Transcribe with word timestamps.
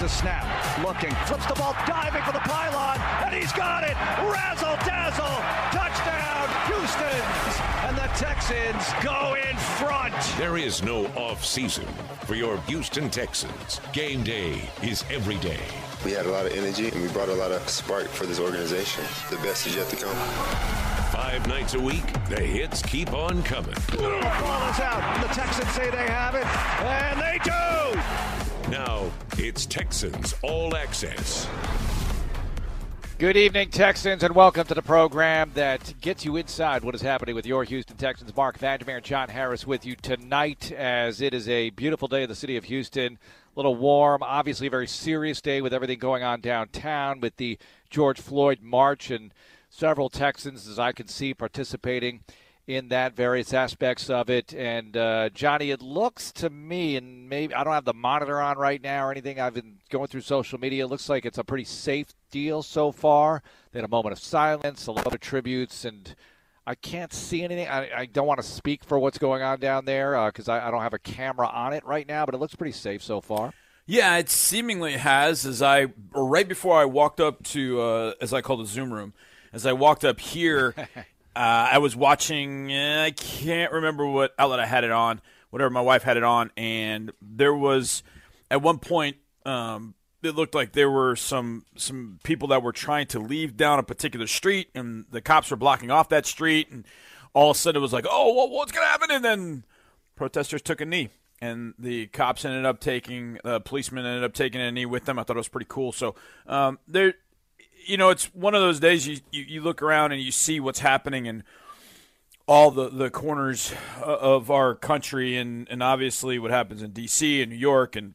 the 0.00 0.08
snap. 0.08 0.44
Looking. 0.84 1.14
Flips 1.26 1.46
the 1.46 1.54
ball. 1.54 1.74
Diving 1.86 2.22
for 2.22 2.32
the 2.32 2.40
pylon. 2.40 3.00
And 3.24 3.34
he's 3.34 3.52
got 3.52 3.82
it. 3.82 3.96
Razzle 4.30 4.76
dazzle. 4.86 5.26
Touchdown. 5.72 6.48
Houston. 6.66 7.22
And 7.86 7.96
the 7.96 8.08
Texans 8.14 8.84
go 9.02 9.34
in 9.34 9.56
front. 9.56 10.14
There 10.36 10.56
is 10.56 10.82
no 10.82 11.06
off 11.16 11.44
season 11.44 11.86
for 12.26 12.34
your 12.34 12.58
Houston 12.62 13.10
Texans. 13.10 13.80
Game 13.92 14.22
day 14.22 14.68
is 14.82 15.04
every 15.10 15.36
day. 15.36 15.60
We 16.04 16.12
had 16.12 16.26
a 16.26 16.30
lot 16.30 16.46
of 16.46 16.52
energy 16.52 16.88
and 16.88 17.02
we 17.02 17.08
brought 17.08 17.28
a 17.28 17.34
lot 17.34 17.50
of 17.50 17.68
spark 17.68 18.06
for 18.06 18.26
this 18.26 18.38
organization. 18.38 19.04
The 19.30 19.36
best 19.36 19.66
is 19.66 19.74
yet 19.74 19.88
to 19.88 19.96
come. 19.96 20.14
Five 21.10 21.46
nights 21.48 21.74
a 21.74 21.80
week, 21.80 22.04
the 22.28 22.40
hits 22.40 22.82
keep 22.82 23.12
on 23.12 23.42
coming. 23.42 23.74
The 23.90 23.96
ball 23.96 24.70
is 24.70 24.80
out. 24.80 25.26
The 25.26 25.34
Texans 25.34 25.70
say 25.70 25.90
they 25.90 26.06
have 26.06 26.34
it. 26.34 26.46
And 26.84 27.20
they 27.20 27.38
do. 27.42 28.37
Now 28.70 29.10
it's 29.38 29.64
Texans 29.64 30.34
All 30.42 30.76
Access. 30.76 31.48
Good 33.16 33.38
evening, 33.38 33.70
Texans, 33.70 34.22
and 34.22 34.34
welcome 34.34 34.66
to 34.66 34.74
the 34.74 34.82
program 34.82 35.52
that 35.54 35.94
gets 36.02 36.22
you 36.22 36.36
inside 36.36 36.84
what 36.84 36.94
is 36.94 37.00
happening 37.00 37.34
with 37.34 37.46
your 37.46 37.64
Houston 37.64 37.96
Texans. 37.96 38.36
Marc 38.36 38.58
Vandermeer 38.58 38.96
and 38.96 39.04
John 39.06 39.30
Harris 39.30 39.66
with 39.66 39.86
you 39.86 39.96
tonight 39.96 40.70
as 40.72 41.22
it 41.22 41.32
is 41.32 41.48
a 41.48 41.70
beautiful 41.70 42.08
day 42.08 42.24
in 42.24 42.28
the 42.28 42.34
city 42.34 42.58
of 42.58 42.64
Houston. 42.64 43.14
A 43.14 43.18
little 43.56 43.74
warm, 43.74 44.22
obviously 44.22 44.66
a 44.66 44.70
very 44.70 44.86
serious 44.86 45.40
day 45.40 45.62
with 45.62 45.72
everything 45.72 45.98
going 45.98 46.22
on 46.22 46.42
downtown 46.42 47.20
with 47.20 47.38
the 47.38 47.58
George 47.88 48.20
Floyd 48.20 48.58
March 48.60 49.10
and 49.10 49.32
several 49.70 50.10
Texans, 50.10 50.68
as 50.68 50.78
I 50.78 50.92
can 50.92 51.08
see, 51.08 51.32
participating 51.32 52.20
in 52.68 52.88
that 52.88 53.16
various 53.16 53.54
aspects 53.54 54.10
of 54.10 54.28
it. 54.28 54.52
And 54.52 54.94
uh, 54.94 55.30
Johnny, 55.30 55.70
it 55.70 55.80
looks 55.80 56.30
to 56.32 56.50
me, 56.50 56.96
and 56.96 57.26
maybe 57.26 57.54
I 57.54 57.64
don't 57.64 57.72
have 57.72 57.86
the 57.86 57.94
monitor 57.94 58.40
on 58.40 58.58
right 58.58 58.80
now 58.80 59.06
or 59.06 59.10
anything. 59.10 59.40
I've 59.40 59.54
been 59.54 59.78
going 59.88 60.06
through 60.08 60.20
social 60.20 60.60
media. 60.60 60.84
It 60.84 60.88
looks 60.88 61.08
like 61.08 61.24
it's 61.24 61.38
a 61.38 61.44
pretty 61.44 61.64
safe 61.64 62.12
deal 62.30 62.62
so 62.62 62.92
far. 62.92 63.42
They 63.72 63.78
had 63.78 63.86
a 63.86 63.88
moment 63.88 64.12
of 64.12 64.18
silence, 64.18 64.86
a 64.86 64.92
lot 64.92 65.14
of 65.14 65.18
tributes, 65.18 65.86
and 65.86 66.14
I 66.66 66.74
can't 66.74 67.12
see 67.12 67.42
anything. 67.42 67.66
I, 67.68 68.00
I 68.00 68.04
don't 68.04 68.26
want 68.26 68.40
to 68.40 68.46
speak 68.46 68.84
for 68.84 68.98
what's 68.98 69.16
going 69.16 69.42
on 69.42 69.60
down 69.60 69.86
there 69.86 70.26
because 70.26 70.50
uh, 70.50 70.52
I, 70.52 70.68
I 70.68 70.70
don't 70.70 70.82
have 70.82 70.92
a 70.92 70.98
camera 70.98 71.48
on 71.48 71.72
it 71.72 71.86
right 71.86 72.06
now, 72.06 72.26
but 72.26 72.34
it 72.34 72.38
looks 72.38 72.54
pretty 72.54 72.72
safe 72.72 73.02
so 73.02 73.22
far. 73.22 73.54
Yeah, 73.86 74.18
it 74.18 74.28
seemingly 74.28 74.98
has. 74.98 75.46
As 75.46 75.62
I 75.62 75.86
right 76.12 76.46
before 76.46 76.78
I 76.78 76.84
walked 76.84 77.20
up 77.20 77.42
to, 77.44 77.80
uh, 77.80 78.12
as 78.20 78.34
I 78.34 78.42
call 78.42 78.58
the 78.58 78.66
Zoom 78.66 78.92
room, 78.92 79.14
as 79.54 79.64
I 79.64 79.72
walked 79.72 80.04
up 80.04 80.20
here, 80.20 80.74
uh, 81.36 81.68
I 81.72 81.78
was 81.78 81.94
watching. 81.94 82.72
Eh, 82.72 83.04
I 83.04 83.10
can't 83.10 83.72
remember 83.72 84.06
what 84.06 84.34
outlet 84.38 84.60
I 84.60 84.66
had 84.66 84.84
it 84.84 84.90
on. 84.90 85.20
Whatever, 85.50 85.70
my 85.70 85.80
wife 85.80 86.02
had 86.02 86.16
it 86.16 86.24
on, 86.24 86.50
and 86.56 87.12
there 87.22 87.54
was 87.54 88.02
at 88.50 88.62
one 88.62 88.78
point. 88.78 89.16
Um, 89.46 89.94
it 90.22 90.34
looked 90.34 90.54
like 90.54 90.72
there 90.72 90.90
were 90.90 91.16
some 91.16 91.64
some 91.76 92.18
people 92.22 92.48
that 92.48 92.62
were 92.62 92.72
trying 92.72 93.06
to 93.08 93.20
leave 93.20 93.56
down 93.56 93.78
a 93.78 93.82
particular 93.82 94.26
street, 94.26 94.68
and 94.74 95.06
the 95.10 95.20
cops 95.20 95.50
were 95.50 95.56
blocking 95.56 95.90
off 95.90 96.08
that 96.08 96.26
street, 96.26 96.70
and 96.70 96.84
all 97.34 97.50
of 97.50 97.56
a 97.56 97.58
sudden 97.58 97.78
it 97.78 97.82
was 97.82 97.92
like, 97.92 98.06
"Oh, 98.08 98.34
well, 98.34 98.50
what's 98.50 98.72
going 98.72 98.84
to 98.84 98.90
happen?" 98.90 99.10
And 99.10 99.24
then 99.24 99.64
protesters 100.16 100.60
took 100.60 100.80
a 100.80 100.84
knee, 100.86 101.10
and 101.40 101.74
the 101.78 102.08
cops 102.08 102.44
ended 102.44 102.66
up 102.66 102.80
taking, 102.80 103.38
the 103.44 103.54
uh, 103.54 103.58
policemen 103.60 104.04
ended 104.04 104.24
up 104.24 104.34
taking 104.34 104.60
a 104.60 104.72
knee 104.72 104.86
with 104.86 105.04
them. 105.04 105.18
I 105.18 105.22
thought 105.22 105.36
it 105.36 105.38
was 105.38 105.48
pretty 105.48 105.66
cool. 105.68 105.92
So 105.92 106.14
um, 106.46 106.78
there, 106.88 107.14
you 107.88 107.96
know, 107.96 108.10
it's 108.10 108.26
one 108.34 108.54
of 108.54 108.60
those 108.60 108.80
days 108.80 109.06
you, 109.06 109.18
you, 109.30 109.42
you 109.44 109.60
look 109.60 109.82
around 109.82 110.12
and 110.12 110.22
you 110.22 110.30
see 110.30 110.60
what's 110.60 110.78
happening 110.78 111.26
in 111.26 111.42
all 112.46 112.70
the, 112.70 112.88
the 112.88 113.10
corners 113.10 113.74
of 114.02 114.50
our 114.50 114.74
country, 114.74 115.36
and, 115.36 115.68
and 115.70 115.82
obviously 115.82 116.38
what 116.38 116.50
happens 116.50 116.82
in 116.82 116.92
D.C. 116.92 117.42
and 117.42 117.50
New 117.50 117.58
York 117.58 117.96
and 117.96 118.14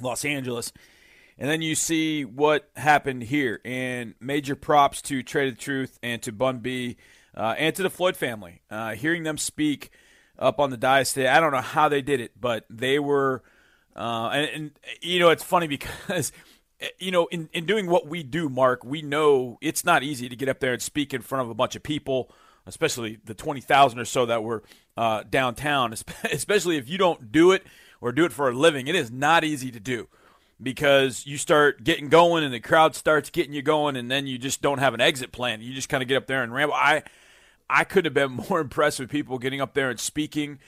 Los 0.00 0.24
Angeles 0.24 0.72
and 1.38 1.48
then 1.48 1.62
you 1.62 1.74
see 1.74 2.24
what 2.24 2.68
happened 2.76 3.22
here. 3.22 3.60
And 3.64 4.14
major 4.20 4.56
props 4.56 5.00
to 5.02 5.22
Trae 5.22 5.50
tha 5.50 5.56
Truth 5.56 5.98
and 6.02 6.20
to 6.22 6.32
Bun 6.32 6.58
B 6.58 6.96
uh, 7.36 7.54
and 7.56 7.74
to 7.76 7.82
the 7.82 7.90
Floyd 7.90 8.16
family. 8.16 8.62
Uh, 8.68 8.94
hearing 8.94 9.22
them 9.22 9.38
speak 9.38 9.90
up 10.38 10.58
on 10.58 10.70
the 10.70 10.76
dais 10.76 11.12
today, 11.12 11.28
I 11.28 11.40
don't 11.40 11.52
know 11.52 11.60
how 11.60 11.88
they 11.88 12.02
did 12.02 12.20
it, 12.20 12.32
but 12.38 12.64
they 12.68 12.98
were. 12.98 13.42
Uh, 13.94 14.30
and, 14.32 14.50
and, 14.50 14.70
you 15.00 15.20
know, 15.20 15.30
it's 15.30 15.44
funny 15.44 15.66
because. 15.68 16.32
You 16.98 17.10
know, 17.10 17.26
in, 17.26 17.48
in 17.52 17.66
doing 17.66 17.88
what 17.88 18.06
we 18.06 18.22
do, 18.22 18.48
Mark, 18.48 18.84
we 18.84 19.02
know 19.02 19.58
it's 19.60 19.84
not 19.84 20.02
easy 20.02 20.28
to 20.28 20.36
get 20.36 20.48
up 20.48 20.60
there 20.60 20.72
and 20.72 20.82
speak 20.82 21.12
in 21.12 21.22
front 21.22 21.42
of 21.42 21.50
a 21.50 21.54
bunch 21.54 21.74
of 21.74 21.82
people, 21.82 22.30
especially 22.66 23.18
the 23.24 23.34
20,000 23.34 23.98
or 23.98 24.04
so 24.04 24.26
that 24.26 24.44
were 24.44 24.62
uh, 24.96 25.24
downtown, 25.28 25.92
especially 26.32 26.76
if 26.76 26.88
you 26.88 26.98
don't 26.98 27.32
do 27.32 27.52
it 27.52 27.64
or 28.00 28.12
do 28.12 28.24
it 28.24 28.32
for 28.32 28.48
a 28.48 28.52
living. 28.54 28.86
It 28.86 28.94
is 28.94 29.10
not 29.10 29.42
easy 29.44 29.70
to 29.72 29.80
do 29.80 30.08
because 30.62 31.26
you 31.26 31.36
start 31.36 31.84
getting 31.84 32.08
going 32.08 32.44
and 32.44 32.52
the 32.52 32.60
crowd 32.60 32.94
starts 32.94 33.30
getting 33.30 33.52
you 33.52 33.62
going 33.62 33.96
and 33.96 34.10
then 34.10 34.26
you 34.26 34.38
just 34.38 34.62
don't 34.62 34.78
have 34.78 34.94
an 34.94 35.00
exit 35.00 35.32
plan. 35.32 35.60
You 35.60 35.74
just 35.74 35.88
kind 35.88 36.02
of 36.02 36.08
get 36.08 36.16
up 36.16 36.26
there 36.26 36.42
and 36.42 36.52
ramble. 36.52 36.74
I 36.74 37.02
I 37.70 37.84
could 37.84 38.04
have 38.04 38.14
been 38.14 38.32
more 38.50 38.60
impressed 38.60 39.00
with 39.00 39.10
people 39.10 39.38
getting 39.38 39.60
up 39.60 39.74
there 39.74 39.90
and 39.90 40.00
speaking, 40.00 40.58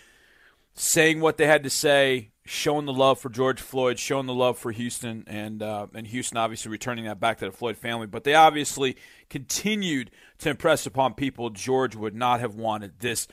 saying 0.75 1.21
what 1.21 1.37
they 1.37 1.47
had 1.47 1.63
to 1.65 1.71
say, 1.71 2.31
showing 2.51 2.85
the 2.85 2.93
love 2.93 3.21
for 3.21 3.29
George 3.29 3.61
Floyd, 3.61 3.97
showing 3.97 4.27
the 4.27 4.35
love 4.35 4.59
for 4.59 4.73
Houston, 4.73 5.23
and 5.29 5.63
uh, 5.63 5.87
and 5.95 6.05
Houston 6.09 6.37
obviously 6.37 6.69
returning 6.71 7.05
that 7.05 7.21
back 7.21 7.39
to 7.39 7.45
the 7.45 7.53
Floyd 7.53 7.77
family. 7.77 8.09
But 8.09 8.25
they 8.25 8.35
obviously 8.35 8.97
continued 9.29 10.11
to 10.39 10.51
impress 10.51 10.85
upon 10.85 11.15
people 11.15 11.51
George 11.51 11.95
would 11.95 12.17
not 12.17 12.41
have 12.41 12.57
wanted 12.57 12.99
this 12.99 13.29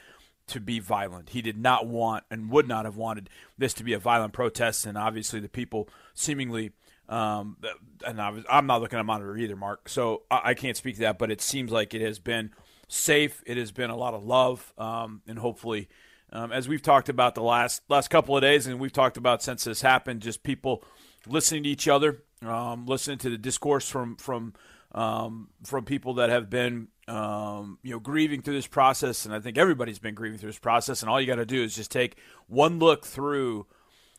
to 0.50 0.60
be 0.60 0.80
violent. 0.80 1.30
He 1.30 1.42
did 1.42 1.58
not 1.58 1.88
want 1.88 2.26
and 2.30 2.52
would 2.52 2.68
not 2.68 2.86
have 2.86 2.96
wanted 2.96 3.30
this 3.58 3.74
to 3.76 3.84
be 3.84 3.94
a 3.94 4.00
violent 4.00 4.34
protest, 4.34 4.86
and 4.86 4.96
obviously 4.98 5.40
the 5.40 5.50
people 5.50 5.90
seemingly. 6.14 6.72
Um, 7.10 7.58
and 8.06 8.22
I 8.22 8.30
was, 8.30 8.44
I'm 8.50 8.68
not 8.68 8.82
looking 8.82 8.98
at 8.98 9.02
a 9.02 9.06
monitor 9.06 9.36
either, 9.38 9.56
Mark, 9.56 9.88
so 9.88 10.24
I, 10.30 10.42
I, 10.44 10.54
can't 10.56 10.76
speak 10.76 10.96
to 10.96 11.02
that. 11.02 11.18
But 11.18 11.32
it 11.32 11.40
seems 11.40 11.72
like 11.72 11.94
it 11.94 12.02
has 12.02 12.20
been 12.20 12.52
safe. 12.90 13.42
It 13.48 13.56
has 13.56 13.72
been 13.72 13.90
a 13.90 13.96
lot 13.96 14.14
of 14.14 14.26
love, 14.26 14.74
um, 14.78 15.22
and 15.26 15.40
hopefully, 15.40 15.88
um, 16.32 16.52
as 16.52 16.68
we've 16.68 16.82
talked 16.82 17.10
about 17.10 17.36
the 17.36 17.44
last 17.44 17.82
last 17.90 18.10
couple 18.10 18.36
of 18.36 18.42
days, 18.42 18.68
and 18.68 18.80
we've 18.80 18.94
talked 18.94 19.18
about 19.18 19.42
since 19.42 19.64
this 19.64 19.82
happened, 19.82 20.22
just 20.22 20.44
people 20.44 20.84
listening 21.26 21.64
to 21.64 21.70
each 21.70 21.88
other, 21.88 22.24
um, 22.42 22.86
listening 22.86 23.18
to 23.20 23.30
the 23.30 23.38
discourse 23.38 23.90
from 23.90 24.16
from 24.18 24.54
um, 24.94 25.50
from 25.64 25.86
people 25.86 26.16
that 26.16 26.30
have 26.30 26.50
been 26.50 26.90
um, 27.08 27.80
you 27.84 27.92
know, 27.92 28.00
grieving 28.00 28.42
through 28.42 28.56
this 28.56 28.68
process, 28.68 29.26
and 29.26 29.34
I 29.34 29.40
think 29.40 29.58
everybody's 29.58 30.00
been 30.00 30.16
grieving 30.16 30.38
through 30.38 30.50
this 30.50 30.60
process. 30.60 31.02
And 31.02 31.10
all 31.10 31.22
you 31.22 31.28
got 31.28 31.36
to 31.36 31.46
do 31.46 31.64
is 31.64 31.76
just 31.76 31.92
take 31.92 32.18
one 32.48 32.80
look 32.80 33.06
through 33.06 33.66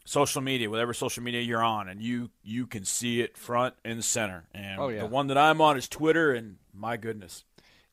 social 0.05 0.41
media, 0.41 0.71
whatever 0.71 0.95
social 0.95 1.23
media 1.23 1.43
you're 1.43 1.63
on, 1.63 1.89
and 1.89 2.01
you 2.01 2.31
you 2.43 2.67
can 2.67 2.85
see 2.85 3.21
it 3.21 3.37
front 3.37 3.75
and 3.85 4.03
center. 4.03 4.49
And 4.55 4.81
oh, 4.81 4.89
yeah. 4.89 5.01
the 5.01 5.07
one 5.07 5.27
that 5.27 5.37
I'm 5.37 5.61
on 5.61 5.77
is 5.77 5.89
Twitter, 5.89 6.33
and 6.33 6.57
my 6.73 6.97
goodness. 6.97 7.45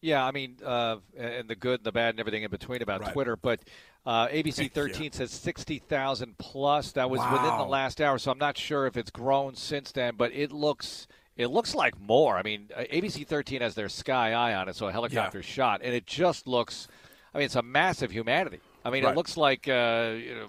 Yeah, 0.02 0.24
I 0.24 0.32
mean, 0.32 0.58
uh, 0.64 0.98
and 1.18 1.50
the 1.50 1.56
good 1.56 1.80
and 1.80 1.86
the 1.86 1.92
bad 1.92 2.12
and 2.12 2.20
everything 2.20 2.44
in 2.44 2.52
between 2.52 2.82
about 2.82 3.02
right. 3.02 3.12
Twitter. 3.12 3.36
But 3.36 3.62
uh, 4.06 4.28
ABC 4.28 4.72
13 4.72 5.04
yeah. 5.04 5.10
says 5.12 5.32
60,000 5.32 6.38
plus. 6.38 6.92
That 6.92 7.10
was 7.10 7.20
wow. 7.20 7.34
within 7.34 7.58
the 7.58 7.66
last 7.66 8.00
hour, 8.00 8.18
so 8.18 8.32
I'm 8.32 8.38
not 8.38 8.58
sure 8.58 8.86
if 8.86 8.98
it's 8.98 9.12
grown 9.12 9.56
since 9.56 9.92
then, 9.92 10.16
but 10.16 10.32
it 10.34 10.52
looks 10.52 11.08
it 11.38 11.48
looks 11.48 11.76
like 11.76 12.00
more. 12.00 12.38
I 12.38 12.44
mean, 12.44 12.70
uh, 12.76 12.82
ABC 12.82 13.28
13 13.28 13.62
has 13.62 13.76
their 13.76 13.90
Sky 13.90 14.32
Eye 14.32 14.54
on 14.54 14.70
it, 14.70 14.76
so 14.76 14.88
a 14.88 14.92
helicopter 14.92 15.40
yeah. 15.40 15.44
shot, 15.44 15.82
and 15.84 15.94
it 15.94 16.06
just 16.06 16.48
looks. 16.48 16.88
I 17.34 17.40
mean, 17.40 17.46
it's 17.46 17.56
a 17.56 17.62
massive 17.62 18.12
humanity. 18.12 18.62
I 18.86 18.90
mean, 18.90 19.04
right. 19.04 19.12
it 19.12 19.18
looks 19.18 19.36
like 19.36 19.68
uh, 19.68 20.14
you 20.16 20.36
know, 20.36 20.48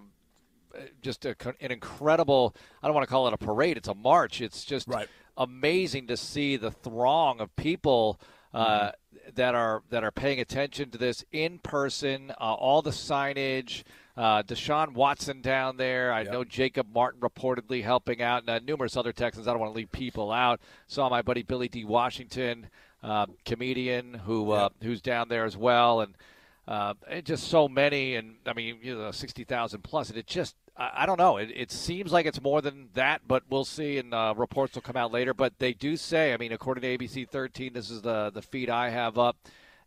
uh, 0.77 0.83
just 1.03 1.25
a, 1.25 1.35
an 1.61 1.73
incredible. 1.73 2.55
I 2.83 2.87
don't 2.87 2.95
want 2.95 3.07
to 3.07 3.11
call 3.11 3.27
it 3.27 3.35
a 3.35 3.39
parade; 3.39 3.77
it's 3.77 3.89
a 3.89 3.95
march. 3.95 4.41
It's 4.41 4.65
just 4.65 4.87
right. 4.87 5.09
amazing 5.37 6.07
to 6.09 6.17
see 6.17 6.57
the 6.57 6.71
throng 6.71 7.41
of 7.41 7.55
people. 7.57 8.21
Uh, 8.55 8.69
mm-hmm. 8.69 8.91
That 9.35 9.55
are 9.55 9.83
that 9.91 10.05
are 10.05 10.11
paying 10.11 10.41
attention 10.41 10.91
to 10.91 10.99
this 10.99 11.25
in 11.33 11.59
person, 11.59 12.31
uh, 12.33 12.55
all 12.55 12.83
the 12.83 12.91
signage, 12.91 13.85
uh, 14.17 14.43
Deshaun 14.43 14.95
Watson 14.95 15.43
down 15.43 15.77
there. 15.77 16.13
I 16.13 16.23
yep. 16.23 16.33
know 16.33 16.45
Jacob 16.45 16.87
Martin 16.93 17.21
reportedly 17.21 17.83
helping 17.83 18.23
out, 18.23 18.43
and 18.43 18.51
uh, 18.51 18.59
numerous 18.61 18.97
other 18.97 19.13
Texans. 19.13 19.47
I 19.47 19.53
don't 19.53 19.61
want 19.61 19.73
to 19.73 19.77
leave 19.77 19.93
people 19.93 20.33
out. 20.33 20.61
Saw 20.87 21.09
my 21.09 21.23
buddy 21.23 21.43
Billy 21.43 21.69
D. 21.69 21.85
Washington, 21.85 22.69
uh, 23.03 23.27
comedian, 23.45 24.15
who 24.15 24.53
uh, 24.53 24.63
yep. 24.63 24.73
who's 24.83 25.01
down 25.01 25.29
there 25.29 25.45
as 25.45 25.57
well, 25.57 26.01
and 26.01 26.15
uh, 26.67 26.95
just 27.23 27.49
so 27.49 27.69
many. 27.69 28.15
And 28.17 28.37
I 28.47 28.53
mean, 28.53 28.79
you 28.83 28.97
know, 28.97 29.11
sixty 29.11 29.45
thousand 29.45 29.83
plus, 29.83 30.09
and 30.11 30.19
it 30.19 30.27
just. 30.27 30.57
I, 30.77 30.91
I 30.99 31.07
don't 31.07 31.19
know. 31.19 31.37
It, 31.37 31.51
it, 31.55 31.71
seems 31.71 32.13
like 32.13 32.27
it's 32.27 32.41
more 32.41 32.61
than 32.61 32.89
that, 32.95 33.23
but 33.27 33.45
we'll 33.49 33.65
see. 33.65 33.99
And 33.99 34.13
uh, 34.13 34.35
reports 34.37 34.75
will 34.75 34.83
come 34.83 34.97
out 34.97 35.13
later. 35.13 35.35
But 35.35 35.59
they 35.59 35.73
do 35.73 35.97
say, 35.97 36.33
I 36.33 36.37
mean, 36.37 36.53
according 36.53 36.83
to 36.83 36.99
ABC 36.99 37.29
13, 37.29 37.73
this 37.73 37.91
is 37.91 38.03
the 38.03 38.31
the 38.31 38.43
feed 38.43 38.71
I 38.71 38.91
have 38.91 39.19
up 39.19 39.37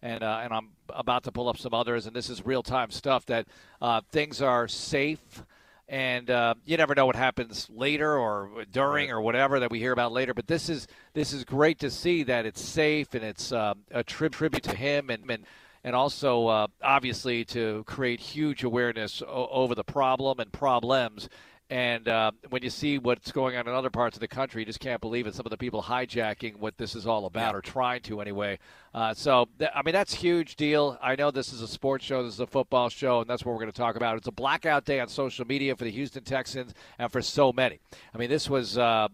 and 0.02 0.24
uh, 0.24 0.40
and 0.44 0.54
I'm 0.54 0.70
about 0.90 1.24
to 1.24 1.32
pull 1.32 1.50
up 1.50 1.58
some 1.58 1.74
others, 1.74 2.06
and 2.06 2.16
this 2.16 2.30
is 2.30 2.46
real 2.46 2.64
time 2.64 2.92
stuff 2.92 3.26
that 3.28 3.48
uh, 3.82 4.02
things 4.12 4.42
are 4.42 4.68
safe. 4.68 5.44
And 5.88 6.30
uh, 6.30 6.54
you 6.66 6.78
never 6.78 6.94
know 6.94 7.08
what 7.08 7.16
happens 7.16 7.68
later 7.68 8.16
or 8.16 8.64
during 8.72 9.10
or 9.10 9.22
whatever 9.22 9.60
that 9.60 9.72
we 9.72 9.80
hear 9.80 9.92
about 9.92 10.12
later. 10.12 10.36
But 10.36 10.46
this 10.46 10.70
is 10.70 10.88
this 11.14 11.34
is 11.34 11.44
great 11.44 11.80
to 11.80 11.90
see 11.90 12.24
that 12.24 12.46
it's 12.46 12.62
safe 12.62 13.16
and 13.16 13.24
it's 13.24 13.52
uh, 13.52 13.74
a 13.90 14.04
tri- 14.04 14.28
tribute 14.28 14.64
to 14.64 14.76
him 14.76 15.10
and 15.10 15.30
and, 15.30 15.46
and 15.84 15.96
also 15.96 16.48
uh, 16.48 16.68
obviously 16.82 17.46
to 17.46 17.84
create 17.86 18.20
huge 18.20 18.64
awareness 18.64 19.22
o- 19.22 19.48
over 19.52 19.76
the 19.76 19.84
problem 19.84 20.40
and 20.40 20.52
problems 20.52 21.30
And 21.72 22.08
uh, 22.08 22.32
when 22.50 22.64
you 22.64 22.72
see 22.72 22.98
what's 22.98 23.32
going 23.32 23.56
on 23.56 23.68
in 23.68 23.74
other 23.76 23.92
parts 23.92 24.18
of 24.18 24.22
the 24.22 24.28
country, 24.28 24.64
you 24.64 24.66
just 24.66 24.80
can't 24.80 25.00
believe 25.00 25.28
it. 25.28 25.36
Some 25.36 25.46
of 25.46 25.52
the 25.52 25.58
people 25.58 25.84
hijacking 25.84 26.56
what 26.58 26.80
this 26.80 26.96
is 26.96 27.06
all 27.06 27.28
about, 27.28 27.54
or 27.56 27.62
trying 27.62 28.02
to 28.04 28.22
anyway. 28.22 28.58
Uh, 28.92 29.14
so, 29.14 29.48
th- 29.60 29.70
I 29.76 29.84
mean, 29.84 29.94
that's 29.94 30.16
huge 30.16 30.56
deal. 30.56 30.98
I 31.00 31.16
know 31.16 31.30
this 31.30 31.54
is 31.54 31.62
a 31.62 31.68
sports 31.68 32.04
show, 32.04 32.24
this 32.24 32.34
is 32.34 32.40
a 32.40 32.48
football 32.48 32.90
show, 32.90 33.22
and 33.22 33.30
that's 33.30 33.46
what 33.46 33.52
we're 33.52 33.60
going 33.60 33.72
to 33.72 33.78
talk 33.78 33.96
about. 33.96 34.18
It's 34.18 34.28
a 34.28 34.32
blackout 34.32 34.86
day 34.86 35.00
on 35.00 35.10
social 35.10 35.46
media 35.46 35.76
for 35.76 35.84
the 35.84 35.92
Houston 35.92 36.24
Texans 36.24 36.74
and 36.98 37.12
for 37.12 37.22
so 37.22 37.54
many. 37.54 37.80
I 38.16 38.18
mean, 38.18 38.32
this 38.32 38.50
was 38.50 38.76
uh, 38.76 39.08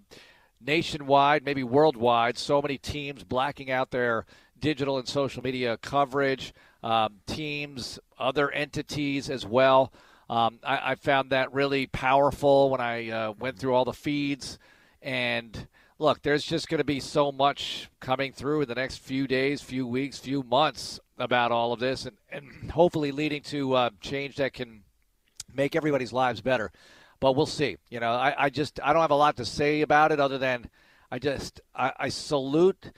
nationwide, 0.61 1.43
maybe 1.43 1.63
worldwide. 1.63 2.37
So 2.37 2.61
many 2.61 2.77
teams 2.77 3.25
blacking 3.25 3.69
out 3.69 3.91
their 3.91 4.25
digital 4.59 4.97
and 4.97 5.07
social 5.07 5.43
media 5.43 5.77
coverage, 5.77 6.53
um, 6.83 7.15
teams, 7.25 7.99
other 8.17 8.51
entities 8.51 9.29
as 9.29 9.45
well. 9.45 9.91
Um, 10.29 10.59
I, 10.63 10.91
I, 10.91 10.95
found 10.95 11.31
that 11.31 11.53
really 11.53 11.85
powerful 11.85 12.71
when 12.71 12.81
I 12.81 13.09
uh, 13.09 13.33
went 13.37 13.59
through 13.59 13.75
all 13.75 13.85
the 13.85 13.93
feeds. 13.93 14.57
And 15.01 15.67
look, 15.99 16.23
there's 16.23 16.43
just 16.43 16.67
going 16.67 16.79
to 16.79 16.83
be 16.83 16.99
so 16.99 17.31
much 17.31 17.89
coming 17.99 18.33
through 18.33 18.61
in 18.61 18.67
the 18.67 18.73
next 18.73 18.97
few 18.97 19.27
days, 19.27 19.61
few 19.61 19.85
weeks, 19.85 20.17
few 20.17 20.41
months 20.41 20.99
about 21.19 21.51
all 21.51 21.73
of 21.73 21.79
this, 21.79 22.05
and, 22.05 22.17
and 22.31 22.71
hopefully 22.71 23.11
leading 23.11 23.41
to 23.43 23.73
uh, 23.73 23.89
change 24.01 24.37
that 24.37 24.53
can 24.53 24.81
make 25.53 25.75
everybody's 25.75 26.11
lives 26.11 26.41
better. 26.41 26.71
But 27.19 27.35
we'll 27.35 27.45
see. 27.45 27.77
You 27.89 27.99
know, 27.99 28.11
I, 28.11 28.45
I 28.45 28.49
just 28.49 28.79
I 28.83 28.93
don't 28.93 29.01
have 29.01 29.11
a 29.11 29.15
lot 29.15 29.37
to 29.37 29.45
say 29.45 29.81
about 29.81 30.11
it 30.11 30.19
other 30.19 30.37
than 30.37 30.69
I 31.11 31.19
just 31.19 31.61
I, 31.73 31.93
I 31.97 32.09
salute 32.09 32.91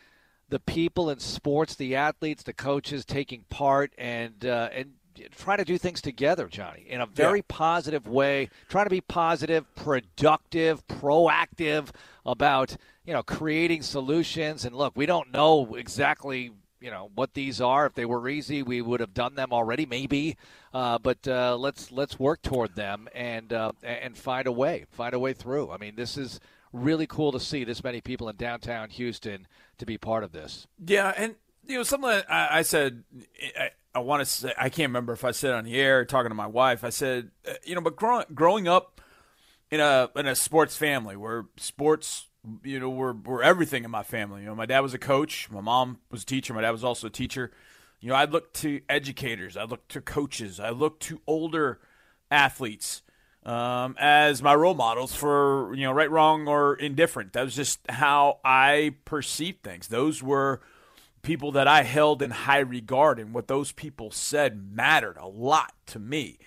the 0.50 0.60
people 0.60 1.10
in 1.10 1.20
sports, 1.20 1.76
the 1.76 1.96
athletes, 1.96 2.44
the 2.44 2.54
coaches 2.54 3.06
taking 3.06 3.44
part, 3.50 3.94
and 3.98 4.46
uh, 4.46 4.70
and 4.72 4.94
try 5.36 5.56
to 5.56 5.66
do 5.66 5.78
things 5.78 6.02
together, 6.02 6.48
Johnny, 6.48 6.86
in 6.88 7.02
a 7.02 7.06
very 7.06 7.40
yeah. 7.40 7.46
positive 7.48 8.08
way. 8.08 8.50
Try 8.70 8.84
to 8.84 8.90
be 8.90 9.02
positive, 9.02 9.74
productive, 9.76 10.86
proactive 10.88 11.90
about 12.26 12.78
you 13.06 13.14
know 13.14 13.24
creating 13.24 13.82
solutions. 13.82 14.66
And 14.66 14.76
look, 14.76 14.94
we 14.96 15.06
don't 15.06 15.32
know 15.32 15.76
exactly 15.76 16.52
you 16.80 16.92
know 16.92 17.10
what 17.16 17.34
these 17.34 17.60
are. 17.60 17.86
If 17.86 17.96
they 17.96 18.06
were 18.06 18.28
easy, 18.30 18.64
we 18.64 18.82
would 18.82 19.00
have 19.00 19.14
done 19.14 19.36
them 19.36 19.52
already, 19.52 19.86
maybe. 19.86 20.38
Uh, 20.74 20.98
but 21.00 21.28
uh, 21.28 21.58
let's 21.58 21.92
let's 21.92 22.20
work 22.20 22.42
toward 22.42 22.76
them 22.76 23.08
and 23.14 23.52
uh, 23.52 23.72
and 23.84 24.18
find 24.18 24.48
a 24.48 24.52
way, 24.52 24.86
find 24.92 25.14
a 25.14 25.20
way 25.20 25.34
through. 25.34 25.72
I 25.72 25.78
mean, 25.78 25.96
this 25.96 26.18
is 26.18 26.40
really 26.74 27.08
cool 27.08 27.32
to 27.32 27.40
see 27.40 27.64
this 27.64 27.84
many 27.84 28.02
people 28.02 28.30
in 28.30 28.36
downtown 28.36 28.90
Houston 28.90 29.48
to 29.78 29.86
be 29.86 29.98
part 29.98 30.24
of 30.24 30.32
this. 30.32 30.68
Yeah, 30.84 31.14
and 31.16 31.36
you 31.66 31.78
know 31.78 31.84
something 31.84 32.10
I, 32.30 32.60
I 32.60 32.62
said. 32.62 33.04
I, 33.60 33.72
I 33.96 34.00
want 34.00 34.22
to 34.22 34.26
say 34.26 34.54
I 34.58 34.70
can't 34.70 34.90
remember 34.90 35.14
if 35.14 35.24
I 35.24 35.32
said 35.32 35.54
on 35.54 35.64
the 35.64 35.76
air 35.76 36.06
talking 36.06 36.30
to 36.30 36.36
my 36.36 36.48
wife. 36.48 36.84
I 36.84 36.90
said, 36.90 37.32
uh, 37.48 37.54
you 37.64 37.74
know, 37.74 37.82
but 37.82 37.96
growing 37.96 38.26
growing 38.34 38.68
up 38.68 39.02
in 39.72 39.80
a 39.80 40.10
in 40.16 40.28
a 40.28 40.36
sports 40.36 40.76
family 40.76 41.16
where 41.16 41.46
sports, 41.58 42.28
you 42.64 42.80
know, 42.80 42.90
were 42.90 43.14
were 43.14 43.42
everything 43.42 43.84
in 43.84 43.92
my 43.92 44.04
family. 44.04 44.42
You 44.42 44.48
know, 44.48 44.56
my 44.56 44.66
dad 44.66 44.82
was 44.82 44.94
a 44.94 45.00
coach, 45.00 45.50
my 45.50 45.62
mom 45.62 46.00
was 46.12 46.24
a 46.24 46.26
teacher, 46.26 46.54
my 46.54 46.62
dad 46.62 46.72
was 46.72 46.84
also 46.84 47.08
a 47.08 47.12
teacher. 47.12 47.52
You 48.00 48.10
know, 48.10 48.16
I 48.16 48.26
looked 48.26 48.56
to 48.58 48.82
educators, 48.88 49.58
I 49.58 49.64
looked 49.64 49.90
to 49.94 50.02
coaches, 50.02 50.60
I 50.60 50.70
looked 50.70 51.02
to 51.04 51.20
older 51.26 51.80
athletes 52.30 53.02
um, 53.48 53.96
as 53.98 54.44
my 54.44 54.54
role 54.54 54.74
models 54.74 55.16
for 55.16 55.74
you 55.74 55.84
know 55.84 55.94
right, 55.94 56.12
wrong, 56.12 56.48
or 56.48 56.76
indifferent. 56.76 57.34
That 57.34 57.46
was 57.46 57.56
just 57.56 57.80
how 57.90 58.40
I 58.44 58.96
perceived 59.06 59.64
things. 59.64 59.88
Those 59.88 60.22
were 60.22 60.60
people 61.22 61.54
that 61.54 61.68
I 61.68 61.84
held 61.84 62.22
in 62.22 62.32
high 62.32 62.60
regard, 62.60 63.20
and 63.20 63.34
what 63.34 63.48
those 63.48 63.72
people 63.72 64.12
said 64.12 64.74
mattered 64.74 65.18
a 65.18 65.28
lot 65.28 65.74
to 65.88 66.00
me. 66.00 66.38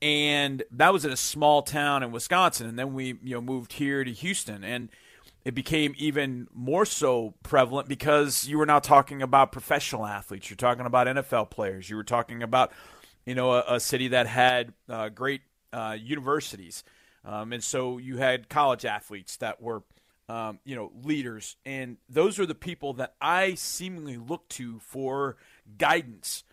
And 0.00 0.62
that 0.70 0.92
was 0.92 1.04
in 1.04 1.10
a 1.10 1.16
small 1.16 1.62
town 1.62 2.02
in 2.02 2.12
Wisconsin, 2.12 2.66
and 2.66 2.78
then 2.78 2.94
we 2.94 3.18
you 3.22 3.34
know 3.34 3.42
moved 3.42 3.74
here 3.74 4.02
to 4.02 4.10
Houston, 4.10 4.64
and 4.64 4.88
it 5.44 5.54
became 5.54 5.94
even 5.98 6.48
more 6.54 6.86
so 6.86 7.34
prevalent 7.42 7.88
because 7.88 8.48
you 8.48 8.56
were 8.56 8.66
now 8.66 8.78
talking 8.78 9.20
about 9.20 9.52
professional 9.52 10.06
athletes. 10.06 10.48
You're 10.48 10.56
talking 10.56 10.86
about 10.86 11.08
NFL 11.08 11.50
players. 11.50 11.90
You 11.90 11.96
were 11.96 12.04
talking 12.04 12.42
about 12.42 12.72
you 13.26 13.34
know 13.34 13.52
a, 13.52 13.74
a 13.74 13.80
city 13.80 14.08
that 14.08 14.26
had 14.26 14.72
uh, 14.88 15.10
great 15.10 15.42
uh, 15.72 15.96
universities. 16.00 16.84
Um, 17.24 17.52
and 17.52 17.62
so 17.62 17.98
you 17.98 18.16
had 18.16 18.48
college 18.48 18.84
athletes 18.84 19.36
that 19.38 19.60
were, 19.60 19.82
um, 20.28 20.60
you 20.64 20.76
know, 20.76 20.92
leaders. 21.02 21.56
And 21.64 21.98
those 22.08 22.38
are 22.38 22.46
the 22.46 22.54
people 22.54 22.94
that 22.94 23.14
I 23.20 23.54
seemingly 23.54 24.16
look 24.16 24.48
to 24.50 24.78
for 24.78 25.36
guidance 25.76 26.44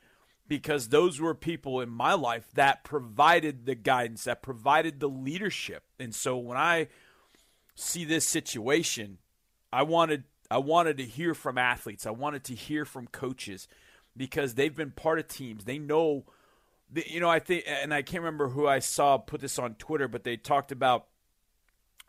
because 0.47 0.89
those 0.89 1.19
were 1.19 1.33
people 1.33 1.81
in 1.81 1.89
my 1.89 2.13
life 2.13 2.47
that 2.53 2.83
provided 2.83 3.65
the 3.65 3.75
guidance, 3.75 4.25
that 4.25 4.41
provided 4.41 4.99
the 4.99 5.09
leadership. 5.09 5.83
And 5.99 6.13
so 6.13 6.37
when 6.37 6.57
I 6.57 6.87
see 7.75 8.05
this 8.05 8.27
situation, 8.27 9.17
I 9.71 9.83
wanted 9.83 10.23
I 10.49 10.59
wanted 10.59 10.97
to 10.97 11.03
hear 11.03 11.33
from 11.33 11.57
athletes. 11.57 12.05
I 12.05 12.11
wanted 12.11 12.43
to 12.45 12.55
hear 12.55 12.85
from 12.85 13.07
coaches 13.07 13.67
because 14.15 14.53
they've 14.53 14.75
been 14.75 14.91
part 14.91 15.19
of 15.19 15.27
teams. 15.27 15.65
They 15.65 15.79
know 15.79 16.25
the, 16.95 17.03
you 17.07 17.19
know, 17.19 17.29
I 17.29 17.39
think, 17.39 17.65
and 17.67 17.93
I 17.93 18.01
can't 18.01 18.23
remember 18.23 18.47
who 18.47 18.67
I 18.67 18.79
saw 18.79 19.17
put 19.17 19.41
this 19.41 19.59
on 19.59 19.75
Twitter, 19.75 20.07
but 20.07 20.23
they 20.23 20.37
talked 20.37 20.71
about, 20.71 21.07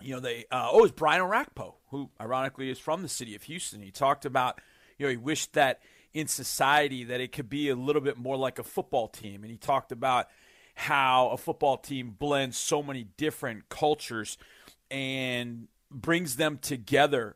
you 0.00 0.14
know, 0.14 0.20
they, 0.20 0.44
uh, 0.50 0.68
oh, 0.70 0.78
it 0.78 0.82
was 0.82 0.92
Brian 0.92 1.22
Orakpo, 1.22 1.74
who 1.90 2.10
ironically 2.20 2.70
is 2.70 2.78
from 2.78 3.02
the 3.02 3.08
city 3.08 3.34
of 3.34 3.42
Houston. 3.42 3.82
He 3.82 3.90
talked 3.90 4.24
about, 4.24 4.60
you 4.96 5.06
know, 5.06 5.10
he 5.10 5.16
wished 5.16 5.54
that 5.54 5.80
in 6.14 6.28
society 6.28 7.02
that 7.04 7.20
it 7.20 7.32
could 7.32 7.50
be 7.50 7.68
a 7.68 7.74
little 7.74 8.00
bit 8.00 8.16
more 8.16 8.36
like 8.36 8.60
a 8.60 8.62
football 8.62 9.08
team. 9.08 9.42
And 9.42 9.50
he 9.50 9.58
talked 9.58 9.90
about 9.90 10.28
how 10.74 11.30
a 11.30 11.36
football 11.36 11.78
team 11.78 12.14
blends 12.16 12.56
so 12.56 12.82
many 12.82 13.08
different 13.16 13.68
cultures 13.68 14.38
and 14.88 15.66
brings 15.90 16.36
them 16.36 16.58
together. 16.58 17.34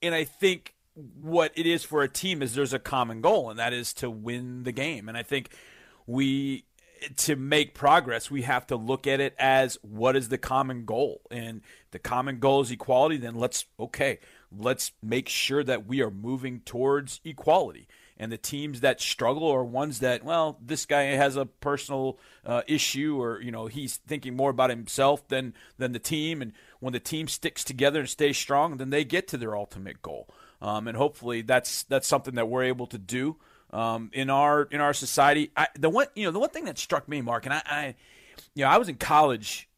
And 0.00 0.14
I 0.14 0.24
think 0.24 0.74
what 0.94 1.50
it 1.56 1.66
is 1.66 1.82
for 1.82 2.02
a 2.02 2.08
team 2.08 2.40
is 2.40 2.54
there's 2.54 2.72
a 2.72 2.78
common 2.78 3.20
goal, 3.20 3.50
and 3.50 3.58
that 3.58 3.72
is 3.72 3.92
to 3.94 4.08
win 4.08 4.62
the 4.62 4.72
game. 4.72 5.08
And 5.08 5.18
I 5.18 5.24
think 5.24 5.50
we 6.06 6.64
to 7.16 7.36
make 7.36 7.74
progress, 7.74 8.30
we 8.30 8.42
have 8.42 8.66
to 8.68 8.76
look 8.76 9.06
at 9.06 9.20
it 9.20 9.34
as 9.38 9.78
what 9.82 10.16
is 10.16 10.28
the 10.28 10.38
common 10.38 10.84
goal. 10.84 11.22
And 11.30 11.62
the 11.90 11.98
common 11.98 12.38
goal 12.38 12.62
is 12.62 12.70
equality, 12.70 13.16
then 13.16 13.34
let's, 13.34 13.66
okay, 13.78 14.18
let's 14.56 14.92
make 15.02 15.28
sure 15.28 15.64
that 15.64 15.86
we 15.86 16.02
are 16.02 16.10
moving 16.10 16.60
towards 16.60 17.20
equality. 17.24 17.88
And 18.20 18.32
the 18.32 18.38
teams 18.38 18.80
that 18.80 19.00
struggle 19.00 19.48
are 19.48 19.64
ones 19.64 20.00
that, 20.00 20.24
well, 20.24 20.58
this 20.60 20.86
guy 20.86 21.02
has 21.02 21.36
a 21.36 21.46
personal 21.46 22.18
uh, 22.44 22.62
issue, 22.66 23.20
or 23.22 23.40
you 23.40 23.52
know, 23.52 23.66
he's 23.66 23.98
thinking 23.98 24.34
more 24.34 24.50
about 24.50 24.70
himself 24.70 25.26
than 25.28 25.54
than 25.78 25.92
the 25.92 26.00
team. 26.00 26.42
And 26.42 26.52
when 26.80 26.92
the 26.92 26.98
team 27.00 27.28
sticks 27.28 27.62
together 27.62 28.00
and 28.00 28.08
stays 28.08 28.36
strong, 28.36 28.78
then 28.78 28.90
they 28.90 29.04
get 29.04 29.28
to 29.28 29.36
their 29.36 29.56
ultimate 29.56 30.02
goal. 30.02 30.28
Um, 30.60 30.88
and 30.88 30.96
hopefully, 30.96 31.42
that's 31.42 31.84
that's 31.84 32.08
something 32.08 32.34
that 32.34 32.48
we're 32.48 32.64
able 32.64 32.88
to 32.88 32.98
do 32.98 33.36
um, 33.70 34.10
in 34.12 34.30
our 34.30 34.62
in 34.62 34.80
our 34.80 34.94
society. 34.94 35.50
I, 35.56 35.68
the 35.78 35.90
one 35.90 36.06
you 36.14 36.24
know 36.24 36.30
the 36.30 36.38
one 36.38 36.50
thing 36.50 36.64
that 36.64 36.78
struck 36.78 37.08
me, 37.08 37.20
Mark, 37.20 37.44
and 37.46 37.54
I, 37.54 37.62
I 37.66 37.94
you 38.54 38.64
know 38.64 38.70
I 38.70 38.78
was 38.78 38.88
in 38.88 38.96
college 38.96 39.68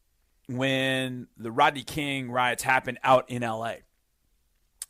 when 0.47 1.27
the 1.37 1.51
Rodney 1.51 1.83
King 1.83 2.31
riots 2.31 2.63
happened 2.63 2.99
out 3.03 3.29
in 3.29 3.43
L.A. 3.43 3.79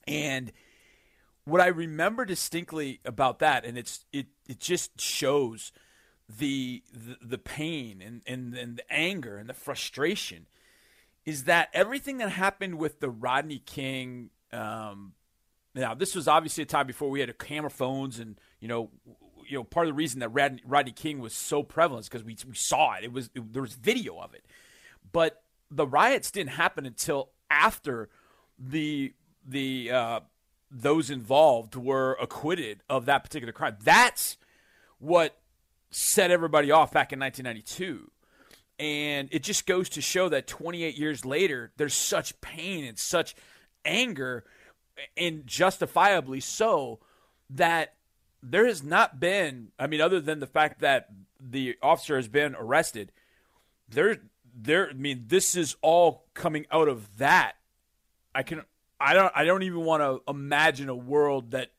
and 0.08 0.52
what 1.46 1.62
I 1.62 1.68
remember 1.68 2.26
distinctly 2.26 3.00
about 3.06 3.40
that, 3.40 3.66
and 3.66 3.78
it's 3.78 4.06
it 4.14 4.28
it 4.48 4.60
just 4.60 5.00
shows 5.00 5.72
the 6.30 6.84
the, 6.94 7.18
the 7.22 7.38
pain 7.38 8.02
and, 8.02 8.22
and 8.26 8.56
and 8.56 8.78
the 8.78 8.94
anger 8.94 9.38
and 9.38 9.50
the 9.50 9.54
frustration 9.54 10.48
is 11.26 11.44
that 11.44 11.70
everything 11.74 12.18
that 12.18 12.30
happened 12.30 12.76
with 12.76 13.00
the 13.00 13.10
Rodney 13.10 13.60
King. 13.60 14.30
Um, 14.52 15.14
now, 15.74 15.94
this 15.94 16.16
was 16.16 16.28
obviously 16.28 16.64
a 16.64 16.66
time 16.66 16.88
before 16.88 17.10
we 17.10 17.20
had 17.20 17.38
camera 17.38 17.70
phones 17.70 18.20
and 18.20 18.40
you 18.60 18.68
know, 18.68 18.90
you 19.48 19.58
know, 19.58 19.64
part 19.64 19.88
of 19.88 19.94
the 19.94 19.98
reason 19.98 20.20
that 20.20 20.30
Rodney 20.66 20.92
King 20.92 21.20
was 21.20 21.34
so 21.34 21.64
prevalent 21.64 22.06
is 22.06 22.10
because 22.10 22.24
we, 22.24 22.38
we 22.48 22.56
saw 22.56 22.94
it. 22.96 23.04
It 23.04 23.12
was 23.12 23.30
it, 23.36 23.54
there 23.54 23.62
was 23.62 23.74
video 23.74 24.18
of 24.20 24.34
it, 24.34 24.46
but 25.12 25.44
the 25.70 25.88
riots 25.88 26.32
didn't 26.32 26.52
happen 26.52 26.86
until 26.86 27.32
after 27.50 28.10
the 28.58 29.14
the 29.46 29.92
uh, 29.92 30.20
those 30.70 31.10
involved 31.10 31.76
were 31.76 32.18
acquitted 32.22 32.84
of 32.90 33.06
that 33.06 33.24
particular 33.24 33.52
crime. 33.52 33.78
That's 33.84 34.38
what 35.00 35.38
set 35.90 36.32
everybody 36.32 36.72
off 36.72 36.92
back 36.92 37.12
in 37.12 37.20
1992. 37.20 38.10
And 38.80 39.30
it 39.32 39.44
just 39.44 39.68
goes 39.68 39.90
to 39.90 40.02
show 40.02 40.30
that 40.30 40.48
28 40.48 40.98
years 40.98 41.26
later, 41.26 41.72
there's 41.78 41.94
such 41.94 42.40
pain 42.42 42.86
and 42.86 42.98
such 42.98 43.36
anger, 43.86 44.44
and 45.18 45.46
justifiably 45.46 46.40
so, 46.40 47.00
that 47.50 47.96
there 48.44 48.66
has 48.66 48.84
not 48.84 49.20
been, 49.20 49.70
I 49.78 49.88
mean, 49.88 50.02
other 50.02 50.20
than 50.20 50.40
the 50.40 50.48
fact 50.48 50.82
that 50.82 51.10
the 51.40 51.76
officer 51.82 52.16
has 52.16 52.28
been 52.28 52.56
arrested, 52.56 53.12
there, 53.90 54.18
there, 54.56 54.90
I 54.90 54.94
mean, 54.94 55.26
this 55.28 55.56
is 55.56 55.76
all 55.82 56.26
coming 56.34 56.66
out 56.72 56.88
of 56.88 57.18
that. 57.18 57.54
I 58.34 58.44
can, 58.44 58.64
I 59.00 59.14
don't, 59.14 59.32
I 59.36 59.46
don't 59.46 59.64
even 59.64 59.84
want 59.84 60.02
to 60.02 60.22
imagine 60.30 60.90
a 60.90 60.96
world 60.96 61.52
that, 61.52 61.72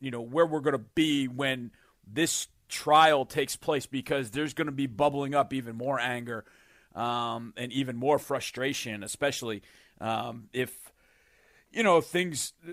you 0.00 0.10
know, 0.10 0.20
where 0.20 0.46
we're 0.46 0.60
going 0.60 0.72
to 0.72 0.84
be 0.94 1.26
when 1.26 1.70
this 2.06 2.48
trial 2.68 3.24
takes 3.24 3.56
place 3.56 3.86
because 3.86 4.30
there's 4.30 4.54
going 4.54 4.66
to 4.66 4.72
be 4.72 4.86
bubbling 4.86 5.34
up 5.34 5.52
even 5.52 5.76
more 5.76 5.98
anger 5.98 6.44
um, 6.94 7.54
and 7.56 7.72
even 7.72 7.96
more 7.96 8.18
frustration, 8.18 9.02
especially 9.02 9.62
um, 10.00 10.48
if 10.52 10.92
you 11.70 11.82
know 11.82 12.00
things 12.00 12.52
uh, 12.68 12.72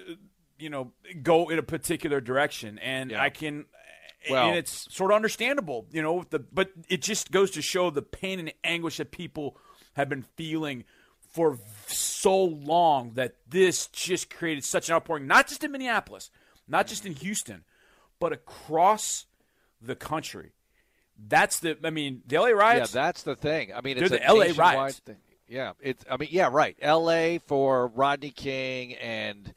you 0.58 0.70
know 0.70 0.92
go 1.22 1.50
in 1.50 1.60
a 1.60 1.64
particular 1.64 2.22
direction. 2.22 2.80
And 2.80 3.12
Yeah. 3.12 3.22
I 3.22 3.30
can, 3.30 3.66
Well- 4.30 4.48
and 4.50 4.58
it's 4.58 4.88
sort 4.94 5.12
of 5.12 5.16
understandable, 5.16 5.88
you 5.92 6.02
know. 6.02 6.26
The 6.30 6.40
but 6.40 6.72
it 6.90 7.02
just 7.02 7.32
goes 7.32 7.52
to 7.52 7.62
show 7.62 7.90
the 7.90 8.02
pain 8.02 8.40
and 8.40 8.54
anguish 8.64 8.98
that 8.98 9.12
people 9.12 9.58
have 9.94 10.10
been 10.10 10.24
feeling 10.36 10.84
for 11.32 11.60
so 11.88 12.44
long 12.44 13.12
that 13.16 13.36
this 13.48 13.88
just 13.88 14.30
created 14.30 14.64
such 14.64 14.88
an 14.90 14.96
outpouring, 14.96 15.28
not 15.28 15.48
just 15.48 15.64
in 15.64 15.72
Minneapolis, 15.72 16.32
not 16.68 16.88
just 16.88 17.06
in 17.06 17.14
Houston, 17.14 17.66
but 18.20 18.32
across 18.32 19.26
the 19.82 19.96
country. 19.96 20.54
That's 21.28 21.60
the. 21.60 21.78
I 21.84 21.90
mean, 21.92 22.24
the 22.26 22.38
LA 22.40 22.48
Yeah, 22.48 22.54
riots. 22.54 22.92
that's 22.92 23.24
the 23.24 23.36
thing. 23.36 23.74
I 23.74 23.82
mean, 23.82 23.98
it's 23.98 24.10
the 24.10 24.20
a 24.26 24.34
LA 24.34 24.48
riots. 24.58 25.00
Thing. 25.00 25.18
Yeah, 25.48 25.74
it's. 25.82 26.04
I 26.10 26.18
mean, 26.18 26.30
yeah, 26.32 26.50
right. 26.52 26.76
L.A. 26.82 27.40
for 27.40 27.88
Rodney 27.88 28.32
King, 28.32 28.94
and 28.96 29.54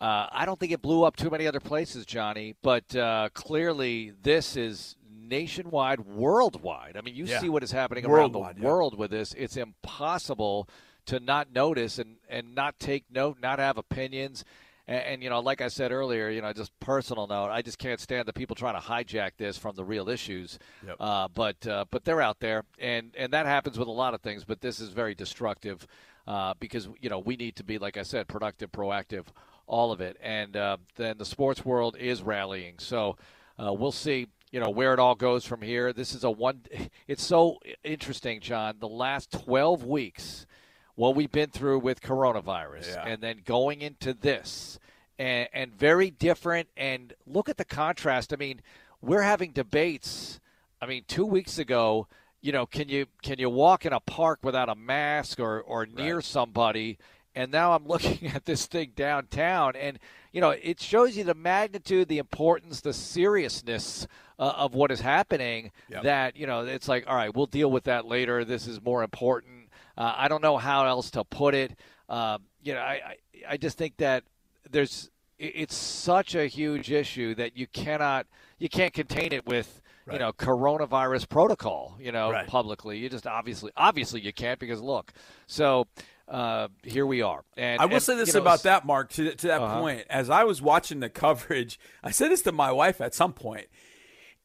uh, 0.00 0.26
I 0.32 0.44
don't 0.46 0.58
think 0.58 0.72
it 0.72 0.82
blew 0.82 1.04
up 1.04 1.16
too 1.16 1.30
many 1.30 1.46
other 1.46 1.60
places, 1.60 2.04
Johnny. 2.04 2.54
But 2.62 2.94
uh, 2.96 3.28
clearly, 3.32 4.12
this 4.22 4.56
is 4.56 4.96
nationwide, 5.14 6.00
worldwide. 6.00 6.96
I 6.96 7.00
mean, 7.00 7.14
you 7.14 7.24
Yeah. 7.24 7.40
see 7.40 7.48
what 7.48 7.62
is 7.62 7.70
happening 7.70 8.04
around 8.04 8.32
the 8.32 8.40
yeah. 8.40 8.52
world 8.60 8.98
with 8.98 9.10
this. 9.10 9.32
It's 9.34 9.56
impossible 9.56 10.68
to 11.06 11.20
not 11.20 11.52
notice 11.52 11.98
and 11.98 12.16
and 12.28 12.54
not 12.54 12.78
take 12.78 13.04
note, 13.10 13.38
not 13.40 13.58
have 13.58 13.78
opinions. 13.78 14.44
And, 14.88 15.04
and 15.04 15.22
you 15.22 15.30
know, 15.30 15.40
like 15.40 15.60
I 15.60 15.68
said 15.68 15.92
earlier, 15.92 16.28
you 16.28 16.42
know, 16.42 16.52
just 16.52 16.78
personal 16.80 17.26
note, 17.26 17.50
I 17.50 17.62
just 17.62 17.78
can't 17.78 18.00
stand 18.00 18.26
the 18.26 18.32
people 18.32 18.56
trying 18.56 18.74
to 18.74 18.86
hijack 18.86 19.32
this 19.36 19.56
from 19.56 19.76
the 19.76 19.84
real 19.84 20.08
issues. 20.08 20.58
Yep. 20.86 20.96
Uh, 20.98 21.28
but 21.32 21.66
uh, 21.66 21.84
but 21.90 22.04
they're 22.04 22.22
out 22.22 22.40
there, 22.40 22.64
and 22.78 23.14
and 23.16 23.32
that 23.32 23.46
happens 23.46 23.78
with 23.78 23.88
a 23.88 23.92
lot 23.92 24.14
of 24.14 24.20
things. 24.20 24.44
But 24.44 24.60
this 24.60 24.80
is 24.80 24.90
very 24.90 25.14
destructive 25.14 25.86
uh, 26.26 26.54
because 26.58 26.88
you 27.00 27.08
know 27.08 27.18
we 27.18 27.36
need 27.36 27.56
to 27.56 27.64
be, 27.64 27.78
like 27.78 27.96
I 27.96 28.02
said, 28.02 28.28
productive, 28.28 28.72
proactive, 28.72 29.26
all 29.66 29.92
of 29.92 30.00
it. 30.00 30.16
And 30.22 30.56
uh, 30.56 30.76
then 30.96 31.18
the 31.18 31.24
sports 31.24 31.64
world 31.64 31.96
is 31.98 32.22
rallying. 32.22 32.78
So 32.78 33.16
uh, 33.62 33.72
we'll 33.72 33.92
see. 33.92 34.28
You 34.50 34.60
know 34.60 34.68
where 34.68 34.92
it 34.92 34.98
all 34.98 35.14
goes 35.14 35.46
from 35.46 35.62
here. 35.62 35.92
This 35.92 36.14
is 36.14 36.24
a 36.24 36.30
one. 36.30 36.62
It's 37.08 37.24
so 37.24 37.58
interesting, 37.82 38.40
John. 38.40 38.76
The 38.80 38.88
last 38.88 39.32
twelve 39.32 39.84
weeks, 39.84 40.46
what 40.94 41.14
we've 41.14 41.32
been 41.32 41.50
through 41.50 41.78
with 41.78 42.00
coronavirus, 42.00 42.94
Yeah. 42.94 43.04
and 43.06 43.22
then 43.22 43.42
going 43.44 43.80
into 43.82 44.12
this, 44.12 44.78
and, 45.18 45.48
and 45.52 45.72
very 45.72 46.10
different. 46.10 46.68
And 46.76 47.12
look 47.26 47.48
at 47.48 47.56
the 47.56 47.64
contrast. 47.64 48.32
I 48.32 48.36
mean, 48.36 48.60
we're 49.00 49.22
having 49.22 49.52
debates. 49.52 50.40
I 50.80 50.86
mean, 50.86 51.04
two 51.06 51.24
weeks 51.26 51.58
ago, 51.58 52.06
you 52.40 52.52
know, 52.52 52.66
can 52.66 52.88
you 52.88 53.06
can 53.22 53.38
you 53.38 53.48
walk 53.48 53.86
in 53.86 53.92
a 53.92 54.00
park 54.00 54.40
without 54.42 54.68
a 54.68 54.74
mask 54.74 55.38
or 55.40 55.60
or 55.60 55.86
near 55.86 56.20
somebody? 56.20 56.98
And 57.34 57.50
now 57.50 57.72
I'm 57.72 57.86
looking 57.88 58.28
at 58.28 58.44
this 58.44 58.66
thing 58.66 58.92
downtown, 58.94 59.74
and 59.76 59.98
you 60.32 60.40
know, 60.40 60.50
it 60.50 60.80
shows 60.80 61.16
you 61.16 61.24
the 61.24 61.34
magnitude, 61.34 62.08
the 62.08 62.18
importance, 62.18 62.80
the 62.80 62.92
seriousness 62.92 64.06
uh, 64.38 64.52
of 64.56 64.74
what 64.74 64.90
is 64.90 65.00
happening. 65.00 65.70
Yep. 65.88 66.02
That 66.02 66.36
you 66.36 66.46
know, 66.46 66.66
it's 66.66 66.88
like, 66.88 67.04
all 67.08 67.14
right, 67.16 67.34
we'll 67.34 67.46
deal 67.46 67.70
with 67.70 67.84
that 67.84 68.06
later. 68.06 68.44
This 68.44 68.66
is 68.66 68.82
more 68.82 69.02
important. 69.02 69.61
Uh, 70.02 70.14
I 70.16 70.28
don't 70.28 70.42
know 70.42 70.56
how 70.56 70.86
else 70.86 71.10
to 71.12 71.22
put 71.24 71.54
it. 71.54 71.70
Um, 72.08 72.42
you 72.62 72.74
know, 72.74 72.80
I, 72.80 73.00
I 73.10 73.16
I 73.50 73.56
just 73.56 73.78
think 73.78 73.96
that 73.98 74.24
there's 74.70 75.10
it's 75.38 75.74
such 75.76 76.34
a 76.34 76.46
huge 76.46 76.90
issue 76.90 77.34
that 77.36 77.56
you 77.56 77.66
cannot 77.66 78.26
you 78.58 78.68
can't 78.68 78.92
contain 78.92 79.32
it 79.32 79.46
with 79.46 79.80
you 80.12 80.18
know 80.18 80.32
coronavirus 80.32 81.28
protocol 81.28 81.96
you 82.00 82.12
know 82.12 82.30
Right. 82.30 82.46
publicly 82.46 82.98
you 82.98 83.08
just 83.08 83.26
obviously 83.26 83.70
obviously 83.76 84.20
you 84.20 84.32
can't 84.32 84.58
because 84.58 84.80
look 84.80 85.12
so 85.46 85.86
uh, 86.28 86.68
here 86.82 87.06
we 87.06 87.22
are 87.22 87.44
and 87.56 87.80
I 87.80 87.86
will 87.86 87.94
and, 87.94 88.02
say 88.02 88.16
this 88.16 88.28
you 88.28 88.34
know, 88.34 88.40
about 88.40 88.62
that, 88.64 88.86
Mark. 88.86 89.10
To, 89.10 89.34
to 89.34 89.46
that 89.48 89.60
Uh-huh. 89.60 89.80
point, 89.80 90.04
as 90.10 90.30
I 90.30 90.44
was 90.44 90.62
watching 90.62 91.00
the 91.00 91.10
coverage, 91.10 91.78
I 92.02 92.10
said 92.12 92.30
this 92.30 92.42
to 92.42 92.52
my 92.52 92.70
wife 92.72 93.00
at 93.00 93.14
some 93.14 93.32
point. 93.32 93.66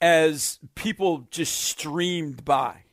As 0.01 0.59
people 0.75 1.27
just 1.31 1.55
streamed 1.59 2.45
by, 2.45 2.83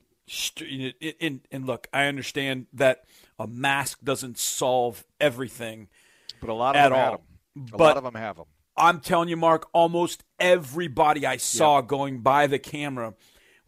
and, 1.21 1.41
and, 1.51 1.67
look, 1.67 1.87
I 1.93 2.07
understand 2.07 2.67
that 2.73 3.05
a 3.39 3.47
mask 3.47 4.01
doesn't 4.03 4.39
solve 4.39 5.05
everything. 5.21 5.89
but 6.41 6.51
a 6.51 6.55
lot 6.55 6.77
of 6.77 6.81
at 6.81 6.89
them 6.91 6.99
all. 6.99 7.13
'em. 7.15 7.21
a 7.73 7.77
But- 7.77 7.81
lot 7.81 7.97
of 7.97 8.05
them 8.05 8.15
have 8.15 8.37
them 8.37 8.47
I'm 8.77 8.99
telling 9.01 9.29
you, 9.29 9.37
Mark, 9.37 9.69
almost 9.73 10.25
everybody 10.41 11.25
I 11.25 11.37
saw 11.37 11.81
going 11.81 12.21
by 12.23 12.49
the 12.49 12.59
camera 12.59 13.15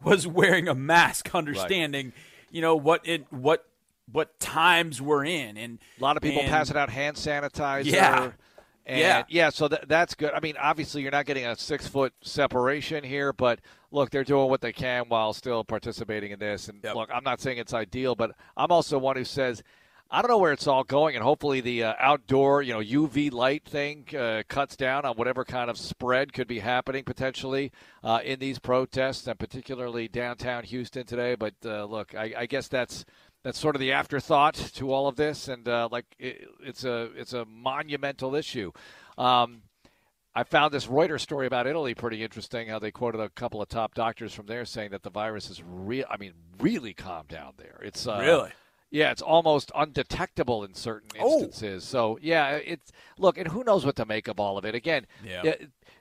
was 0.03 0.27
wearing 0.39 0.67
a 0.67 0.75
mask, 0.75 1.33
understanding, 1.33 2.11
you 2.51 2.61
know, 2.61 2.75
what 2.75 3.07
it 3.07 3.25
what 3.31 3.65
what 4.11 4.37
times 4.39 5.01
we're 5.01 5.23
in, 5.25 5.55
and 5.57 5.79
a 5.97 6.01
lot 6.03 6.17
of 6.17 6.23
people 6.23 6.41
and- 6.41 6.49
passing 6.49 6.75
out 6.77 6.89
hand 6.89 7.15
sanitizer 7.17 7.85
Yeah. 7.85 8.31
And 8.87 8.99
Yeah. 8.99 9.23
yeah 9.29 9.49
so 9.49 9.67
th- 9.67 9.83
that's 9.87 10.15
good 10.15 10.31
i 10.33 10.39
mean 10.39 10.55
obviously 10.59 11.01
you're 11.03 11.11
not 11.11 11.25
getting 11.27 11.45
a 11.45 11.55
six 11.55 11.87
foot 11.87 12.13
separation 12.21 13.03
here 13.03 13.31
but 13.33 13.59
look 13.91 14.09
they're 14.09 14.23
doing 14.23 14.49
what 14.49 14.61
they 14.61 14.73
can 14.73 15.05
while 15.07 15.33
still 15.33 15.63
participating 15.63 16.31
in 16.31 16.39
this 16.39 16.67
and 16.69 16.79
Yep. 16.83 16.95
look 16.95 17.09
i'm 17.13 17.23
not 17.23 17.39
saying 17.41 17.57
it's 17.59 17.73
ideal 17.73 18.15
but 18.15 18.31
i'm 18.55 18.71
also 18.71 18.97
one 18.97 19.15
who 19.17 19.23
says 19.23 19.61
I 20.09 20.21
don't 20.21 20.31
know 20.31 20.37
where 20.37 20.53
it's 20.53 20.67
all 20.67 20.85
going, 20.85 21.15
and 21.15 21.21
hopefully 21.25 21.59
the 21.59 21.83
uh, 21.83 21.93
outdoor, 21.99 22.61
you 22.61 22.71
know, 22.71 22.79
UV 22.79 23.29
light 23.29 23.65
thing 23.65 24.05
uh, 24.17 24.43
cuts 24.47 24.77
down 24.77 25.03
on 25.03 25.17
whatever 25.17 25.43
kind 25.43 25.69
of 25.69 25.77
spread 25.77 26.31
could 26.31 26.47
be 26.47 26.59
happening 26.59 27.03
potentially 27.03 27.73
uh, 28.05 28.21
in 28.23 28.39
these 28.39 28.57
protests, 28.57 29.27
and 29.27 29.37
particularly 29.37 30.07
downtown 30.07 30.63
Houston 30.63 31.05
today. 31.05 31.35
But 31.35 31.55
uh, 31.65 31.83
look, 31.83 32.15
I, 32.15 32.33
I 32.37 32.45
guess 32.45 32.69
that's 32.69 33.03
that's 33.43 33.59
sort 33.59 33.75
of 33.75 33.79
the 33.79 33.91
afterthought 33.91 34.55
to 34.75 34.91
all 34.91 35.07
of 35.07 35.15
this, 35.15 35.47
and 35.47 35.67
uh, 35.67 35.87
like 35.91 36.05
it, 36.19 36.47
it's 36.63 36.83
a 36.83 37.09
it's 37.15 37.33
a 37.33 37.45
monumental 37.45 38.35
issue. 38.35 38.71
Um, 39.17 39.61
I 40.35 40.43
found 40.43 40.71
this 40.73 40.85
Reuters 40.85 41.21
story 41.21 41.47
about 41.47 41.65
Italy 41.65 41.95
pretty 41.95 42.23
interesting. 42.23 42.67
How 42.67 42.77
they 42.77 42.91
quoted 42.91 43.19
a 43.21 43.29
couple 43.29 43.61
of 43.61 43.69
top 43.69 43.95
doctors 43.95 44.33
from 44.33 44.45
there 44.45 44.65
saying 44.65 44.91
that 44.91 45.01
the 45.03 45.09
virus 45.09 45.49
is 45.49 45.63
real. 45.65 46.05
I 46.09 46.17
mean, 46.17 46.33
really 46.59 46.93
calmed 46.93 47.29
down 47.29 47.53
there. 47.57 47.79
It's 47.83 48.07
uh, 48.07 48.19
Really? 48.21 48.51
yeah, 48.91 49.09
it's 49.11 49.21
almost 49.23 49.71
undetectable 49.73 50.63
in 50.63 50.73
certain 50.75 51.09
Oh. 51.19 51.39
instances. 51.43 51.85
So 51.85 52.19
yeah, 52.21 52.51
it's 52.51 52.91
look, 53.17 53.37
and 53.39 53.47
who 53.47 53.63
knows 53.63 53.83
what 53.85 53.95
to 53.95 54.05
make 54.05 54.27
of 54.27 54.39
all 54.39 54.57
of 54.59 54.65
it. 54.65 54.75
Again, 54.75 55.07
Yeah. 55.23 55.55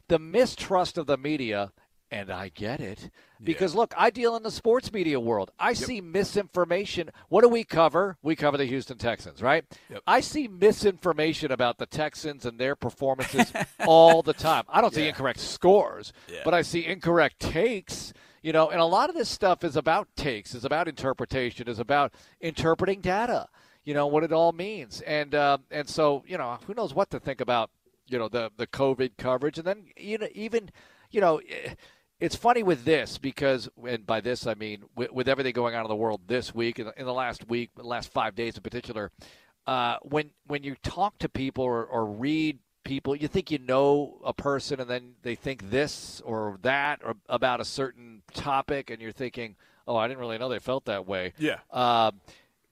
the 0.08 0.18
mistrust 0.18 0.98
of 0.98 1.06
the 1.06 1.16
media, 1.16 1.72
and 2.10 2.30
I 2.30 2.50
get 2.50 2.80
it 2.80 3.10
because 3.42 3.75
look, 3.75 3.92
I 3.96 4.10
deal 4.10 4.36
in 4.36 4.42
the 4.42 4.50
sports 4.50 4.92
media 4.92 5.18
world. 5.20 5.50
I 5.58 5.72
see 5.72 6.00
misinformation. 6.00 7.10
What 7.28 7.42
do 7.42 7.48
we 7.48 7.64
cover? 7.64 8.16
We 8.22 8.36
cover 8.36 8.56
the 8.56 8.64
Houston 8.64 8.96
Texans, 8.98 9.42
right? 9.42 9.64
Yep. 9.90 10.02
I 10.06 10.20
see 10.20 10.48
misinformation 10.48 11.50
about 11.52 11.78
the 11.78 11.86
Texans 11.86 12.46
and 12.46 12.58
their 12.58 12.76
performances 12.76 13.52
all 13.86 14.22
the 14.22 14.32
time. 14.32 14.64
I 14.68 14.80
don't 14.80 14.94
see 14.94 15.08
incorrect 15.08 15.40
scores, 15.40 16.12
Yeah. 16.28 16.40
but 16.44 16.54
I 16.54 16.62
see 16.62 16.84
incorrect 16.86 17.40
takes. 17.40 18.12
You 18.42 18.52
know, 18.52 18.70
and 18.70 18.80
a 18.80 18.84
lot 18.84 19.08
of 19.08 19.16
this 19.16 19.28
stuff 19.28 19.64
is 19.64 19.76
about 19.76 20.06
takes, 20.14 20.54
is 20.54 20.64
about 20.64 20.86
interpretation, 20.86 21.66
is 21.68 21.80
about 21.80 22.14
interpreting 22.40 23.00
data. 23.00 23.48
You 23.84 23.94
know 23.94 24.06
what 24.06 24.22
it 24.22 24.32
all 24.32 24.52
means, 24.52 25.00
and 25.00 25.34
um, 25.34 25.64
and 25.70 25.88
so 25.88 26.22
you 26.26 26.38
know 26.38 26.58
who 26.66 26.75
knows 26.75 26.94
what 26.94 27.10
to 27.10 27.18
think 27.20 27.40
about. 27.40 27.70
You 28.08 28.18
know 28.20 28.28
the 28.28 28.52
the 28.56 28.66
COVID 28.68 29.12
coverage, 29.18 29.58
and 29.58 29.66
then 29.66 29.86
you 29.96 30.18
know 30.18 30.28
even 30.32 30.70
you 31.10 31.20
know. 31.20 31.40
It's 32.18 32.37
funny 32.37 32.62
with 32.62 32.85
this 32.85 33.18
because, 33.18 33.68
and 33.87 34.06
by 34.06 34.20
this 34.20 34.46
I 34.46 34.54
mean 34.54 34.85
with, 34.94 35.12
with 35.12 35.28
everything 35.28 35.52
going 35.52 35.75
on 35.75 35.82
in 35.82 35.88
the 35.88 35.96
world 35.96 36.23
this 36.26 36.54
week, 36.54 36.78
in 36.78 36.87
the, 36.87 36.99
in 36.99 37.04
the 37.04 37.12
last 37.12 37.49
week, 37.49 37.70
the 37.76 37.82
last 37.82 38.11
five 38.11 38.35
days 38.35 38.56
in 38.56 38.62
particular, 38.62 39.11
uh, 39.66 39.96
when 40.02 40.30
when 40.46 40.62
you 40.62 40.76
talk 40.82 41.18
to 41.18 41.28
people 41.28 41.64
or, 41.64 41.85
or 41.85 42.06
read 42.06 42.58
people, 42.85 43.14
you 43.14 43.28
think 43.28 43.50
you 43.50 43.58
know 43.58 44.18
a 44.25 44.32
person, 44.32 44.80
and 44.80 44.88
then 44.88 45.14
they 45.23 45.35
think 45.35 45.70
this 45.70 46.23
or 46.25 46.58
that 46.62 47.00
or 47.04 47.16
about 47.28 47.61
a 47.61 47.64
certain 47.64 48.23
topic, 48.32 48.90
and 48.90 49.02
you're 49.02 49.12
thinking, 49.12 49.56
"Oh, 49.87 49.96
I 49.96 50.08
didn't 50.08 50.20
really 50.20 50.38
know 50.38 50.49
they 50.49 50.58
felt 50.58 50.87
that 50.87 51.06
way." 51.06 51.35
Yeah. 51.37 51.58
Um, 51.70 52.20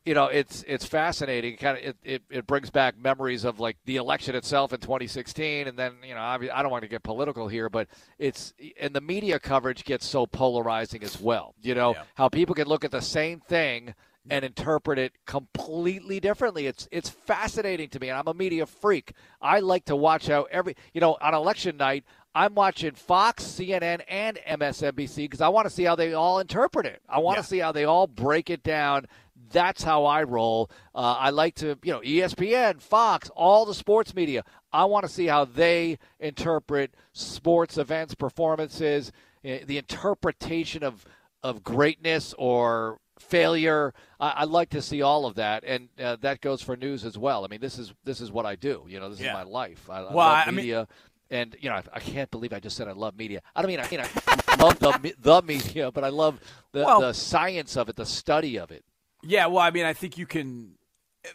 you 0.05 0.13
know, 0.15 0.27
it's 0.27 0.63
it's 0.69 0.85
fascinating. 0.85 1.57
Kind 1.57 1.79
of, 1.79 1.85
it, 1.85 1.97
it, 2.05 2.23
it 2.31 2.47
brings 2.47 2.71
back 2.71 2.99
memories 2.99 3.45
of 3.45 3.59
like 3.61 3.77
the 3.87 3.97
election 3.97 4.35
itself 4.35 4.73
in 4.73 4.81
2016, 4.81 5.67
and 5.69 5.79
then 5.79 5.95
you 6.07 6.15
know, 6.15 6.21
obvi- 6.21 6.51
I 6.53 6.63
don't 6.63 6.71
want 6.71 6.83
to 6.83 6.89
get 6.89 7.03
political 7.03 7.49
here, 7.49 7.69
but 7.71 7.89
it's 8.19 8.53
and 8.81 8.95
the 8.95 9.01
media 9.01 9.39
coverage 9.39 9.85
gets 9.85 10.07
so 10.07 10.27
polarizing 10.27 11.03
as 11.03 11.21
well. 11.21 11.55
You 11.63 11.75
know 11.75 11.95
Yeah. 11.95 12.03
how 12.17 12.29
people 12.29 12.55
can 12.55 12.69
look 12.69 12.85
at 12.85 12.91
the 12.91 13.01
same 13.01 13.41
thing 13.41 13.95
and 14.31 14.43
interpret 14.43 14.99
it 14.99 15.13
completely 15.27 16.21
differently. 16.21 16.67
It's 16.67 16.89
it's 16.91 17.09
fascinating 17.09 17.89
to 17.91 18.01
me, 18.01 18.09
and 18.11 18.19
I'm 18.19 18.29
a 18.29 18.35
media 18.35 18.67
freak. 18.67 19.13
I 19.41 19.61
like 19.61 19.85
to 19.87 19.97
watch 19.97 20.27
how 20.27 20.43
every 20.51 20.77
you 20.93 21.01
know 21.01 21.17
on 21.21 21.35
election 21.35 21.77
night. 21.77 22.05
I'm 22.37 22.57
watching 22.57 22.95
Fox, 22.97 23.45
CNN, 23.45 24.01
and 24.09 24.39
MSNBC 24.45 25.17
because 25.19 25.41
I 25.41 25.47
want 25.49 25.67
to 25.69 25.71
see 25.71 25.85
how 25.85 25.95
they 25.95 26.15
all 26.15 26.41
interpret 26.41 26.85
it. 26.85 27.01
I 27.09 27.21
want 27.21 27.37
Yeah. 27.37 27.43
to 27.43 27.47
see 27.49 27.59
how 27.61 27.71
they 27.71 27.85
all 27.85 28.09
break 28.09 28.51
it 28.51 28.65
down. 28.65 29.07
That's 29.51 29.83
how 29.83 30.05
I 30.05 30.23
roll. 30.23 30.71
Uh, 30.95 31.17
I 31.19 31.31
like 31.31 31.55
to, 31.57 31.79
you 31.83 31.93
know, 31.93 32.01
ESPN, 32.01 32.81
Fox, 32.81 33.31
all 33.37 33.65
the 33.65 33.75
sports 33.75 34.15
media. 34.15 34.45
I 34.73 34.85
want 34.85 35.05
to 35.05 35.13
see 35.13 35.27
how 35.27 35.45
they 35.45 35.99
interpret 36.19 36.95
sports 37.13 37.79
events, 37.79 38.15
performances, 38.15 39.13
eh, 39.45 39.61
the 39.65 39.79
interpretation 39.79 40.83
of 40.83 41.05
of 41.43 41.63
greatness 41.63 42.35
or 42.39 42.99
failure. 43.19 43.93
I, 44.19 44.31
I, 44.31 44.45
like 44.45 44.71
to 44.71 44.81
see 44.81 45.03
all 45.03 45.27
of 45.27 45.35
that, 45.35 45.63
and 45.65 45.89
uh, 46.01 46.17
that 46.23 46.41
goes 46.41 46.63
for 46.63 46.75
news 46.75 47.05
as 47.05 47.19
well. 47.19 47.45
I 47.45 47.49
mean, 47.49 47.61
this 47.61 47.79
is 47.79 47.93
this 48.05 48.21
is 48.21 48.33
what 48.33 48.47
I 48.47 48.57
do. 48.57 48.85
You 48.89 48.99
know, 48.99 49.11
this 49.11 49.21
yeah. 49.21 49.29
is 49.29 49.35
my 49.35 49.43
life. 49.43 49.89
I, 49.91 49.99
I 49.99 50.15
well, 50.15 50.15
love 50.15 50.55
media. 50.55 50.79
Mean, 50.79 50.87
and 51.31 51.57
you 51.61 51.69
know, 51.69 51.77
I, 51.77 51.83
I, 51.95 52.01
can't 52.01 52.31
believe 52.31 52.53
I 52.53 52.61
just 52.61 52.77
said 52.77 52.89
I 52.89 52.93
love 52.93 53.17
media. 53.17 53.43
I 53.55 53.63
don't 53.63 53.69
mean 53.69 53.81
I 53.81 53.89
mean 53.91 54.01
I 54.01 54.57
love 54.63 54.79
the 54.79 55.15
the 55.19 55.43
media, 55.43 55.91
but 55.91 56.05
I 56.05 56.09
love 56.09 56.41
the, 56.73 56.85
well, 56.85 57.01
the 57.01 57.13
science 57.13 57.77
of 57.77 57.89
it, 57.89 57.97
the 57.97 58.07
study 58.07 58.59
of 58.59 58.71
it. 58.71 58.85
Yeah, 59.27 59.47
well, 59.47 59.63
I 59.63 59.71
mean, 59.71 59.85
I 59.85 59.93
think 59.93 60.19
you 60.19 60.27
can 60.27 60.73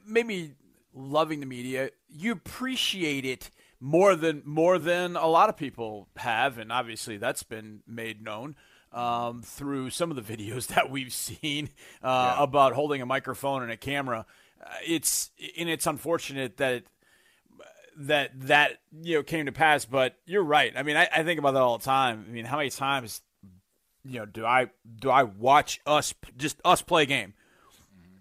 maybe 0.06 0.54
loving 0.94 1.40
the 1.40 1.46
media, 1.46 1.92
you 2.08 2.32
appreciate 2.32 3.26
it 3.26 3.50
more 3.80 4.16
than 4.16 4.42
more 4.46 4.78
than 4.78 5.16
a 5.16 5.28
lot 5.28 5.50
of 5.50 5.58
people 5.58 6.08
have, 6.18 6.58
and 6.58 6.72
obviously 6.72 7.18
that's 7.18 7.44
been 7.44 7.82
made 7.88 8.22
known 8.22 8.56
um, 8.92 9.42
through 9.42 9.90
some 9.90 10.12
of 10.12 10.18
the 10.18 10.38
videos 10.38 10.68
that 10.68 10.90
we've 10.90 11.14
seen 11.14 11.70
uh, 12.04 12.36
yeah. 12.38 12.44
about 12.44 12.74
holding 12.74 13.02
a 13.02 13.06
microphone 13.06 13.64
and 13.64 13.72
a 13.72 13.78
camera. 13.78 14.26
Uh, 14.62 14.70
it's 14.86 15.32
and 15.58 15.70
it's 15.70 15.88
unfortunate 15.88 16.58
that 16.58 16.84
that 17.98 18.32
that 18.48 18.80
you 19.02 19.16
know 19.16 19.24
came 19.24 19.46
to 19.46 19.52
pass, 19.52 19.86
but 19.86 20.16
you're 20.26 20.44
right. 20.44 20.74
I 20.76 20.84
mean, 20.84 20.98
I, 20.98 21.08
I 21.16 21.24
think 21.24 21.40
about 21.40 21.54
that 21.54 21.62
all 21.62 21.78
the 21.78 21.86
time. 21.86 22.26
I 22.28 22.32
mean, 22.32 22.46
how 22.46 22.58
many 22.58 22.70
times 22.70 23.22
you 24.04 24.20
know 24.20 24.26
do 24.26 24.46
I 24.46 24.68
do 25.00 25.10
I 25.10 25.24
watch 25.24 25.80
us 25.86 26.14
just 26.38 26.60
us 26.66 26.82
play 26.82 27.04
a 27.04 27.06
game, 27.06 27.34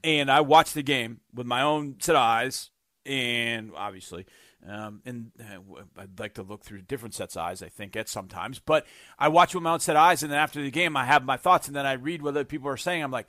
and 0.05 0.31
I 0.31 0.41
watch 0.41 0.73
the 0.73 0.83
game 0.83 1.21
with 1.35 1.47
my 1.47 1.63
own 1.63 1.97
set 2.01 2.17
of 2.17 2.23
eyes, 2.23 2.71
and 3.05 3.73
obviously 3.77 4.27
um, 4.67 5.03
and 5.07 5.31
uh, 5.41 5.83
I'd 5.97 6.19
like 6.19 6.35
to 6.35 6.43
look 6.43 6.65
through 6.65 6.83
different 6.83 7.15
sets 7.15 7.37
of 7.37 7.43
eyes, 7.43 7.63
I 7.63 7.69
think, 7.69 7.97
at 7.97 8.09
sometimes. 8.09 8.59
But 8.59 8.87
I 9.19 9.29
watch 9.29 9.55
with 9.55 9.63
my 9.63 9.73
own 9.73 9.81
set 9.81 9.97
of 9.97 10.03
eyes, 10.03 10.23
and 10.23 10.33
then 10.33 10.39
after 10.39 10.61
the 10.61 10.71
game, 10.71 10.97
I 10.97 11.05
have 11.05 11.25
my 11.25 11.37
thoughts, 11.37 11.69
and 11.69 11.77
then 11.77 11.87
I 11.87 11.93
read 11.93 12.23
what 12.23 12.31
other 12.31 12.45
people 12.45 12.69
are 12.69 12.77
saying. 12.77 13.03
I'm 13.03 13.11
like, 13.11 13.29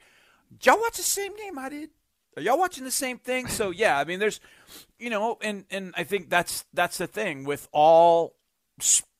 y'all 0.62 0.80
watch 0.80 0.98
the 0.98 1.04
same 1.04 1.36
game 1.38 1.60
I 1.60 1.70
did? 1.70 1.90
Are 2.36 2.42
y'all 2.42 2.58
watching 2.58 2.84
the 2.84 2.92
same 2.92 3.20
thing? 3.20 3.48
So 3.48 3.70
yeah, 3.76 4.00
I 4.00 4.06
mean, 4.06 4.20
there's, 4.20 4.40
you 4.98 5.10
know, 5.10 5.38
and 5.42 5.66
and 5.70 5.94
I 5.96 6.04
think 6.04 6.30
that's 6.30 6.66
that's 6.74 6.98
the 6.98 7.08
thing 7.08 7.44
with 7.44 7.68
all, 7.72 8.36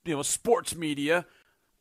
you 0.06 0.16
know, 0.16 0.24
sports 0.24 0.76
media. 0.76 1.26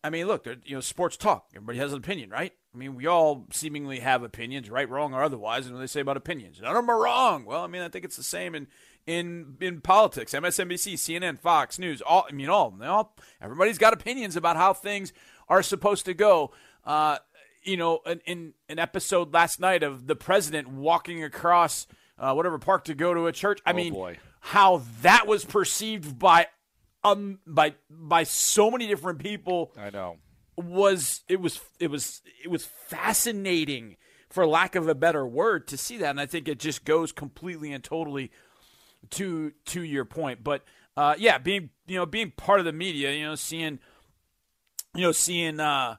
I 0.05 0.11
mean, 0.11 0.27
look, 0.27 0.47
you 0.47 0.77
know, 0.77 0.81
sports 0.81 1.17
talk. 1.17 1.49
Everybody 1.55 1.79
has 1.79 1.93
an 1.93 1.99
opinion, 1.99 2.31
right? 2.31 2.53
I 2.75 2.79
mean, 2.79 2.95
we 2.95 3.07
all 3.07 3.47
seemingly 3.51 4.01
have 4.01 4.23
opinions, 4.23 4.71
right, 4.71 4.89
wrong, 4.89 5.15
or 5.15 5.23
otherwise. 5.23 5.67
And 5.67 5.75
what 5.75 5.81
they 5.81 5.87
say 5.87 6.01
about 6.01 6.17
opinions, 6.17 6.61
none 6.61 6.71
of 6.71 6.77
them 6.77 6.91
are 6.91 7.03
wrong. 7.03 7.45
Well, 7.45 7.63
I 7.63 7.67
mean, 7.67 7.83
I 7.83 7.89
think 7.89 8.05
it's 8.05 8.17
the 8.17 8.23
same 8.23 8.55
in 8.55 8.67
in 9.07 9.57
in 9.61 9.81
politics. 9.81 10.33
MSNBC, 10.33 10.95
CNN, 10.95 11.41
Fox 11.41 11.79
News, 11.79 12.03
all 12.03 12.27
I 12.29 12.33
mean, 12.33 12.51
all, 12.51 12.77
all 12.85 13.17
everybody's 13.41 13.79
got 13.79 13.95
opinions 13.95 14.37
about 14.37 14.57
how 14.57 14.75
things 14.75 15.13
are 15.49 15.63
supposed 15.63 16.05
to 16.05 16.15
go. 16.15 16.53
Uh, 16.85 17.19
you 17.63 17.77
know, 17.77 18.01
in, 18.07 18.21
in, 18.27 18.55
an 18.69 18.79
episode 18.79 19.33
last 19.33 19.61
night 19.61 19.83
of 19.83 20.07
the 20.07 20.15
president 20.15 20.69
walking 20.69 21.25
across 21.25 21.87
uh, 22.19 22.33
whatever 22.33 22.59
park 22.59 22.85
to 22.85 22.95
go 22.95 23.13
to 23.15 23.27
a 23.27 23.33
church. 23.33 23.61
I 23.67 23.73
oh, 23.73 23.75
mean, 23.75 23.93
boy. 23.93 24.19
how 24.41 24.83
that 25.03 25.27
was 25.27 25.45
perceived 25.45 26.19
by 26.19 26.47
um 27.03 27.39
by 27.47 27.75
by 27.89 28.25
so 28.25 28.71
many 28.71 28.87
different 28.87 29.21
people. 29.21 29.73
I 29.77 29.89
know 29.89 30.19
was 30.59 31.23
it 31.29 31.41
was 31.41 31.61
it 31.79 31.91
was 31.91 32.21
it 32.43 32.49
was 32.49 32.67
fascinating 32.67 33.97
for 34.29 34.47
lack 34.47 34.75
of 34.75 34.89
a 34.89 34.95
better 34.95 35.27
word 35.27 35.67
to 35.69 35.77
see 35.77 35.97
that 35.97 36.11
and 36.11 36.21
i 36.21 36.27
think 36.27 36.49
it 36.49 36.59
just 36.59 36.85
goes 36.85 37.13
completely 37.13 37.73
and 37.73 37.83
totally 37.83 38.31
to 39.11 39.53
to 39.67 39.83
your 39.83 40.05
point. 40.05 40.43
But 40.43 40.65
uh, 40.97 41.15
yeah, 41.19 41.39
being 41.39 41.71
you 41.87 41.97
know 41.97 42.07
being 42.07 42.33
part 42.37 42.61
of 42.61 42.67
the 42.67 42.73
media, 42.73 43.13
you 43.13 43.25
know, 43.25 43.35
seeing 43.35 43.79
you 44.95 45.03
know 45.03 45.13
seeing 45.13 45.61
uh, 45.61 45.97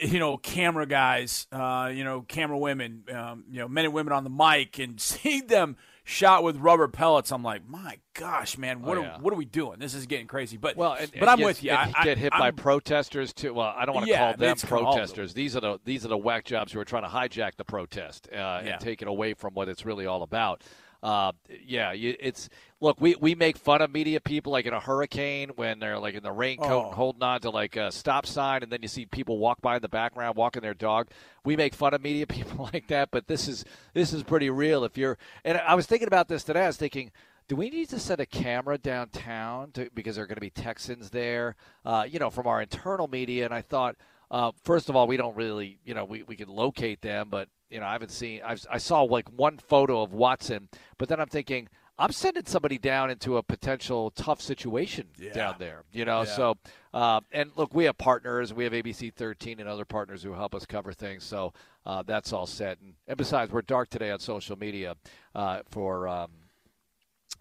you 0.00 0.18
know 0.18 0.36
camera 0.36 0.86
guys, 0.86 1.46
uh, 1.52 1.90
you 1.92 2.04
know 2.04 2.22
camera 2.22 2.58
women, 2.58 3.04
um, 3.12 3.44
you 3.50 3.60
know 3.60 3.68
men 3.68 3.86
and 3.86 3.94
women 3.94 4.12
on 4.12 4.24
the 4.24 4.30
mic, 4.30 4.78
and 4.78 5.00
seeing 5.00 5.46
them 5.46 5.76
shot 6.04 6.44
with 6.44 6.56
rubber 6.58 6.86
pellets. 6.86 7.32
I'm 7.32 7.42
like, 7.42 7.66
my 7.66 7.98
gosh, 8.12 8.56
man, 8.56 8.82
what, 8.82 8.98
oh, 8.98 9.02
yeah. 9.02 9.16
are, 9.16 9.20
what 9.20 9.32
are 9.32 9.36
we 9.36 9.46
doing? 9.46 9.78
This 9.78 9.94
is 9.94 10.06
getting 10.06 10.26
crazy. 10.26 10.56
But 10.56 10.76
well, 10.76 10.92
and, 10.92 11.10
but 11.10 11.22
and 11.22 11.30
I'm 11.30 11.38
get, 11.38 11.44
with 11.46 11.64
you. 11.64 11.72
I, 11.72 11.92
get 12.04 12.18
hit 12.18 12.32
I'm, 12.32 12.40
by 12.40 12.50
protesters 12.50 13.32
too. 13.32 13.54
Well, 13.54 13.74
I 13.76 13.84
don't 13.86 13.94
want 13.94 14.06
to 14.06 14.12
yeah, 14.12 14.32
call 14.32 14.36
them 14.38 14.56
protesters. 14.56 15.34
These 15.34 15.56
are 15.56 15.60
the 15.60 15.80
these 15.84 16.04
are 16.04 16.08
the 16.08 16.18
whack 16.18 16.44
jobs 16.44 16.72
who 16.72 16.78
are 16.78 16.84
trying 16.84 17.02
to 17.02 17.08
hijack 17.08 17.56
the 17.56 17.64
protest 17.64 18.28
uh, 18.30 18.36
yeah. 18.36 18.58
and 18.58 18.80
take 18.80 19.02
it 19.02 19.08
away 19.08 19.34
from 19.34 19.54
what 19.54 19.68
it's 19.68 19.84
really 19.84 20.06
all 20.06 20.22
about 20.22 20.62
uh, 21.04 21.32
yeah, 21.62 21.92
it's 21.92 22.48
look. 22.80 22.98
We, 22.98 23.14
we 23.16 23.34
make 23.34 23.58
fun 23.58 23.82
of 23.82 23.92
media 23.92 24.22
people 24.22 24.52
like 24.52 24.64
in 24.64 24.72
a 24.72 24.80
hurricane 24.80 25.50
when 25.54 25.78
they're 25.78 25.98
like 25.98 26.14
in 26.14 26.22
the 26.22 26.32
raincoat 26.32 26.70
oh. 26.70 26.86
and 26.86 26.94
holding 26.94 27.22
on 27.22 27.42
to 27.42 27.50
like 27.50 27.76
a 27.76 27.92
stop 27.92 28.24
sign, 28.24 28.62
and 28.62 28.72
then 28.72 28.80
you 28.80 28.88
see 28.88 29.04
people 29.04 29.36
walk 29.36 29.60
by 29.60 29.76
in 29.76 29.82
the 29.82 29.88
background 29.88 30.34
walking 30.34 30.62
their 30.62 30.72
dog. 30.72 31.08
We 31.44 31.56
make 31.56 31.74
fun 31.74 31.92
of 31.92 32.02
media 32.02 32.26
people 32.28 32.70
like 32.72 32.88
that, 32.88 33.10
but 33.10 33.26
this 33.26 33.48
is 33.48 33.66
this 33.92 34.14
is 34.14 34.22
pretty 34.22 34.48
real. 34.48 34.82
If 34.82 34.96
you're, 34.96 35.18
and 35.44 35.58
I 35.58 35.74
was 35.74 35.84
thinking 35.84 36.08
about 36.08 36.28
this 36.28 36.42
today. 36.42 36.64
I 36.64 36.68
was 36.68 36.78
thinking. 36.78 37.12
Do 37.46 37.56
we 37.56 37.68
need 37.68 37.90
to 37.90 37.98
set 37.98 38.20
a 38.20 38.24
camera 38.24 38.78
downtown 38.78 39.70
to, 39.72 39.90
because 39.94 40.14
there 40.14 40.24
are 40.24 40.26
going 40.26 40.36
to 40.36 40.40
be 40.40 40.48
Texans 40.48 41.10
there, 41.10 41.56
uh, 41.84 42.06
you 42.10 42.18
know, 42.18 42.30
from 42.30 42.46
our 42.46 42.62
internal 42.62 43.06
media? 43.06 43.44
And 43.44 43.52
I 43.52 43.60
thought, 43.60 43.96
uh, 44.30 44.52
first 44.62 44.88
of 44.88 44.96
all, 44.96 45.06
we 45.06 45.18
don't 45.18 45.36
really, 45.36 45.78
you 45.84 45.92
know, 45.92 46.06
we, 46.06 46.22
we 46.22 46.36
can 46.36 46.48
locate 46.48 47.02
them, 47.02 47.28
but 47.28 47.50
you 47.70 47.80
know, 47.80 47.86
I 47.86 47.92
haven't 47.92 48.10
seen. 48.10 48.40
I've, 48.44 48.64
I 48.70 48.78
saw 48.78 49.02
like 49.02 49.28
one 49.28 49.58
photo 49.58 50.02
of 50.02 50.12
Watson, 50.12 50.68
but 50.98 51.08
then 51.08 51.20
I'm 51.20 51.28
thinking 51.28 51.68
I'm 51.98 52.10
sending 52.10 52.44
somebody 52.46 52.78
down 52.78 53.10
into 53.10 53.36
a 53.36 53.42
potential 53.42 54.10
tough 54.10 54.40
situation 54.40 55.06
yeah. 55.18 55.32
down 55.32 55.56
there. 55.58 55.84
You 55.92 56.04
know, 56.04 56.22
yeah. 56.22 56.36
so 56.36 56.56
uh, 56.92 57.20
and 57.32 57.50
look, 57.56 57.74
we 57.74 57.84
have 57.84 57.96
partners. 57.98 58.52
We 58.52 58.64
have 58.64 58.72
ABC 58.72 59.12
13 59.14 59.60
and 59.60 59.68
other 59.68 59.84
partners 59.84 60.22
who 60.22 60.32
help 60.32 60.54
us 60.54 60.66
cover 60.66 60.92
things. 60.92 61.24
So 61.24 61.52
uh, 61.86 62.02
that's 62.02 62.32
all 62.32 62.46
set. 62.46 62.80
And, 62.80 62.94
and, 63.06 63.16
besides, 63.16 63.52
we're 63.52 63.62
dark 63.62 63.90
today 63.90 64.10
on 64.10 64.18
social 64.18 64.56
media 64.56 64.96
uh, 65.34 65.60
for. 65.70 66.08
Um, 66.08 66.30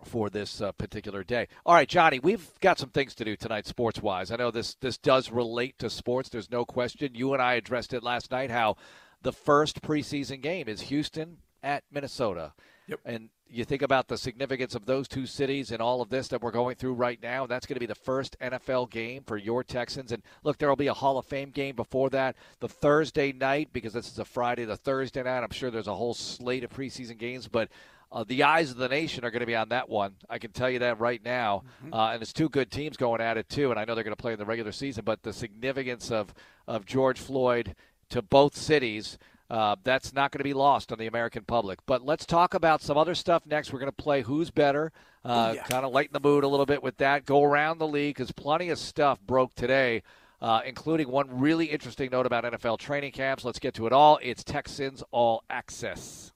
for 0.06 0.30
this 0.30 0.60
uh, 0.60 0.70
particular 0.74 1.24
day. 1.24 1.48
All 1.66 1.74
right, 1.74 1.88
Johnny, 1.88 2.20
we've 2.20 2.50
got 2.60 2.78
some 2.78 2.90
things 2.90 3.16
to 3.16 3.24
do 3.24 3.38
tonight, 3.38 3.66
sports 3.66 4.02
wise. 4.02 4.32
I 4.32 4.36
know 4.36 4.52
this 4.52 4.76
this 4.82 4.98
does 4.98 5.32
relate 5.32 5.80
to 5.80 5.90
sports. 5.90 6.28
There's 6.28 6.52
no 6.52 6.66
question. 6.66 7.16
You 7.16 7.32
and 7.32 7.42
I 7.42 7.54
addressed 7.54 7.94
it 7.94 8.04
last 8.04 8.30
night. 8.30 8.52
How 8.52 8.76
the 9.24 9.34
first 9.34 9.82
preseason 9.82 10.42
game 10.42 10.68
is 10.68 10.82
Houston 10.82 11.38
at 11.64 11.84
Minnesota. 11.92 12.54
Yep. 12.88 13.00
And 13.06 13.30
you 13.50 13.64
think 13.64 13.82
about 13.82 14.08
the 14.08 14.18
significance 14.18 14.76
of 14.76 14.86
those 14.86 15.08
two 15.08 15.26
cities 15.26 15.72
and 15.72 15.82
all 15.82 16.02
of 16.02 16.10
this 16.10 16.28
that 16.30 16.42
we're 16.42 16.52
going 16.52 16.76
through 16.76 16.94
right 16.94 17.22
now. 17.22 17.46
That's 17.46 17.66
going 17.66 17.76
to 17.76 17.80
be 17.80 17.86
the 17.86 17.96
first 17.96 18.36
NFL 18.40 18.90
game 18.90 19.24
for 19.26 19.38
your 19.38 19.64
Texans. 19.64 20.12
And 20.12 20.24
look, 20.44 20.58
there 20.58 20.70
will 20.70 20.76
be 20.76 20.88
a 20.88 20.94
Hall 20.94 21.18
of 21.18 21.26
Fame 21.26 21.52
game 21.52 21.76
before 21.76 22.10
that. 22.10 22.36
The 22.60 22.68
Thursday 22.68 23.32
night, 23.32 23.70
because 23.72 23.94
this 23.94 24.12
is 24.12 24.20
a 24.20 24.26
Friday, 24.26 24.66
the 24.66 24.76
Thursday 24.76 25.24
night, 25.24 25.44
I'm 25.44 25.52
sure 25.52 25.72
there's 25.72 25.88
a 25.88 25.96
whole 25.96 26.14
slate 26.14 26.64
of 26.64 26.72
preseason 26.72 27.18
games, 27.18 27.48
but 27.48 27.70
uh, 28.12 28.24
the 28.28 28.44
eyes 28.44 28.70
of 28.72 28.78
the 28.78 28.90
nation 28.90 29.24
are 29.24 29.32
going 29.32 29.40
to 29.40 29.46
be 29.46 29.56
on 29.56 29.70
that 29.70 29.90
one. 29.90 30.16
I 30.30 30.38
can 30.38 30.52
tell 30.52 30.70
you 30.70 30.80
that 30.80 31.00
right 31.00 31.24
now. 31.24 31.64
Mm-hmm. 31.84 31.94
Uh, 31.94 32.14
and 32.14 32.22
it's 32.22 32.34
two 32.34 32.50
good 32.50 32.72
teams 32.72 32.98
going 32.98 33.22
at 33.22 33.38
it, 33.38 33.50
too. 33.50 33.72
And 33.72 33.80
I 33.80 33.86
know 33.86 33.96
they're 33.96 34.04
going 34.04 34.16
to 34.16 34.22
play 34.22 34.34
in 34.34 34.40
the 34.40 34.46
regular 34.46 34.72
season, 34.72 35.04
but 35.04 35.24
the 35.24 35.34
significance 35.34 36.12
of, 36.12 36.34
of 36.68 36.86
George 36.86 37.20
Floyd 37.20 37.76
to 38.14 38.22
both 38.22 38.56
cities. 38.56 39.18
Uh, 39.50 39.76
that's 39.84 40.14
not 40.14 40.32
going 40.32 40.40
to 40.40 40.44
be 40.44 40.54
lost 40.54 40.92
on 40.92 40.98
the 40.98 41.08
American 41.08 41.44
public. 41.44 41.80
But 41.86 42.06
let's 42.06 42.26
talk 42.26 42.54
about 42.54 42.82
some 42.82 42.98
other 42.98 43.14
stuff 43.14 43.46
next. 43.46 43.74
We're 43.74 43.80
going 43.80 43.92
to 43.92 44.04
play 44.04 44.22
Who's 44.22 44.50
Better, 44.52 44.92
uh, 45.26 45.54
yeah. 45.56 45.64
kind 45.64 45.86
of 45.86 45.92
lighten 45.92 46.14
the 46.14 46.20
mood 46.20 46.44
a 46.44 46.48
little 46.48 46.66
bit 46.66 46.82
with 46.82 46.98
that. 46.98 47.26
Go 47.26 47.44
around 47.44 47.80
the 47.80 47.88
league 47.88 48.16
because 48.16 48.32
plenty 48.32 48.70
of 48.70 48.80
stuff 48.80 49.20
broke 49.22 49.54
today, 49.56 50.04
uh, 50.42 50.62
including 50.66 51.10
one 51.10 51.40
really 51.40 51.66
interesting 51.66 52.10
note 52.12 52.26
about 52.26 52.46
NFL 52.46 52.80
training 52.80 53.12
camps. 53.12 53.44
Let's 53.44 53.60
get 53.60 53.74
to 53.76 53.86
it 53.88 53.94
all. 53.94 54.20
It's 54.22 54.44
Texans 54.44 55.04
All 55.12 55.44
Access. 55.50 56.32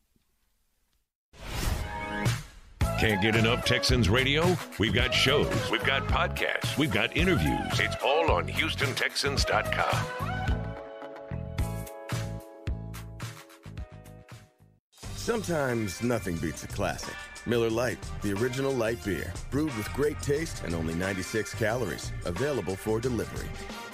Can't 3.00 3.22
get 3.22 3.36
enough 3.36 3.64
Texans 3.64 4.10
radio? 4.10 4.58
We've 4.80 4.94
got 4.94 5.14
shows, 5.14 5.70
we've 5.70 5.84
got 5.84 6.08
podcasts, 6.08 6.80
we've 6.80 6.92
got 6.92 7.16
interviews. 7.16 7.80
It's 7.80 7.96
all 8.04 8.32
on 8.32 8.48
HoustonTexans.com. 8.48 10.37
Sometimes 15.28 16.02
nothing 16.02 16.38
beats 16.38 16.64
a 16.64 16.68
classic. 16.68 17.14
Miller 17.46 17.70
Lite, 17.70 18.00
the 18.22 18.32
original 18.32 18.72
light 18.72 19.04
beer, 19.04 19.34
brewed 19.52 19.76
with 19.76 19.92
great 19.92 20.18
taste 20.22 20.64
and 20.64 20.74
only 20.74 20.94
96 20.94 21.54
calories, 21.56 22.14
available 22.24 22.78
for 22.78 23.02
delivery. 23.02 23.50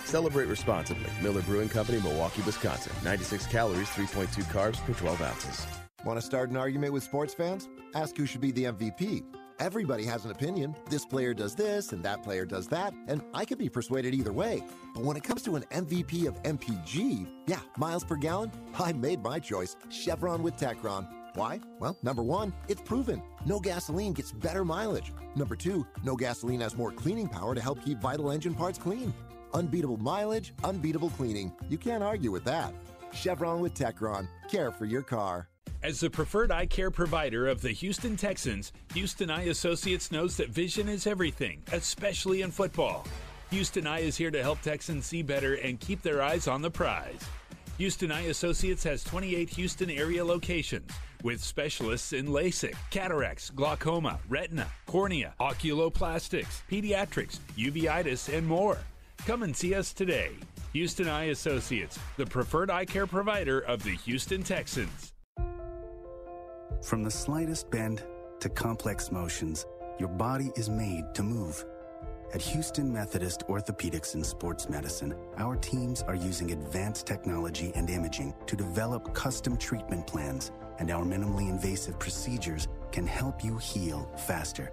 Celebrate 0.05 0.45
responsibly. 0.45 1.09
Miller 1.23 1.41
Brewing 1.41 1.69
Company, 1.69 1.99
Milwaukee, 2.01 2.43
Wisconsin. 2.45 2.93
96 3.03 3.47
calories, 3.47 3.89
3.2 3.89 4.43
carbs 4.51 4.77
per 4.85 4.93
12 4.93 5.21
ounces. 5.23 5.65
Want 6.05 6.19
to 6.19 6.21
start 6.23 6.51
an 6.51 6.55
argument 6.55 6.93
with 6.93 7.01
sports 7.01 7.33
fans? 7.33 7.67
Ask 7.95 8.15
who 8.15 8.27
should 8.27 8.39
be 8.41 8.51
the 8.51 8.65
MVP. 8.65 9.23
Everybody 9.57 10.05
has 10.05 10.25
an 10.25 10.31
opinion. 10.31 10.75
This 10.91 11.03
player 11.03 11.33
does 11.33 11.55
this 11.55 11.93
and 11.93 12.03
that 12.03 12.21
player 12.21 12.45
does 12.45 12.67
that, 12.67 12.93
and 13.07 13.23
I 13.33 13.45
could 13.45 13.57
be 13.57 13.69
persuaded 13.69 14.13
either 14.13 14.33
way. 14.33 14.61
But 14.93 15.03
when 15.03 15.17
it 15.17 15.23
comes 15.23 15.41
to 15.43 15.55
an 15.55 15.63
MVP 15.71 16.27
of 16.27 16.39
MPG, 16.43 17.27
yeah, 17.47 17.61
miles 17.75 18.03
per 18.03 18.17
gallon, 18.17 18.51
I 18.79 18.93
made 18.93 19.23
my 19.23 19.39
choice. 19.39 19.75
Chevron 19.89 20.43
with 20.43 20.57
Techron. 20.57 21.07
Why? 21.35 21.59
Well, 21.79 21.97
number 22.03 22.21
one, 22.21 22.53
it's 22.67 22.81
proven. 22.81 23.21
No 23.45 23.59
gasoline 23.59 24.13
gets 24.13 24.31
better 24.31 24.63
mileage. 24.63 25.11
Number 25.35 25.55
two, 25.55 25.85
no 26.03 26.15
gasoline 26.15 26.61
has 26.61 26.77
more 26.77 26.91
cleaning 26.91 27.27
power 27.27 27.55
to 27.55 27.61
help 27.61 27.83
keep 27.83 27.99
vital 27.99 28.31
engine 28.31 28.53
parts 28.53 28.77
clean. 28.77 29.13
Unbeatable 29.53 29.97
mileage, 29.97 30.53
unbeatable 30.63 31.09
cleaning. 31.11 31.51
You 31.69 31.77
can't 31.77 32.03
argue 32.03 32.31
with 32.31 32.43
that. 32.43 32.73
Chevron 33.13 33.61
with 33.61 33.73
Techron. 33.73 34.27
Care 34.49 34.71
for 34.71 34.85
your 34.85 35.01
car. 35.01 35.47
As 35.81 35.99
the 35.99 36.09
preferred 36.09 36.51
eye 36.51 36.67
care 36.67 36.91
provider 36.91 37.47
of 37.47 37.61
the 37.61 37.71
Houston 37.71 38.15
Texans, 38.15 38.71
Houston 38.93 39.29
Eye 39.29 39.45
Associates 39.45 40.11
knows 40.11 40.37
that 40.37 40.49
vision 40.49 40.87
is 40.87 41.07
everything, 41.07 41.61
especially 41.71 42.41
in 42.41 42.51
football. 42.51 43.05
Houston 43.49 43.85
Eye 43.85 43.99
is 43.99 44.15
here 44.15 44.31
to 44.31 44.41
help 44.41 44.61
Texans 44.61 45.05
see 45.05 45.21
better 45.21 45.55
and 45.55 45.79
keep 45.79 46.01
their 46.01 46.21
eyes 46.21 46.47
on 46.47 46.61
the 46.61 46.71
prize. 46.71 47.19
Houston 47.77 48.11
Eye 48.11 48.27
Associates 48.27 48.83
has 48.83 49.03
28 49.03 49.49
Houston 49.49 49.89
area 49.89 50.23
locations 50.23 50.89
with 51.23 51.43
specialists 51.43 52.13
in 52.13 52.27
LASIK, 52.27 52.75
cataracts, 52.91 53.49
glaucoma, 53.49 54.19
retina, 54.29 54.67
cornea, 54.85 55.33
oculoplastics, 55.39 56.61
pediatrics, 56.69 57.39
uveitis, 57.57 58.31
and 58.31 58.45
more. 58.45 58.77
Come 59.25 59.43
and 59.43 59.55
see 59.55 59.73
us 59.73 59.93
today. 59.93 60.31
Houston 60.73 61.07
Eye 61.07 61.25
Associates, 61.25 61.97
the 62.17 62.25
preferred 62.25 62.69
eye 62.69 62.85
care 62.85 63.07
provider 63.07 63.59
of 63.61 63.81
the 63.83 63.95
Houston 63.95 64.43
Texans. 64.43 65.13
From 66.83 67.03
the 67.03 67.11
slightest 67.11 67.71
bend 67.71 68.03
to 68.39 68.49
complex 68.49 69.11
motions, 69.11 69.65
your 69.99 70.09
body 70.09 70.51
is 70.55 70.69
made 70.69 71.05
to 71.13 71.23
move. 71.23 71.63
At 72.33 72.41
Houston 72.41 72.91
Methodist 72.91 73.43
Orthopedics 73.47 74.15
and 74.15 74.25
Sports 74.25 74.67
Medicine, 74.67 75.15
our 75.37 75.55
teams 75.55 76.01
are 76.01 76.15
using 76.15 76.51
advanced 76.51 77.05
technology 77.05 77.71
and 77.75 77.89
imaging 77.89 78.33
to 78.47 78.55
develop 78.55 79.13
custom 79.13 79.55
treatment 79.55 80.07
plans, 80.07 80.51
and 80.79 80.91
our 80.91 81.03
minimally 81.03 81.49
invasive 81.49 81.97
procedures 81.99 82.67
can 82.91 83.07
help 83.07 83.43
you 83.43 83.57
heal 83.57 84.11
faster. 84.27 84.71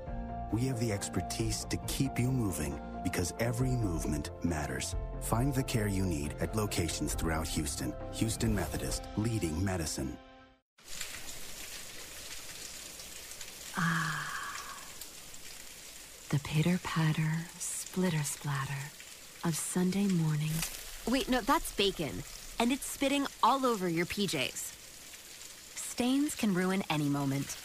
We 0.52 0.62
have 0.62 0.80
the 0.80 0.92
expertise 0.92 1.64
to 1.70 1.76
keep 1.86 2.18
you 2.18 2.30
moving 2.30 2.80
because 3.04 3.32
every 3.40 3.70
movement 3.70 4.30
matters. 4.42 4.94
Find 5.20 5.54
the 5.54 5.62
care 5.62 5.88
you 5.88 6.04
need 6.04 6.34
at 6.40 6.56
locations 6.56 7.14
throughout 7.14 7.46
Houston. 7.48 7.94
Houston 8.12 8.54
Methodist, 8.54 9.04
leading 9.16 9.64
medicine. 9.64 10.16
Ah. 13.76 14.26
The 16.30 16.38
pitter 16.40 16.78
patter, 16.82 17.32
splitter 17.58 18.22
splatter 18.22 18.90
of 19.44 19.56
Sunday 19.56 20.06
mornings. 20.06 20.70
Wait, 21.08 21.28
no, 21.28 21.40
that's 21.40 21.72
bacon. 21.72 22.22
And 22.58 22.70
it's 22.72 22.86
spitting 22.86 23.26
all 23.42 23.64
over 23.64 23.88
your 23.88 24.06
PJs. 24.06 24.79
Stains 26.00 26.34
can 26.34 26.54
ruin 26.54 26.82
any 26.88 27.10
moment. 27.10 27.58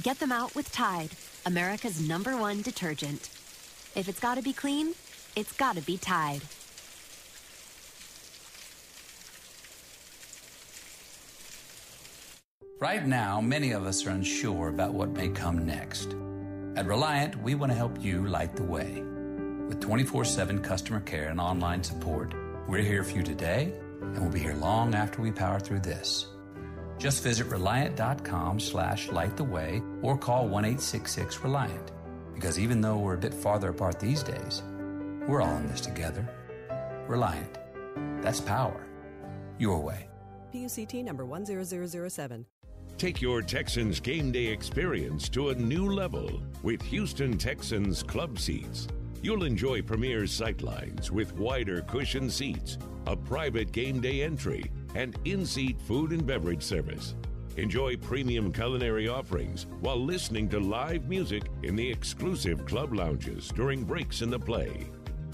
Get 0.00 0.18
them 0.18 0.32
out 0.32 0.54
with 0.54 0.72
Tide, 0.72 1.10
America's 1.44 2.00
number 2.00 2.34
one 2.34 2.62
detergent. 2.62 3.28
If 3.94 4.08
it's 4.08 4.20
gotta 4.20 4.40
be 4.40 4.54
clean, 4.54 4.94
it's 5.36 5.52
gotta 5.52 5.82
be 5.82 5.98
Tide. 5.98 6.40
Right 12.80 13.06
now, 13.06 13.42
many 13.42 13.72
of 13.72 13.84
us 13.84 14.06
are 14.06 14.10
unsure 14.12 14.70
about 14.70 14.94
what 14.94 15.10
may 15.10 15.28
come 15.28 15.66
next. 15.66 16.16
At 16.74 16.86
Reliant, 16.86 17.36
we 17.42 17.54
want 17.54 17.70
to 17.70 17.76
help 17.76 18.02
you 18.02 18.26
light 18.26 18.56
the 18.56 18.64
way. 18.64 19.02
With 19.68 19.82
24 19.82 20.24
7 20.24 20.62
customer 20.62 21.00
care 21.00 21.28
and 21.28 21.38
online 21.38 21.84
support, 21.84 22.32
we're 22.66 22.80
here 22.80 23.04
for 23.04 23.16
you 23.16 23.22
today, 23.22 23.74
and 24.00 24.18
we'll 24.18 24.30
be 24.30 24.40
here 24.40 24.54
long 24.54 24.94
after 24.94 25.20
we 25.20 25.30
power 25.30 25.60
through 25.60 25.80
this. 25.80 26.28
Just 26.98 27.22
visit 27.22 27.46
reliant.com 27.46 28.58
slash 28.58 29.08
light 29.08 29.36
the 29.36 29.44
way 29.44 29.80
or 30.02 30.18
call 30.18 30.48
1 30.48 30.64
866 30.64 31.44
Reliant. 31.44 31.92
Because 32.34 32.58
even 32.58 32.80
though 32.80 32.98
we're 32.98 33.14
a 33.14 33.18
bit 33.18 33.34
farther 33.34 33.70
apart 33.70 33.98
these 34.00 34.22
days, 34.22 34.62
we're 35.26 35.40
all 35.40 35.56
in 35.56 35.68
this 35.68 35.80
together. 35.80 36.28
Reliant. 37.06 37.58
That's 38.20 38.40
power. 38.40 38.86
Your 39.58 39.80
way. 39.80 40.08
PUCT 40.52 41.04
number 41.04 41.24
10007. 41.24 42.46
Take 42.96 43.22
your 43.22 43.42
Texans 43.42 44.00
game 44.00 44.32
day 44.32 44.46
experience 44.46 45.28
to 45.28 45.50
a 45.50 45.54
new 45.54 45.92
level 45.92 46.42
with 46.64 46.82
Houston 46.82 47.38
Texans 47.38 48.02
club 48.02 48.38
seats. 48.40 48.88
You'll 49.22 49.44
enjoy 49.44 49.82
premier 49.82 50.22
sightlines 50.22 51.10
with 51.10 51.32
wider 51.34 51.82
cushion 51.82 52.30
seats, 52.30 52.78
a 53.06 53.16
private 53.16 53.72
game 53.72 54.00
day 54.00 54.22
entry, 54.22 54.70
and 54.94 55.18
in 55.24 55.44
seat 55.44 55.80
food 55.80 56.12
and 56.12 56.26
beverage 56.26 56.62
service. 56.62 57.14
Enjoy 57.56 57.96
premium 57.96 58.52
culinary 58.52 59.08
offerings 59.08 59.66
while 59.80 60.00
listening 60.00 60.48
to 60.50 60.60
live 60.60 61.08
music 61.08 61.42
in 61.62 61.74
the 61.74 61.90
exclusive 61.90 62.64
club 62.66 62.94
lounges 62.94 63.48
during 63.48 63.84
breaks 63.84 64.22
in 64.22 64.30
the 64.30 64.38
play. 64.38 64.90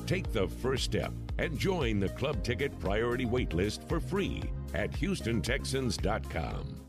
Take 0.07 0.33
the 0.33 0.49
first 0.49 0.85
step 0.85 1.13
and 1.39 1.59
join 1.59 2.01
the 2.01 2.09
club 2.11 2.43
ticket 2.43 2.79
priority 2.79 3.27
waitlist 3.27 3.89
for 3.89 4.01
free 4.01 4.43
at 4.73 4.91
HoustonTexans.com. 4.93 6.81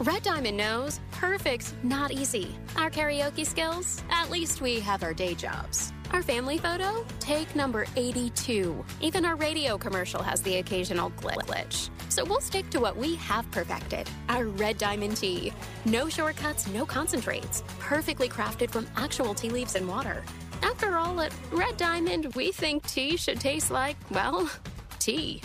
Red 0.00 0.22
Diamond 0.22 0.56
knows 0.56 0.98
perfect's 1.12 1.74
not 1.82 2.10
easy. 2.10 2.56
Our 2.76 2.90
karaoke 2.90 3.44
skills, 3.44 4.02
at 4.08 4.30
least 4.30 4.62
we 4.62 4.80
have 4.80 5.02
our 5.02 5.12
day 5.12 5.34
jobs. 5.34 5.92
Our 6.12 6.22
family 6.22 6.58
photo, 6.58 7.04
take 7.20 7.54
number 7.54 7.86
82. 7.94 8.84
Even 9.00 9.24
our 9.24 9.36
radio 9.36 9.78
commercial 9.78 10.22
has 10.22 10.42
the 10.42 10.56
occasional 10.56 11.10
glitch. 11.12 11.88
So 12.08 12.24
we'll 12.24 12.40
stick 12.40 12.68
to 12.70 12.80
what 12.80 12.96
we 12.96 13.14
have 13.16 13.48
perfected 13.52 14.10
our 14.28 14.46
Red 14.46 14.76
Diamond 14.76 15.16
tea. 15.16 15.52
No 15.84 16.08
shortcuts, 16.08 16.66
no 16.68 16.84
concentrates. 16.84 17.62
Perfectly 17.78 18.28
crafted 18.28 18.70
from 18.70 18.88
actual 18.96 19.34
tea 19.34 19.50
leaves 19.50 19.76
and 19.76 19.86
water. 19.86 20.24
After 20.62 20.96
all, 20.96 21.20
at 21.20 21.32
Red 21.52 21.76
Diamond, 21.76 22.34
we 22.34 22.50
think 22.50 22.86
tea 22.86 23.16
should 23.16 23.38
taste 23.38 23.70
like, 23.70 23.96
well, 24.10 24.50
tea. 24.98 25.40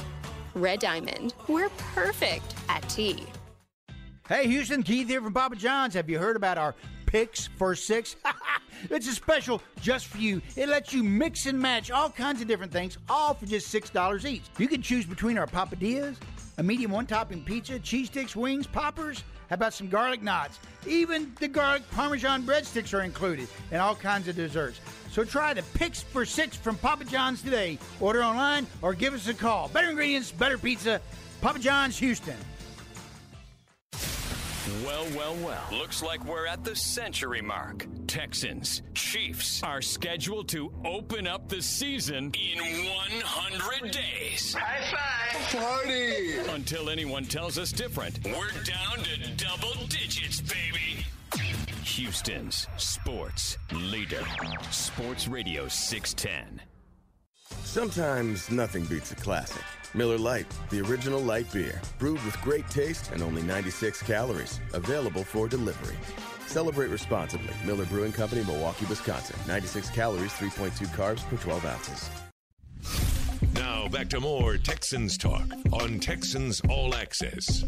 Red 0.56 0.80
Diamond, 0.80 1.36
we're 1.48 1.70
perfect 1.94 2.56
at 2.70 2.88
tea. 2.90 3.24
Hey, 4.28 4.48
Houston, 4.48 4.82
Keith 4.82 5.08
here 5.08 5.22
from 5.22 5.34
Papa 5.34 5.56
John's. 5.56 5.94
Have 5.94 6.10
you 6.10 6.18
heard 6.18 6.36
about 6.36 6.58
our 6.58 6.74
picks 7.16 7.48
for 7.48 7.76
six? 7.76 8.18
it's 8.90 9.08
a 9.08 9.14
special 9.14 9.62
just 9.80 10.08
for 10.08 10.18
you. 10.18 10.42
It 10.58 10.68
lets 10.68 10.94
you 10.94 11.02
mix 11.02 11.46
and 11.46 11.58
match 11.58 11.90
all 11.90 12.10
kinds 12.10 12.42
of 12.42 12.48
different 12.50 12.74
things, 12.74 12.98
all 13.08 13.34
for 13.34 13.46
just 13.46 13.74
$6 13.74 14.26
each. 14.26 14.44
You 14.58 14.68
can 14.68 14.82
choose 14.82 15.06
between 15.06 15.38
our 15.38 15.48
Papadias, 15.48 16.18
a 16.58 16.64
medium 16.64 16.92
one 16.92 17.06
topping 17.06 17.42
pizza, 17.42 17.80
cheese 17.80 18.08
sticks, 18.08 18.36
wings, 18.36 18.68
poppers. 18.68 19.24
How 19.50 19.54
about 19.54 19.74
some 19.74 19.88
garlic 19.88 20.24
knots? 20.24 20.60
Even 20.86 21.32
the 21.40 21.48
garlic 21.48 21.90
parmesan 21.92 22.44
breadsticks 22.44 22.94
are 22.94 23.04
included, 23.04 23.48
and 23.72 23.82
all 23.82 23.96
kinds 23.96 24.28
of 24.28 24.36
desserts. 24.36 24.82
So 25.10 25.24
try 25.24 25.54
the 25.54 25.64
Picks 25.74 26.04
for 26.04 26.26
Six 26.26 26.58
from 26.58 26.76
Papa 26.76 27.06
John's 27.06 27.42
today. 27.42 27.80
Order 28.02 28.26
online 28.26 28.68
or 28.82 28.94
give 28.94 29.14
us 29.14 29.30
a 29.30 29.34
call. 29.34 29.70
Better 29.70 29.90
ingredients, 29.90 30.32
better 30.32 30.58
pizza. 30.58 31.00
Papa 31.40 31.60
John's, 31.60 31.98
Houston. 31.98 32.36
Well, 34.84 35.06
well, 35.16 35.36
well. 35.36 35.64
Looks 35.72 36.02
like 36.02 36.26
we're 36.26 36.48
at 36.48 36.64
the 36.64 36.76
century 36.76 37.42
mark. 37.42 37.86
Texans, 38.08 38.82
Chiefs 38.96 39.62
are 39.62 39.82
scheduled 39.82 40.48
to 40.50 40.74
open 40.84 41.28
up 41.28 41.48
the 41.50 41.62
season 41.62 42.32
in 42.34 42.58
100 42.58 43.92
days. 43.92 44.56
High 44.58 44.82
five! 44.92 45.62
Party! 45.62 46.38
Until 46.50 46.90
anyone 46.90 47.26
tells 47.26 47.60
us 47.60 47.72
different, 47.72 48.18
we're 48.26 48.52
down 48.64 49.04
to 49.04 49.32
double 49.38 49.86
digits, 49.88 50.42
baby. 50.42 51.06
Houston's 51.84 52.68
sports 52.78 53.58
leader. 53.72 54.24
Sports 54.72 55.28
Radio 55.28 55.68
610. 55.68 56.62
Sometimes 57.64 58.50
nothing 58.50 58.86
beats 58.86 59.12
a 59.12 59.16
classic. 59.16 59.64
Miller 59.96 60.18
Lite, 60.18 60.46
the 60.70 60.82
original 60.82 61.22
light 61.22 61.50
beer, 61.54 61.82
brewed 62.00 62.24
with 62.26 62.40
great 62.42 62.70
taste 62.70 63.12
and 63.12 63.24
only 63.24 63.42
96 63.42 64.04
calories, 64.04 64.60
available 64.74 65.24
for 65.24 65.48
delivery. 65.48 65.96
Celebrate 66.48 66.88
responsibly. 66.88 67.54
Miller 67.66 67.86
Brewing 67.86 68.12
Company, 68.12 68.44
Milwaukee, 68.44 68.86
Wisconsin. 68.88 69.38
96 69.48 69.90
calories, 69.92 70.34
3.2 70.34 70.88
carbs 70.88 71.24
per 71.30 71.38
12 71.38 71.66
ounces. 71.66 72.10
Now 73.54 73.88
back 73.88 74.10
to 74.10 74.20
more 74.20 74.58
Texans 74.58 75.18
talk 75.18 75.46
on 75.72 76.00
Texans 76.00 76.62
All 76.70 76.94
Access. 76.94 77.64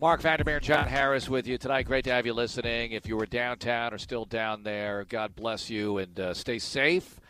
Marc 0.00 0.20
Vandermeer, 0.20 0.60
John 0.60 0.86
Harris 0.86 1.28
with 1.28 1.46
you 1.46 1.58
tonight. 1.58 1.86
Great 1.86 2.04
to 2.04 2.10
have 2.10 2.26
you 2.26 2.34
listening. 2.34 2.92
If 2.92 3.06
you 3.06 3.16
were 3.16 3.26
downtown 3.26 3.94
or 3.94 3.98
still 3.98 4.24
down 4.24 4.62
there, 4.62 5.04
God 5.08 5.34
bless 5.36 5.70
you 5.70 5.98
and 5.98 6.18
uh, 6.18 6.34
stay 6.34 6.58
safe. 6.58 7.20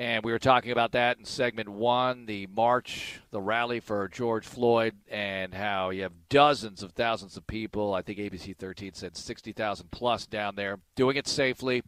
And 0.00 0.24
we 0.24 0.32
were 0.32 0.38
talking 0.38 0.72
about 0.72 0.92
that 0.92 1.18
in 1.18 1.26
segment 1.26 1.68
one 1.68 2.24
the 2.24 2.46
march, 2.46 3.20
the 3.32 3.40
rally 3.42 3.80
for 3.80 4.08
George 4.08 4.46
Floyd, 4.46 4.94
and 5.10 5.52
how 5.52 5.90
you 5.90 6.04
have 6.04 6.14
dozens 6.30 6.82
of 6.82 6.92
thousands 6.92 7.36
of 7.36 7.46
people. 7.46 7.92
I 7.92 8.00
think 8.00 8.18
ABC 8.18 8.56
13 8.56 8.94
said 8.94 9.14
60,000 9.14 9.90
plus 9.90 10.24
down 10.24 10.56
there 10.56 10.78
doing 10.94 11.18
it 11.18 11.28
safely. 11.28 11.82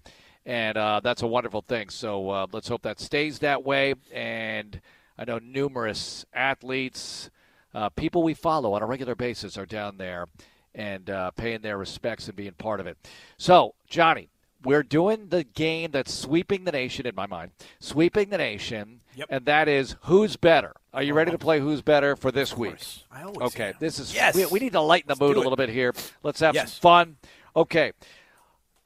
And 0.44 0.76
uh, 0.76 1.00
that's 1.02 1.22
a 1.22 1.26
wonderful 1.26 1.62
thing. 1.62 1.88
So 1.88 2.28
uh, 2.28 2.46
let's 2.52 2.68
hope 2.68 2.82
that 2.82 3.00
stays 3.00 3.38
that 3.38 3.64
way. 3.64 3.94
And 4.12 4.82
I 5.16 5.24
know 5.24 5.38
numerous 5.38 6.26
athletes, 6.34 7.30
uh, 7.74 7.88
people 7.88 8.22
we 8.22 8.34
follow 8.34 8.74
on 8.74 8.82
a 8.82 8.86
regular 8.86 9.14
basis, 9.14 9.56
are 9.56 9.64
down 9.64 9.96
there 9.96 10.26
and 10.74 11.08
uh, 11.08 11.30
paying 11.30 11.62
their 11.62 11.78
respects 11.78 12.26
and 12.26 12.36
being 12.36 12.52
part 12.52 12.78
of 12.78 12.86
it. 12.86 12.98
So, 13.38 13.74
Johnny, 13.88 14.28
we're 14.64 14.82
doing 14.82 15.28
the 15.28 15.44
game 15.44 15.90
that's 15.92 16.12
sweeping 16.12 16.64
the 16.64 16.72
nation 16.72 17.06
in 17.06 17.14
my 17.14 17.26
mind, 17.26 17.52
sweeping 17.80 18.30
the 18.30 18.38
nation, 18.38 19.00
Yep. 19.14 19.26
and 19.30 19.44
that 19.46 19.68
is 19.68 19.96
who's 20.02 20.36
better. 20.36 20.72
Are 20.94 21.02
you 21.02 21.14
ready 21.14 21.30
to 21.30 21.36
uh-huh. 21.36 21.44
play 21.44 21.60
who's 21.60 21.82
better 21.82 22.16
for 22.16 22.30
this 22.32 22.56
week? 22.56 22.76
I 23.10 23.22
always 23.22 23.40
Okay, 23.54 23.68
am. 23.68 23.74
this 23.78 23.98
is 23.98 24.14
Yes. 24.14 24.34
we, 24.34 24.46
we 24.46 24.58
need 24.60 24.72
to 24.72 24.80
lighten 24.80 25.08
the 25.08 25.12
Let's 25.14 25.20
mood 25.20 25.36
a 25.36 25.40
little 25.40 25.56
bit 25.56 25.68
here. 25.68 25.94
Let's 26.22 26.40
have 26.40 26.54
Yes. 26.54 26.74
some 26.74 26.80
fun. 26.80 27.16
Okay. 27.56 27.92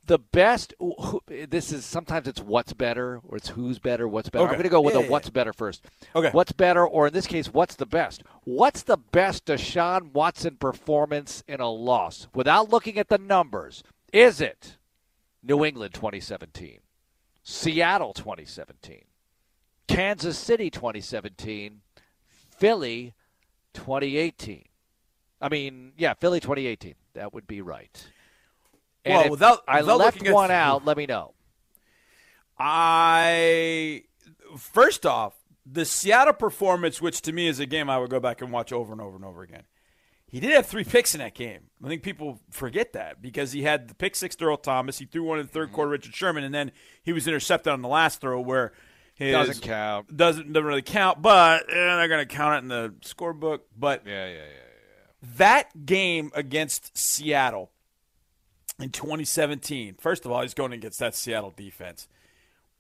The 0.07 0.19
best. 0.21 0.73
who- 0.79 1.21
This 1.27 1.73
is 1.73 1.85
sometimes 1.85 2.29
it's 2.29 2.41
what's 2.41 2.73
better 2.73 3.21
or 3.29 3.37
it's 3.37 3.49
who's 3.49 3.79
better. 3.81 4.07
What's 4.07 4.29
better. 4.29 4.45
I'm 4.45 4.53
going 4.53 4.63
to 4.63 4.69
go 4.69 4.81
with 4.81 4.95
Yeah, 4.95 5.01
a 5.01 5.03
yeah, 5.05 5.11
what's 5.11 5.31
better 5.31 5.53
first. 5.53 5.85
Okay. 6.15 6.31
What's 6.31 6.53
better, 6.53 6.87
or 6.87 7.09
in 7.09 7.13
this 7.13 7.27
case, 7.27 7.53
what's 7.53 7.75
the 7.75 7.87
best? 7.87 8.23
What's 8.45 8.83
the 8.85 8.97
best 8.99 9.47
Deshaun 9.47 10.13
Watson 10.13 10.57
performance 10.59 11.43
in 11.49 11.61
a 11.61 11.69
loss 11.69 12.29
without 12.35 12.71
looking 12.71 12.99
at 12.99 13.09
the 13.09 13.19
numbers? 13.19 13.83
Is 14.13 14.41
it 14.41 14.77
New 15.47 15.65
England 15.65 15.95
2017, 15.95 16.81
Seattle 17.43 18.13
2017, 18.13 19.05
Kansas 19.87 20.37
City 20.39 20.71
2017, 20.71 21.83
Philly 22.59 23.15
2018? 23.75 24.65
I 25.41 25.49
mean, 25.49 25.93
yeah, 25.97 26.15
Philly 26.15 26.41
2018. 26.41 26.95
That 27.15 27.33
would 27.33 27.47
be 27.47 27.61
right. 27.61 28.07
And 29.05 29.15
Well, 29.15 29.31
without- 29.31 29.65
I 29.69 29.81
without 29.83 29.99
left 29.99 30.17
looking 30.17 30.29
at- 30.29 30.35
one 30.35 30.51
out, 30.51 30.85
let 30.85 30.97
me 30.97 31.07
know. 31.07 31.35
I 32.59 34.05
first 34.57 35.05
off, 35.07 35.35
the 35.65 35.85
Seattle 35.85 36.33
performance, 36.33 37.01
which 37.03 37.21
to 37.23 37.33
me 37.33 37.47
is 37.49 37.61
a 37.61 37.67
game 37.67 37.91
I 37.91 37.99
would 37.99 38.11
go 38.11 38.19
back 38.21 38.41
and 38.41 38.51
watch 38.51 38.73
over 38.73 38.93
and 38.93 39.01
over 39.01 39.17
and 39.17 39.25
over 39.25 39.43
again. 39.43 39.65
He 40.29 40.41
did 40.41 40.51
have 40.53 40.67
three 40.67 40.85
picks 40.85 41.15
in 41.15 41.21
that 41.21 41.35
game. 41.35 41.61
I 41.85 41.89
think 41.89 42.03
people 42.03 42.41
forget 42.51 42.93
that 42.95 43.23
because 43.23 43.53
he 43.53 43.63
had 43.63 43.89
the 43.89 43.95
pick 43.95 44.17
six 44.17 44.35
to 44.37 44.47
Earl 44.47 44.57
Thomas. 44.57 44.99
He 44.99 45.05
threw 45.05 45.23
one 45.23 45.39
in 45.39 45.47
the 45.47 45.53
3rd 45.53 45.73
quarter, 45.73 45.91
Richard 45.93 46.15
Sherman, 46.15 46.43
and 46.43 46.55
then 46.55 46.73
he 47.03 47.13
was 47.13 47.29
intercepted 47.29 47.73
on 47.73 47.81
the 47.81 47.89
last 47.89 48.21
throw 48.21 48.41
where 48.41 48.73
his 49.15 49.33
Doesn't 49.33 49.63
count. 49.63 50.15
Doesn't 50.15 50.53
doesn't 50.53 50.67
really 50.67 50.83
count, 50.83 51.23
but 51.23 51.63
eh, 51.71 51.75
they're 51.75 52.09
going 52.09 52.27
to 52.27 52.35
count 52.35 52.57
it 52.57 52.59
in 52.59 52.69
the 52.69 52.95
scorebook. 53.03 53.61
But 53.79 54.03
Yeah, 54.05 54.27
yeah, 54.27 54.35
yeah. 54.35 54.41
Yeah. 54.43 55.29
That 55.37 55.87
game 55.87 56.31
against 56.35 56.97
Seattle 56.99 57.71
in 58.79 58.91
2017, 58.91 59.95
first 59.99 60.27
of 60.27 60.33
all, 60.33 60.43
he's 60.43 60.55
going 60.55 60.73
against 60.73 60.99
that 60.99 61.15
Seattle 61.15 61.55
defense, 61.57 62.09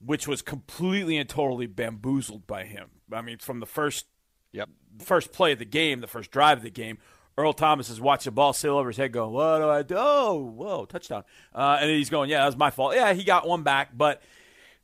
which 0.04 0.28
was 0.28 0.42
completely 0.42 1.16
and 1.16 1.28
totally 1.28 1.66
bamboozled 1.66 2.46
by 2.46 2.64
him. 2.64 2.90
I 3.12 3.22
mean, 3.22 3.38
from 3.38 3.60
the 3.60 3.66
first 3.66 4.06
Yep. 4.52 4.68
first 5.00 5.32
play 5.32 5.52
of 5.52 5.58
the 5.58 5.64
game, 5.64 6.00
the 6.00 6.06
first 6.06 6.30
drive 6.30 6.58
of 6.58 6.64
the 6.64 6.70
game, 6.70 6.98
Earl 7.38 7.52
Thomas 7.52 7.90
is 7.90 8.00
watching 8.00 8.30
the 8.30 8.34
ball 8.34 8.52
sail 8.52 8.78
over 8.78 8.88
his 8.88 8.96
head, 8.96 9.12
going, 9.12 9.32
"What 9.32 9.58
do 9.58 9.68
I 9.68 9.82
do? 9.82 9.94
Oh, 9.98 10.36
whoa, 10.36 10.84
touchdown!" 10.86 11.24
Uh, 11.54 11.78
and 11.80 11.90
he's 11.90 12.10
going, 12.10 12.30
"Yeah, 12.30 12.38
that 12.38 12.46
was 12.46 12.56
my 12.56 12.70
fault. 12.70 12.94
Yeah, 12.94 13.12
he 13.12 13.24
got 13.24 13.46
one 13.46 13.62
back, 13.62 13.96
but 13.96 14.22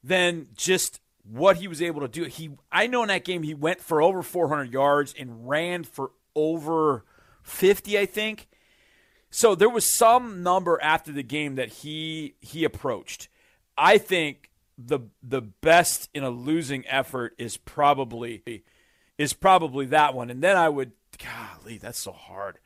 then 0.05 0.49
just 0.55 1.01
what 1.25 1.57
he 1.57 1.69
was 1.69 1.81
able 1.81 2.01
to 2.01 2.09
do. 2.09 2.25
He, 2.25 2.51
I 2.71 2.87
know 2.87 3.03
in 3.03 3.09
that 3.09 3.25
game 3.25 3.43
he 3.43 3.55
went 3.55 3.81
for 3.81 4.03
over 4.03 4.23
400 4.23 4.73
yards 4.73 5.15
and 5.19 5.49
ran 5.49 5.85
for 5.85 6.11
over 6.35 7.05
50, 7.43 7.99
I 7.99 8.07
think. 8.07 8.49
So 9.31 9.55
there 9.55 9.69
was 9.69 9.85
some 9.85 10.43
number 10.43 10.79
after 10.83 11.11
the 11.11 11.23
game 11.23 11.55
that 11.55 11.69
he 11.69 12.35
he 12.41 12.65
approached. 12.65 13.29
I 13.79 13.97
think 13.97 14.51
the 14.77 15.01
the 15.23 15.41
best 15.41 16.11
in 16.13 16.23
a 16.23 16.29
losing 16.29 16.87
effort 16.87 17.35
is 17.39 17.57
probably 17.57 18.63
is 19.17 19.33
probably 19.33 19.87
that 19.87 20.13
one. 20.13 20.29
And 20.29 20.43
then 20.43 20.57
I 20.57 20.69
would 20.69 20.93
golly, 21.19 21.79
that's 21.79 21.99
so 21.99 22.13
hard. 22.13 22.59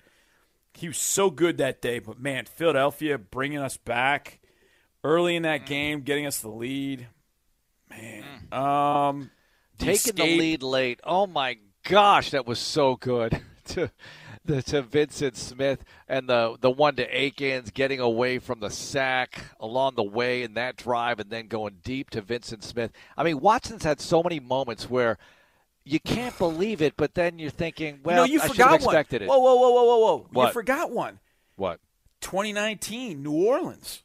He 0.75 0.89
was 0.89 0.99
so 0.99 1.31
good 1.31 1.57
that 1.59 1.81
day, 1.81 1.99
but 1.99 2.21
man, 2.21 2.45
Philadelphia 2.45 3.17
bringing 3.19 3.59
us 3.59 3.77
back 3.77 4.41
early 5.03 5.37
in 5.37 5.43
that 5.45 5.63
Mm. 5.63 5.67
game, 5.67 6.01
getting 6.03 6.27
us 6.27 6.41
the 6.41 6.49
lead. 6.51 7.09
Man, 7.89 8.25
um, 8.53 9.31
the 9.79 9.85
taking 9.87 10.15
the 10.17 10.23
escape- 10.23 10.39
lead 10.39 10.63
late. 10.63 11.01
Oh 11.05 11.27
my 11.27 11.59
gosh, 11.85 12.31
that 12.31 12.47
was 12.47 12.59
so 12.59 12.97
good 12.97 13.41
to 13.67 13.91
the, 14.45 14.63
to 14.63 14.83
Vyncint 14.83 15.37
Smith 15.37 15.85
and 16.09 16.29
the 16.29 16.57
the 16.61 16.71
one 16.71 16.97
to 16.97 17.05
Akins 17.05 17.71
getting 17.71 18.01
away 18.01 18.39
from 18.39 18.61
the 18.61 18.71
sack 18.71 19.45
along 19.59 19.95
the 19.95 20.03
way 20.05 20.43
in 20.43 20.55
that 20.55 20.77
drive 20.77 21.19
and 21.21 21.31
then 21.31 21.47
going 21.49 21.79
deep 21.85 22.11
to 22.11 22.23
Vyncint 22.23 22.63
Smith. 22.65 22.93
I 23.17 23.23
mean, 23.25 23.41
Watson's 23.41 23.85
had 23.85 24.01
so 24.01 24.23
many 24.23 24.41
moments 24.41 24.91
where 24.91 25.17
you 25.87 26.01
can't 26.01 26.37
believe 26.37 26.83
it, 26.83 26.95
but 26.97 27.15
then 27.15 27.39
you're 27.39 27.49
thinking, 27.51 28.01
well, 28.03 28.27
you 28.27 28.37
know, 28.39 28.43
you 28.45 28.45
I 28.45 28.49
forgot 28.49 28.83
one. 28.83 28.97
it. 28.97 29.23
Whoa, 29.23 29.39
whoa, 29.39 29.55
whoa, 29.55 29.71
whoa, 29.71 29.85
whoa, 29.85 29.99
whoa! 29.99 30.27
What? 30.33 30.47
You 30.49 30.53
forgot 30.53 30.91
one. 30.91 31.21
What? 31.55 31.81
2019, 32.21 33.23
New 33.23 33.33
Orleans. 33.33 34.03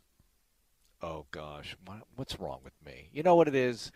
Oh 1.01 1.25
gosh, 1.31 1.75
what's 2.15 2.39
wrong 2.39 2.59
with 2.63 2.73
me? 2.85 3.09
You 3.11 3.23
know 3.23 3.35
what 3.35 3.47
it 3.47 3.55
is? 3.55 3.91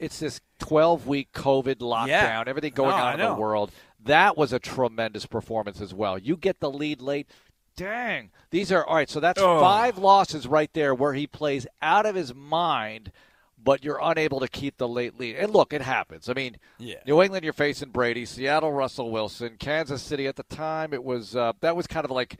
It's 0.00 0.18
this 0.18 0.40
12 0.58 1.06
week 1.06 1.32
COVID 1.32 1.76
lockdown, 1.76 2.08
Yeah. 2.08 2.44
everything 2.46 2.72
going 2.72 2.96
No, 2.96 3.02
on 3.02 3.20
in 3.20 3.26
the 3.28 3.34
world. 3.34 3.70
That 4.04 4.36
was 4.36 4.52
a 4.52 4.58
tremendous 4.58 5.24
performance 5.26 5.80
as 5.80 5.94
well. 5.94 6.18
You 6.18 6.36
get 6.36 6.58
the 6.58 6.70
lead 6.70 7.00
late. 7.00 7.30
Dang. 7.76 8.30
These 8.50 8.72
are 8.72 8.84
all 8.84 8.96
right, 8.96 9.08
so 9.08 9.20
that's 9.20 9.40
Oh. 9.40 9.60
five 9.60 9.96
losses 9.98 10.46
right 10.48 10.72
there 10.74 10.94
where 10.94 11.14
he 11.14 11.26
plays 11.28 11.66
out 11.80 12.06
of 12.06 12.16
his 12.16 12.34
mind, 12.34 13.12
but 13.62 13.82
you're 13.84 13.98
unable 14.02 14.40
to 14.40 14.48
keep 14.48 14.76
the 14.78 14.88
late 14.88 15.18
lead. 15.18 15.36
And 15.36 15.52
look, 15.52 15.72
it 15.72 15.82
happens. 15.82 16.28
I 16.28 16.34
mean, 16.34 16.56
Yeah. 16.78 16.96
New 17.06 17.22
England, 17.22 17.44
you're 17.44 17.52
facing 17.52 17.90
Brady, 17.90 18.24
Seattle, 18.26 18.72
Russell 18.72 19.10
Wilson, 19.10 19.56
Kansas 19.58 20.02
City 20.02 20.26
at 20.26 20.36
the 20.36 20.42
time, 20.44 20.92
it 20.92 21.02
was 21.04 21.34
uh, 21.36 21.52
that 21.60 21.74
was 21.76 21.86
kind 21.86 22.04
of 22.04 22.10
like 22.10 22.36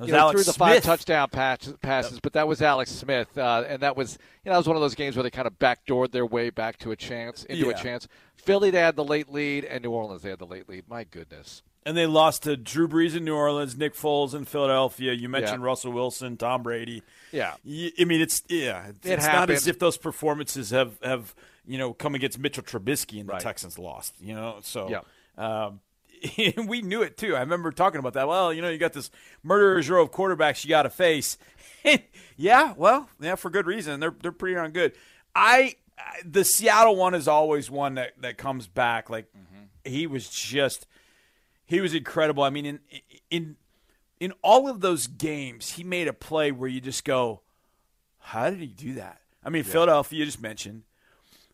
you 0.00 0.12
know, 0.12 0.30
through 0.30 0.44
the 0.44 0.52
five 0.52 0.74
Smith. 0.74 0.84
touchdown 0.84 1.28
patch, 1.28 1.66
passes, 1.82 2.20
but 2.20 2.32
that 2.34 2.46
was 2.46 2.62
Alex 2.62 2.92
Smith, 2.92 3.36
uh, 3.36 3.64
and 3.66 3.82
that 3.82 3.96
was 3.96 4.16
you 4.44 4.48
know 4.48 4.52
that 4.52 4.58
was 4.58 4.68
one 4.68 4.76
of 4.76 4.80
those 4.80 4.94
games 4.94 5.16
where 5.16 5.24
they 5.24 5.30
kind 5.30 5.48
of 5.48 5.58
backdoored 5.58 6.12
their 6.12 6.24
way 6.24 6.50
back 6.50 6.76
to 6.78 6.92
a 6.92 6.96
chance 6.96 7.42
into 7.44 7.66
Yeah. 7.66 7.72
a 7.72 7.74
chance. 7.82 8.06
Philly 8.36 8.70
they 8.70 8.78
had 8.78 8.94
the 8.94 9.02
late 9.04 9.28
lead, 9.28 9.64
and 9.64 9.82
New 9.82 9.90
Orleans 9.90 10.22
they 10.22 10.30
had 10.30 10.38
the 10.38 10.46
late 10.46 10.68
lead. 10.68 10.84
My 10.88 11.02
goodness, 11.02 11.62
And 11.88 11.96
they 11.96 12.04
lost 12.06 12.42
to 12.42 12.54
Drew 12.54 12.86
Brees 12.86 13.16
in 13.16 13.24
New 13.24 13.34
Orleans, 13.34 13.74
Nick 13.78 13.94
Foles 13.94 14.34
in 14.34 14.44
Philadelphia. 14.44 15.14
You 15.14 15.28
mentioned 15.30 15.62
Yeah. 15.62 15.66
Russell 15.66 15.92
Wilson, 15.92 16.36
Tom 16.36 16.62
Brady. 16.62 17.02
Yeah. 17.32 17.54
I 17.64 18.04
mean, 18.04 18.20
it's 18.20 18.42
yeah, 18.48 18.88
it's, 18.88 19.06
It 19.06 19.12
it's 19.14 19.26
not 19.26 19.48
as 19.48 19.66
if 19.66 19.78
those 19.78 19.96
performances 19.96 20.68
have 20.70 20.98
have 21.02 21.34
you 21.66 21.78
know 21.78 21.94
come 21.94 22.14
against 22.14 22.38
Mitchell 22.38 22.62
Trubisky 22.62 23.20
and 23.20 23.28
the 23.28 23.32
Right. 23.32 23.40
Texans 23.42 23.78
lost. 23.78 24.16
You 24.20 24.34
know, 24.34 24.58
so 24.62 24.90
Yeah. 24.90 25.00
um, 25.38 25.80
we 26.66 26.82
knew 26.82 27.00
it 27.02 27.16
too. 27.16 27.34
I 27.36 27.40
remember 27.40 27.70
talking 27.72 28.00
about 28.00 28.12
that. 28.14 28.28
Well, 28.28 28.52
you 28.52 28.60
know, 28.60 28.68
you 28.68 28.76
got 28.76 28.92
this 28.92 29.10
murderer's 29.42 29.88
row 29.88 30.02
of 30.02 30.10
quarterbacks 30.10 30.64
you 30.64 30.68
got 30.68 30.82
to 30.82 30.90
face. 30.90 31.38
yeah, 32.36 32.74
well, 32.76 33.08
yeah, 33.20 33.34
for 33.36 33.50
good 33.50 33.66
reason. 33.66 33.98
They're 34.00 34.14
they're 34.20 34.32
pretty 34.32 34.56
darn 34.56 34.72
good. 34.72 34.92
I 35.34 35.74
I- 35.96 36.20
the 36.24 36.44
Seattle 36.44 36.96
one 36.96 37.14
is 37.14 37.28
always 37.28 37.70
one 37.70 37.94
that 37.94 38.20
that 38.20 38.36
comes 38.36 38.66
back. 38.68 39.08
Like 39.10 39.26
he 39.84 40.06
was 40.06 40.28
just 40.28 40.86
he 41.68 41.80
was 41.80 41.94
incredible. 41.94 42.42
I 42.42 42.50
mean, 42.50 42.66
in 42.66 42.80
in 43.30 43.56
in 44.18 44.32
all 44.42 44.68
of 44.68 44.80
those 44.80 45.06
games, 45.06 45.72
he 45.72 45.84
made 45.84 46.08
a 46.08 46.12
play 46.12 46.50
where 46.50 46.68
you 46.68 46.80
just 46.80 47.04
go, 47.04 47.42
"How 48.18 48.48
did 48.50 48.60
he 48.60 48.66
do 48.66 48.94
that?" 48.94 49.20
I 49.44 49.50
mean, 49.50 49.64
Philadelphia 49.64 50.18
you 50.18 50.24
just 50.24 50.40
mentioned. 50.40 50.82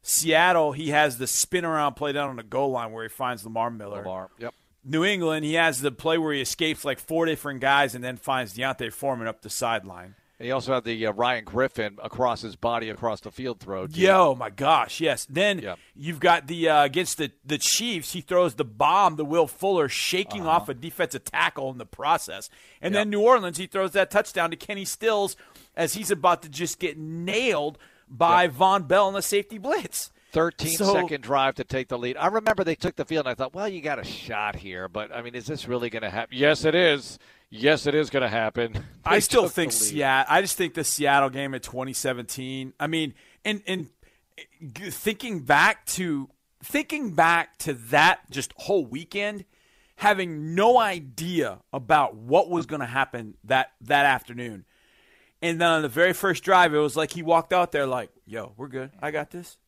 Seattle, 0.02 0.72
he 0.72 0.90
has 0.90 1.18
the 1.18 1.26
spin 1.26 1.64
around 1.64 1.94
play 1.94 2.12
down 2.12 2.30
on 2.30 2.36
the 2.36 2.42
goal 2.42 2.70
line 2.70 2.92
where 2.92 3.02
he 3.02 3.08
finds 3.08 3.44
Lamar 3.44 3.70
Miller. 3.70 3.98
Lamar, 3.98 4.30
yep. 4.38 4.54
New 4.84 5.04
England, 5.04 5.44
he 5.44 5.54
has 5.54 5.80
the 5.80 5.90
play 5.90 6.16
where 6.16 6.32
he 6.32 6.40
escapes 6.40 6.84
like 6.84 7.00
four 7.00 7.26
different 7.26 7.60
guys 7.60 7.94
and 7.94 8.04
then 8.04 8.16
finds 8.16 8.52
D'Onta 8.52 8.92
Foreman 8.92 9.26
up 9.26 9.42
the 9.42 9.50
sideline. 9.50 10.14
And 10.38 10.46
he 10.46 10.52
also 10.52 10.74
had 10.74 10.82
the 10.84 11.06
uh, 11.06 11.12
Ryan 11.12 11.44
Griffin 11.44 11.96
across 12.02 12.42
his 12.42 12.56
body 12.56 12.90
across 12.90 13.20
the 13.20 13.30
field 13.30 13.60
throw. 13.60 13.86
too. 13.86 14.00
Yo, 14.00 14.34
my 14.34 14.50
gosh, 14.50 15.00
yes. 15.00 15.26
Then 15.30 15.60
Yep. 15.60 15.78
you've 15.94 16.18
got 16.18 16.48
the 16.48 16.68
uh, 16.68 16.82
against 16.84 17.18
the 17.18 17.30
the 17.44 17.56
Chiefs. 17.58 18.12
He 18.14 18.20
throws 18.20 18.54
the 18.54 18.64
bomb 18.64 19.16
to 19.16 19.24
Will 19.24 19.46
Fuller, 19.46 19.88
shaking 19.88 20.40
Uh-huh. 20.42 20.50
off 20.50 20.68
a 20.68 20.74
defensive 20.74 21.24
tackle 21.24 21.70
in 21.70 21.78
the 21.78 21.86
process. 21.86 22.50
And 22.82 22.94
then 22.94 23.10
New 23.10 23.20
Orleans, 23.20 23.58
he 23.58 23.66
throws 23.68 23.92
that 23.92 24.10
touchdown 24.10 24.50
to 24.50 24.56
Kenny 24.56 24.84
Stills 24.84 25.36
as 25.76 25.94
he's 25.94 26.10
about 26.10 26.42
to 26.42 26.48
just 26.48 26.80
get 26.80 26.98
nailed 26.98 27.78
by 28.08 28.48
Vonn 28.48 28.86
Bell 28.88 29.06
in 29.08 29.14
the 29.14 29.22
safety 29.22 29.58
blitz. 29.58 30.10
13 30.34 30.76
So- 30.76 30.92
second 30.92 31.22
drive 31.22 31.54
to 31.54 31.64
take 31.64 31.88
the 31.88 31.96
lead. 31.96 32.16
I 32.16 32.26
remember 32.26 32.64
they 32.64 32.74
took 32.74 32.96
the 32.96 33.04
field, 33.04 33.26
and 33.26 33.30
I 33.32 33.34
thought, 33.34 33.54
well, 33.54 33.68
you 33.68 33.80
got 33.80 33.98
a 33.98 34.04
shot 34.04 34.56
here, 34.56 34.88
but 34.88 35.14
I 35.14 35.22
mean, 35.22 35.34
is 35.34 35.46
this 35.46 35.66
really 35.66 35.88
going 35.90 36.02
to 36.02 36.10
happen? 36.10 36.36
Yes, 36.36 36.64
it 36.64 36.74
is. 36.74 37.18
Yes, 37.50 37.86
it 37.86 37.94
is 37.94 38.10
going 38.10 38.24
to 38.24 38.28
happen. 38.28 38.84
I 39.04 39.20
still 39.20 39.48
think. 39.48 39.70
Seattle. 39.72 40.26
I 40.28 40.40
just 40.40 40.56
think 40.56 40.74
the 40.74 40.82
Seattle 40.82 41.30
game 41.30 41.54
at 41.54 41.62
2017. 41.62 42.72
I 42.80 42.86
mean, 42.88 43.14
and 43.44 43.62
and 43.66 43.88
thinking 44.90 45.40
back 45.40 45.86
to 45.86 46.28
thinking 46.64 47.14
back 47.14 47.58
to 47.58 47.74
that 47.74 48.28
just 48.30 48.52
whole 48.56 48.84
weekend, 48.84 49.44
having 49.96 50.56
no 50.56 50.78
idea 50.78 51.60
about 51.72 52.16
what 52.16 52.50
was 52.50 52.66
going 52.66 52.80
to 52.80 52.86
happen 52.86 53.36
that 53.44 53.70
that 53.82 54.04
afternoon, 54.04 54.64
and 55.40 55.60
then 55.60 55.68
on 55.68 55.82
the 55.82 55.88
very 55.88 56.12
first 56.12 56.42
drive, 56.42 56.74
it 56.74 56.78
was 56.78 56.96
like 56.96 57.12
he 57.12 57.22
walked 57.22 57.52
out 57.52 57.70
there 57.70 57.86
like, 57.86 58.10
"Yo, 58.26 58.52
we're 58.56 58.66
good. 58.66 58.90
I 59.00 59.12
got 59.12 59.30
this." 59.30 59.58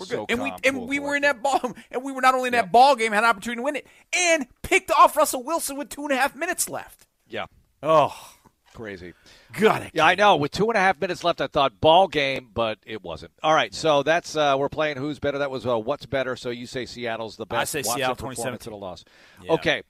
We're 0.00 0.06
So 0.06 0.26
good. 0.26 0.32
And 0.32 0.42
we 0.42 0.52
and 0.64 0.76
cool, 0.76 0.86
we 0.86 0.98
were 0.98 1.14
in 1.14 1.22
that 1.22 1.42
ball, 1.42 1.60
and 1.90 2.02
we 2.02 2.12
were 2.12 2.20
not 2.22 2.34
only 2.34 2.48
in 2.48 2.52
that 2.52 2.72
ball 2.72 2.96
game, 2.96 3.12
had 3.12 3.24
an 3.24 3.30
opportunity 3.30 3.58
to 3.58 3.62
win 3.62 3.76
it, 3.76 3.86
and 4.12 4.46
picked 4.62 4.90
off 4.90 5.16
Russell 5.16 5.44
Wilson 5.44 5.76
with 5.76 5.90
two 5.90 6.02
and 6.02 6.12
a 6.12 6.16
half 6.16 6.34
minutes 6.34 6.68
left. 6.68 7.06
Yeah. 7.28 7.46
Oh, 7.82 8.34
Crazy. 8.74 9.14
Got 9.52 9.82
it. 9.82 9.90
Yeah, 9.94 10.06
I 10.06 10.14
know. 10.14 10.36
With 10.36 10.52
two 10.52 10.68
and 10.68 10.76
a 10.76 10.80
half 10.80 11.00
minutes 11.00 11.24
left, 11.24 11.40
I 11.40 11.48
thought 11.48 11.80
ball 11.80 12.06
game, 12.06 12.48
but 12.54 12.78
it 12.86 13.02
wasn't. 13.02 13.32
All 13.42 13.52
right, 13.52 13.74
so 13.74 14.04
that's 14.04 14.36
uh, 14.36 14.54
we're 14.56 14.68
playing 14.68 14.96
who's 14.96 15.18
better. 15.18 15.38
That 15.38 15.50
was 15.50 15.66
uh, 15.66 15.76
what's 15.78 16.06
better. 16.06 16.36
So 16.36 16.50
you 16.50 16.66
say 16.66 16.86
Seattle's 16.86 17.36
the 17.36 17.46
best. 17.46 17.60
I 17.60 17.64
say 17.64 17.78
Watson 17.86 17.96
Seattle 17.98 18.14
performance 18.14 18.64
2017. 18.64 18.72
at 18.72 18.74
a 18.74 18.76
loss. 18.76 19.04
Yeah. 19.42 19.52
Okay. 19.54 19.82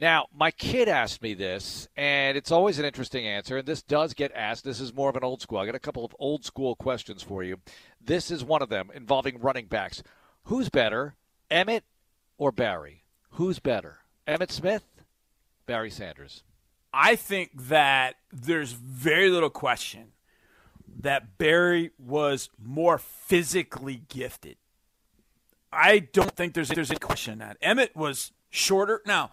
Now, 0.00 0.28
my 0.34 0.50
kid 0.50 0.88
asked 0.88 1.20
me 1.20 1.34
this, 1.34 1.86
and 1.94 2.34
it's 2.34 2.50
always 2.50 2.78
an 2.78 2.86
interesting 2.86 3.26
answer, 3.26 3.58
and 3.58 3.68
this 3.68 3.82
does 3.82 4.14
get 4.14 4.32
asked. 4.34 4.64
This 4.64 4.80
is 4.80 4.94
more 4.94 5.10
of 5.10 5.16
an 5.16 5.22
old 5.22 5.42
school. 5.42 5.58
I 5.58 5.66
got 5.66 5.74
a 5.74 5.78
couple 5.78 6.06
of 6.06 6.16
old 6.18 6.42
school 6.42 6.74
questions 6.74 7.22
for 7.22 7.42
you. 7.44 7.58
This 8.00 8.30
is 8.30 8.42
one 8.42 8.62
of 8.62 8.70
them 8.70 8.90
involving 8.94 9.38
running 9.40 9.66
backs. 9.66 10.02
Who's 10.44 10.70
better, 10.70 11.16
Emmitt 11.50 11.82
or 12.38 12.50
Barry? 12.50 13.04
Who's 13.32 13.58
better, 13.58 13.98
Emmitt 14.26 14.50
Smith, 14.50 14.84
Barry 15.66 15.90
Sanders? 15.90 16.44
I 16.94 17.14
think 17.14 17.50
that 17.68 18.14
there's 18.32 18.72
very 18.72 19.28
little 19.28 19.50
question 19.50 20.12
that 21.00 21.36
Barry 21.36 21.90
was 21.98 22.48
more 22.58 22.96
physically 22.96 24.02
gifted. 24.08 24.56
I 25.70 25.98
don't 25.98 26.34
think 26.34 26.54
there's 26.54 26.70
there's 26.70 26.90
a 26.90 26.96
question 26.96 27.38
that. 27.40 27.60
Emmitt 27.60 27.94
was 27.94 28.32
shorter. 28.48 29.02
Now, 29.04 29.30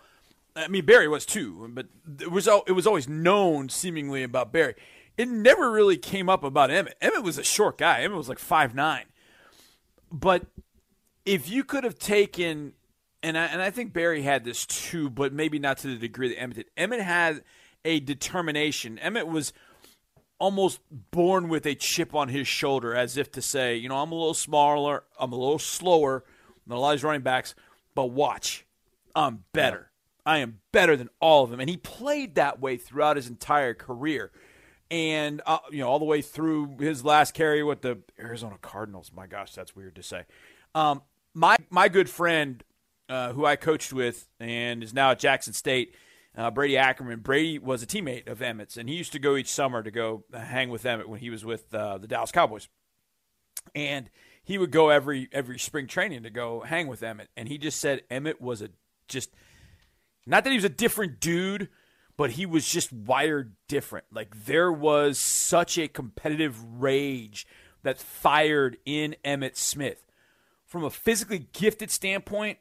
I 0.58 0.68
mean 0.68 0.86
Barry 0.86 1.08
was 1.08 1.26
too, 1.26 1.70
but 1.74 1.88
it 2.20 2.32
was 2.32 2.48
it 2.48 2.72
was 2.72 2.88
always 2.88 3.08
known 3.08 3.70
seemingly 3.70 4.24
about 4.24 4.52
Barry. 4.52 4.76
It 5.18 5.28
never 5.28 5.72
really 5.72 5.98
came 5.98 6.30
up 6.30 6.44
about 6.44 6.70
Emmitt. 6.70 6.94
Emmitt 7.02 7.24
was 7.24 7.38
a 7.38 7.44
short 7.44 7.78
guy. 7.78 8.02
Emmitt 8.02 8.18
was 8.18 8.30
like 8.30 8.40
five 8.40 8.76
nine. 8.76 9.06
But 10.12 10.46
if 11.26 11.50
you 11.50 11.64
could 11.64 11.84
have 11.84 12.00
taken, 12.00 12.74
and 13.22 13.38
I, 13.38 13.46
and 13.46 13.62
I 13.62 13.70
think 13.70 13.94
Barry 13.94 14.22
had 14.22 14.46
this 14.46 14.66
too, 14.66 15.10
but 15.10 15.34
maybe 15.34 15.60
not 15.60 15.78
to 15.80 15.88
the 15.88 15.96
degree 15.96 16.30
that 16.30 16.38
Emmitt 16.38 16.56
did. 16.56 16.66
Emmitt 16.78 17.02
had 17.02 17.44
a 17.84 18.00
determination. 18.00 19.00
Emmitt 19.04 19.28
was 19.28 19.54
almost 20.40 20.80
born 21.12 21.50
with 21.50 21.66
a 21.66 21.76
chip 21.76 22.14
on 22.14 22.30
his 22.30 22.48
shoulder, 22.48 22.96
as 22.96 23.18
if 23.18 23.32
to 23.32 23.42
say, 23.42 23.76
you 23.76 23.90
know, 23.90 23.98
I'm 23.98 24.12
a 24.12 24.16
little 24.16 24.34
smaller, 24.34 25.04
I'm 25.20 25.32
a 25.32 25.36
little 25.36 25.60
slower 25.60 26.24
than 26.66 26.78
a 26.78 26.80
lot 26.80 26.92
of 26.94 27.00
these 27.00 27.04
running 27.04 27.22
backs, 27.22 27.56
but 27.96 28.06
watch, 28.08 28.66
I'm 29.16 29.44
better. 29.52 29.92
I 30.28 30.40
am 30.40 30.60
better 30.74 30.98
than 30.98 31.10
all 31.22 31.46
of 31.46 31.50
them, 31.50 31.62
and 31.62 31.70
he 31.70 31.78
played 31.78 32.36
that 32.36 32.60
way 32.60 32.76
throughout 32.76 33.16
his 33.16 33.30
entire 33.30 33.74
career. 33.74 34.30
And 34.92 35.42
uh, 35.46 35.60
you 35.72 35.80
know, 35.80 35.88
all 35.88 36.00
the 36.00 36.06
way 36.06 36.22
through 36.22 36.78
his 36.80 37.04
last 37.04 37.34
carry 37.34 37.64
with 37.64 37.82
the 37.82 38.00
Arizona 38.20 38.58
Cardinals. 38.62 39.12
My 39.16 39.26
gosh, 39.26 39.54
that's 39.54 39.76
weird 39.76 39.96
to 39.96 40.04
say. 40.04 40.26
Um, 40.76 41.02
my 41.34 41.56
my 41.70 41.88
good 41.88 42.10
friend, 42.10 42.62
uh, 43.08 43.32
who 43.32 43.46
I 43.46 43.56
coached 43.56 43.94
with 43.94 44.28
and 44.40 44.84
is 44.84 44.94
now 44.94 45.12
at 45.12 45.20
Jackson 45.20 45.54
State, 45.54 45.96
uh, 46.38 46.52
Brady 46.52 46.78
Ackerman. 46.78 47.22
Brady 47.22 47.58
was 47.58 47.82
a 47.82 47.88
teammate 47.88 48.28
of 48.28 48.40
Emmitt's, 48.40 48.76
and 48.76 48.90
he 48.90 48.96
used 48.96 49.14
to 49.14 49.20
go 49.20 49.38
each 49.38 49.50
summer 49.50 49.82
to 49.82 49.92
go 49.92 50.26
hang 50.34 50.70
with 50.70 50.84
Emmitt 50.84 51.08
when 51.08 51.22
he 51.22 51.30
was 51.30 51.46
with 51.46 51.74
uh, 51.74 51.98
the 51.98 52.08
Dallas 52.08 52.32
Cowboys. 52.32 52.68
And 53.74 54.10
he 54.44 54.58
would 54.58 54.72
go 54.72 54.90
every 54.90 55.30
every 55.32 55.58
spring 55.58 55.88
training 55.88 56.24
to 56.24 56.30
go 56.30 56.62
hang 56.62 56.88
with 56.88 57.02
Emmitt, 57.02 57.28
and 57.38 57.48
he 57.48 57.58
just 57.58 57.80
said 57.80 58.04
Emmitt 58.12 58.42
was 58.42 58.62
a 58.62 58.70
just 59.08 59.32
not 60.28 60.44
that 60.44 60.50
he 60.50 60.58
was 60.58 60.64
a 60.64 60.70
different 60.70 61.20
dude, 61.20 61.70
but 62.18 62.32
he 62.32 62.46
was 62.46 62.68
just 62.68 62.92
wired 62.92 63.56
different. 63.68 64.06
Like 64.12 64.46
there 64.46 64.72
was 64.72 65.18
such 65.18 65.78
a 65.78 65.88
competitive 65.88 66.62
rage 66.82 67.48
that 67.84 67.98
fired 67.98 68.78
in 68.86 69.16
Emmitt 69.24 69.56
Smith. 69.56 70.04
From 70.66 70.84
a 70.84 70.90
physically 70.90 71.48
gifted 71.54 71.90
standpoint, 71.90 72.58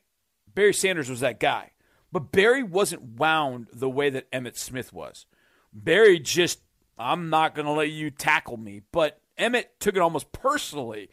Barry 0.54 0.72
Sanders 0.72 1.10
was 1.10 1.20
that 1.20 1.40
guy. 1.40 1.72
But 2.12 2.30
Barry 2.32 2.62
wasn't 2.62 3.18
wound 3.18 3.66
the 3.72 3.90
way 3.90 4.10
that 4.10 4.30
Emmitt 4.30 4.56
Smith 4.56 4.92
was. 4.92 5.26
Barry 5.72 6.20
just, 6.20 6.60
I'm 6.98 7.28
not 7.30 7.54
going 7.54 7.66
to 7.66 7.72
let 7.72 7.90
you 7.90 8.10
tackle 8.10 8.56
me. 8.56 8.82
But 8.92 9.20
Emmitt 9.38 9.64
took 9.80 9.96
it 9.96 10.00
almost 10.00 10.32
personally 10.32 11.10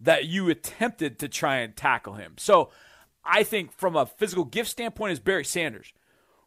that 0.00 0.26
you 0.26 0.50
attempted 0.50 1.18
to 1.20 1.28
try 1.28 1.56
and 1.56 1.74
tackle 1.74 2.14
him. 2.14 2.34
So 2.36 2.70
I 3.24 3.42
think 3.42 3.72
from 3.72 3.96
a 3.96 4.06
physical 4.06 4.44
gift 4.44 4.70
standpoint, 4.70 5.12
is 5.12 5.20
Barry 5.20 5.44
Sanders. 5.44 5.92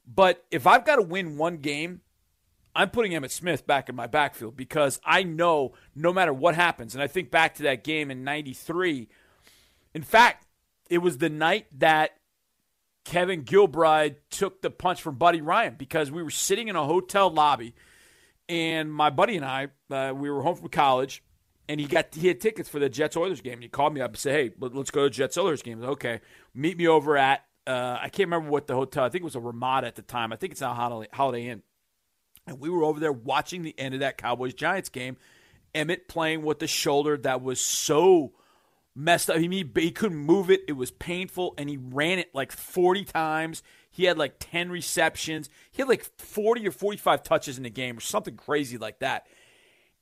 But 0.05 0.45
if 0.51 0.65
I've 0.65 0.85
got 0.85 0.97
to 0.97 1.01
win 1.01 1.37
one 1.37 1.57
game, 1.57 2.01
I'm 2.75 2.91
putting 2.91 3.11
Emmitt 3.11 3.31
Smith 3.31 3.65
back 3.65 3.89
in 3.89 3.95
my 3.95 4.07
backfield 4.07 4.55
because 4.55 5.01
I 5.03 5.23
know 5.23 5.73
no 5.95 6.13
matter 6.13 6.31
what 6.31 6.55
happens, 6.55 6.93
and 6.93 7.03
I 7.03 7.07
think 7.07 7.31
back 7.31 7.55
to 7.55 7.63
that 7.63 7.83
game 7.83 8.11
in 8.11 8.23
93. 8.23 9.09
In 9.93 10.03
fact, 10.03 10.45
it 10.89 10.99
was 10.99 11.17
the 11.17 11.29
night 11.29 11.65
that 11.79 12.11
Kevin 13.03 13.43
Gilbride 13.43 14.17
took 14.29 14.61
the 14.61 14.69
punch 14.69 15.01
from 15.01 15.15
Buddy 15.15 15.41
Ryan 15.41 15.75
because 15.77 16.11
we 16.11 16.21
were 16.21 16.29
sitting 16.29 16.67
in 16.67 16.75
a 16.75 16.85
hotel 16.85 17.29
lobby, 17.31 17.73
and 18.47 18.93
my 18.93 19.09
buddy 19.09 19.37
and 19.37 19.45
I, 19.45 19.69
uh, 19.89 20.13
we 20.15 20.29
were 20.29 20.43
home 20.43 20.55
from 20.55 20.69
college, 20.69 21.23
and 21.69 21.79
he 21.79 21.87
got 21.87 22.13
he 22.15 22.27
had 22.27 22.39
tickets 22.39 22.69
for 22.69 22.79
the 22.79 22.89
Jets 22.89 23.17
Oilers 23.17 23.41
game. 23.41 23.61
He 23.61 23.67
called 23.67 23.93
me 23.93 24.01
up 24.01 24.11
and 24.11 24.17
said, 24.17 24.33
"Hey, 24.33 24.51
let- 24.59 24.75
let's 24.75 24.91
go 24.91 25.03
to 25.03 25.09
Jets 25.09 25.37
Oilers 25.37 25.61
game." 25.61 25.79
Was, 25.79 25.89
okay, 25.89 26.21
meet 26.53 26.77
me 26.77 26.87
over 26.87 27.17
at 27.17 27.43
uh, 27.67 27.97
I 28.01 28.09
can't 28.09 28.27
remember 28.29 28.49
what 28.49 28.65
the 28.67 28.75
hotel. 28.75 29.03
I 29.03 29.09
think 29.09 29.23
it 29.23 29.25
was 29.25 29.35
a 29.35 29.41
Ramada 29.41 29.87
at 29.87 29.95
the 29.95 30.01
time. 30.01 30.31
I 30.31 30.37
think 30.37 30.53
it's 30.53 30.61
now 30.61 30.73
Holiday, 30.73 31.09
Holiday 31.11 31.47
Inn. 31.47 31.63
And 32.47 32.61
we 32.61 32.69
were 32.69 32.83
over 32.83 32.99
there 32.99 33.11
watching 33.11 33.61
the 33.61 33.77
end 33.77 33.93
of 33.93 33.99
that 33.99 34.17
Cowboys 34.17 34.53
Giants 34.53 34.87
game. 34.87 35.17
Emmitt 35.75 36.07
playing 36.07 36.43
with 36.43 36.59
the 36.59 36.67
shoulder 36.67 37.17
that 37.17 37.41
was 37.41 37.59
so 37.59 38.31
messed 38.95 39.29
up. 39.29 39.35
He, 39.37 39.47
he, 39.49 39.69
he 39.81 39.91
couldn't 39.91 40.17
move 40.17 40.49
it. 40.49 40.61
It 40.67 40.73
was 40.73 40.91
painful, 40.91 41.55
and 41.57 41.69
he 41.69 41.77
ran 41.77 42.19
it 42.19 42.33
like 42.33 42.53
40 42.53 43.03
times. 43.03 43.63
He 43.89 44.05
had 44.05 44.17
like 44.17 44.35
10 44.39 44.69
receptions. 44.69 45.49
He 45.71 45.81
had 45.81 45.89
like 45.89 46.05
40 46.19 46.67
or 46.69 46.71
45 46.71 47.21
touches 47.21 47.57
in 47.57 47.63
the 47.63 47.69
game, 47.69 47.97
or 47.97 48.01
something 48.01 48.37
crazy 48.37 48.77
like 48.77 48.99
that, 48.99 49.27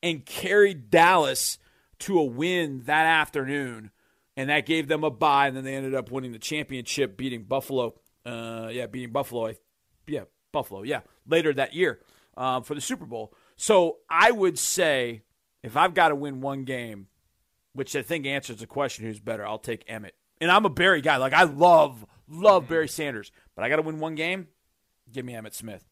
and 0.01 0.25
carried 0.25 0.89
Dallas 0.89 1.57
to 1.99 2.19
a 2.19 2.23
win 2.23 2.83
that 2.85 3.05
afternoon. 3.05 3.91
And 4.37 4.49
that 4.49 4.65
gave 4.65 4.89
them 4.89 5.03
a 5.05 5.09
bye, 5.09 5.47
and 5.47 5.55
then 5.55 5.63
they 5.63 5.75
ended 5.75 5.95
up 5.95 6.11
winning 6.11 6.33
the 6.33 6.39
championship, 6.39 7.15
beating 7.15 7.43
Buffalo. 7.43 7.95
Uh, 8.25 8.69
yeah, 8.71 8.85
beating 8.85 9.13
Buffalo. 9.13 9.47
I, 9.47 9.55
yeah, 10.07 10.23
Buffalo. 10.51 10.83
Yeah, 10.83 11.01
later 11.25 11.53
that 11.53 11.73
year 11.73 12.01
um, 12.35 12.63
for 12.63 12.75
the 12.75 12.81
Super 12.81 13.05
Bowl. 13.05 13.33
So 13.55 13.97
I 14.09 14.31
would 14.31 14.59
say 14.59 15.23
if 15.63 15.77
I've 15.77 15.93
got 15.93 16.09
to 16.09 16.15
win 16.15 16.41
one 16.41 16.65
game, 16.65 17.07
which 17.73 17.95
I 17.95 18.01
think 18.01 18.25
answers 18.25 18.57
the 18.57 18.67
question 18.67 19.05
who's 19.05 19.19
better, 19.19 19.45
I'll 19.45 19.57
take 19.57 19.87
Emmitt. 19.87 20.11
And 20.41 20.51
I'm 20.51 20.65
a 20.65 20.69
Barry 20.69 21.01
guy. 21.01 21.17
Like 21.17 21.33
I 21.33 21.43
love, 21.43 22.05
love 22.29 22.67
Barry 22.67 22.89
Sanders, 22.89 23.31
but 23.55 23.63
I 23.63 23.69
got 23.69 23.77
to 23.77 23.81
win 23.81 23.99
one 23.99 24.15
game. 24.15 24.47
Give 25.11 25.23
me 25.23 25.33
Emmitt 25.33 25.53
Smith. 25.53 25.85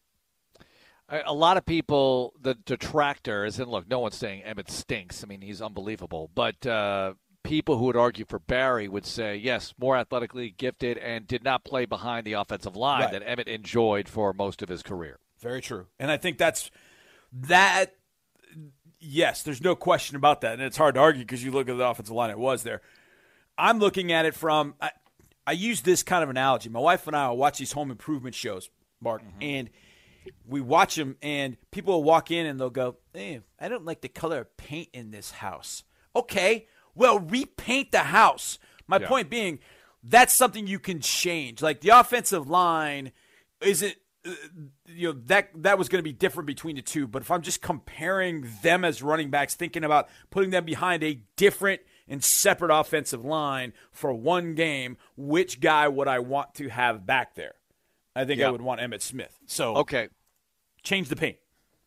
A 1.26 1.32
lot 1.34 1.56
of 1.56 1.64
people, 1.66 2.32
the 2.40 2.54
detractors, 2.54 3.58
and 3.58 3.70
look, 3.70 3.88
no 3.88 4.00
one's 4.00 4.16
saying 4.16 4.42
Emmitt 4.44 4.70
stinks. 4.70 5.22
I 5.22 5.26
mean, 5.26 5.40
he's 5.40 5.62
unbelievable. 5.62 6.30
But 6.34 6.66
uh, 6.66 7.14
people 7.42 7.78
who 7.78 7.84
would 7.84 7.96
argue 7.96 8.24
for 8.24 8.38
Barry 8.38 8.88
would 8.88 9.06
say, 9.06 9.36
yes, 9.36 9.74
more 9.78 9.96
athletically 9.96 10.50
gifted 10.50 10.98
and 10.98 11.26
did 11.26 11.44
not 11.44 11.64
play 11.64 11.84
behind 11.84 12.26
the 12.26 12.32
offensive 12.32 12.74
line 12.76 13.02
Right. 13.02 13.12
that 13.12 13.26
Emmitt 13.26 13.48
enjoyed 13.48 14.08
for 14.08 14.32
most 14.32 14.62
of 14.62 14.68
his 14.68 14.82
career. 14.82 15.18
Very 15.40 15.60
true. 15.60 15.86
And 15.98 16.10
I 16.10 16.16
think 16.16 16.38
that's 16.38 16.70
that. 17.32 17.94
Yes, 18.98 19.42
there's 19.42 19.60
no 19.62 19.76
question 19.76 20.16
about 20.16 20.40
that, 20.40 20.54
and 20.54 20.62
it's 20.62 20.78
hard 20.78 20.94
to 20.94 21.00
argue 21.02 21.22
because 21.22 21.44
you 21.44 21.50
look 21.50 21.68
at 21.68 21.76
the 21.76 21.86
offensive 21.86 22.14
line. 22.14 22.30
It 22.30 22.38
was 22.38 22.62
there. 22.62 22.80
I'm 23.58 23.78
looking 23.78 24.10
at 24.10 24.24
it 24.24 24.34
from. 24.34 24.74
I, 24.80 24.90
I 25.46 25.52
use 25.52 25.82
this 25.82 26.02
kind 26.02 26.24
of 26.24 26.30
analogy. 26.30 26.70
My 26.70 26.80
wife 26.80 27.06
and 27.06 27.14
I 27.14 27.28
will 27.28 27.36
watch 27.36 27.58
these 27.58 27.72
home 27.72 27.90
improvement 27.90 28.34
shows, 28.34 28.70
Marc, 29.02 29.20
and 29.42 29.68
we 30.46 30.60
watch 30.60 30.94
them, 30.96 31.16
and 31.22 31.56
people 31.70 31.94
will 31.94 32.04
walk 32.04 32.30
in 32.30 32.46
and 32.46 32.60
they'll 32.60 32.70
go, 32.70 32.96
eh, 33.14 33.40
"I 33.58 33.68
don't 33.68 33.84
like 33.84 34.00
the 34.00 34.08
color 34.08 34.40
of 34.40 34.56
paint 34.56 34.88
in 34.92 35.10
this 35.10 35.30
house." 35.32 35.82
Okay, 36.16 36.66
well, 36.94 37.18
repaint 37.18 37.90
the 37.90 37.98
house. 38.00 38.58
My 38.86 38.98
Yeah. 38.98 39.08
point 39.08 39.30
being, 39.30 39.58
that's 40.02 40.34
something 40.36 40.66
you 40.66 40.78
can 40.78 41.00
change. 41.00 41.62
Like 41.62 41.80
the 41.80 41.88
offensive 41.90 42.48
line 42.48 43.12
isn't 43.60 43.96
uh, 44.26 44.32
you 44.86 45.08
know 45.12 45.20
that 45.26 45.50
that 45.54 45.76
was 45.78 45.88
going 45.88 45.98
to 45.98 46.02
be 46.02 46.12
different 46.12 46.46
between 46.46 46.76
the 46.76 46.82
two 46.82 47.06
but 47.06 47.20
if 47.20 47.30
i'm 47.30 47.42
just 47.42 47.60
comparing 47.60 48.46
them 48.62 48.82
as 48.84 49.02
running 49.02 49.28
backs 49.30 49.54
thinking 49.54 49.84
about 49.84 50.08
putting 50.30 50.48
them 50.50 50.64
behind 50.64 51.02
a 51.04 51.20
different 51.36 51.80
and 52.08 52.24
separate 52.24 52.70
offensive 52.74 53.22
line 53.24 53.72
for 53.92 54.14
one 54.14 54.54
game 54.54 54.96
which 55.16 55.60
guy 55.60 55.86
would 55.88 56.08
i 56.08 56.18
want 56.18 56.54
to 56.54 56.68
have 56.68 57.04
back 57.06 57.34
there 57.34 57.54
i 58.16 58.24
think 58.24 58.40
i 58.40 58.50
would 58.50 58.62
want 58.62 58.80
emmitt 58.80 59.02
smith 59.02 59.38
so 59.46 59.76
Okay. 59.76 60.08
change 60.82 61.08
the 61.08 61.16
paint 61.16 61.38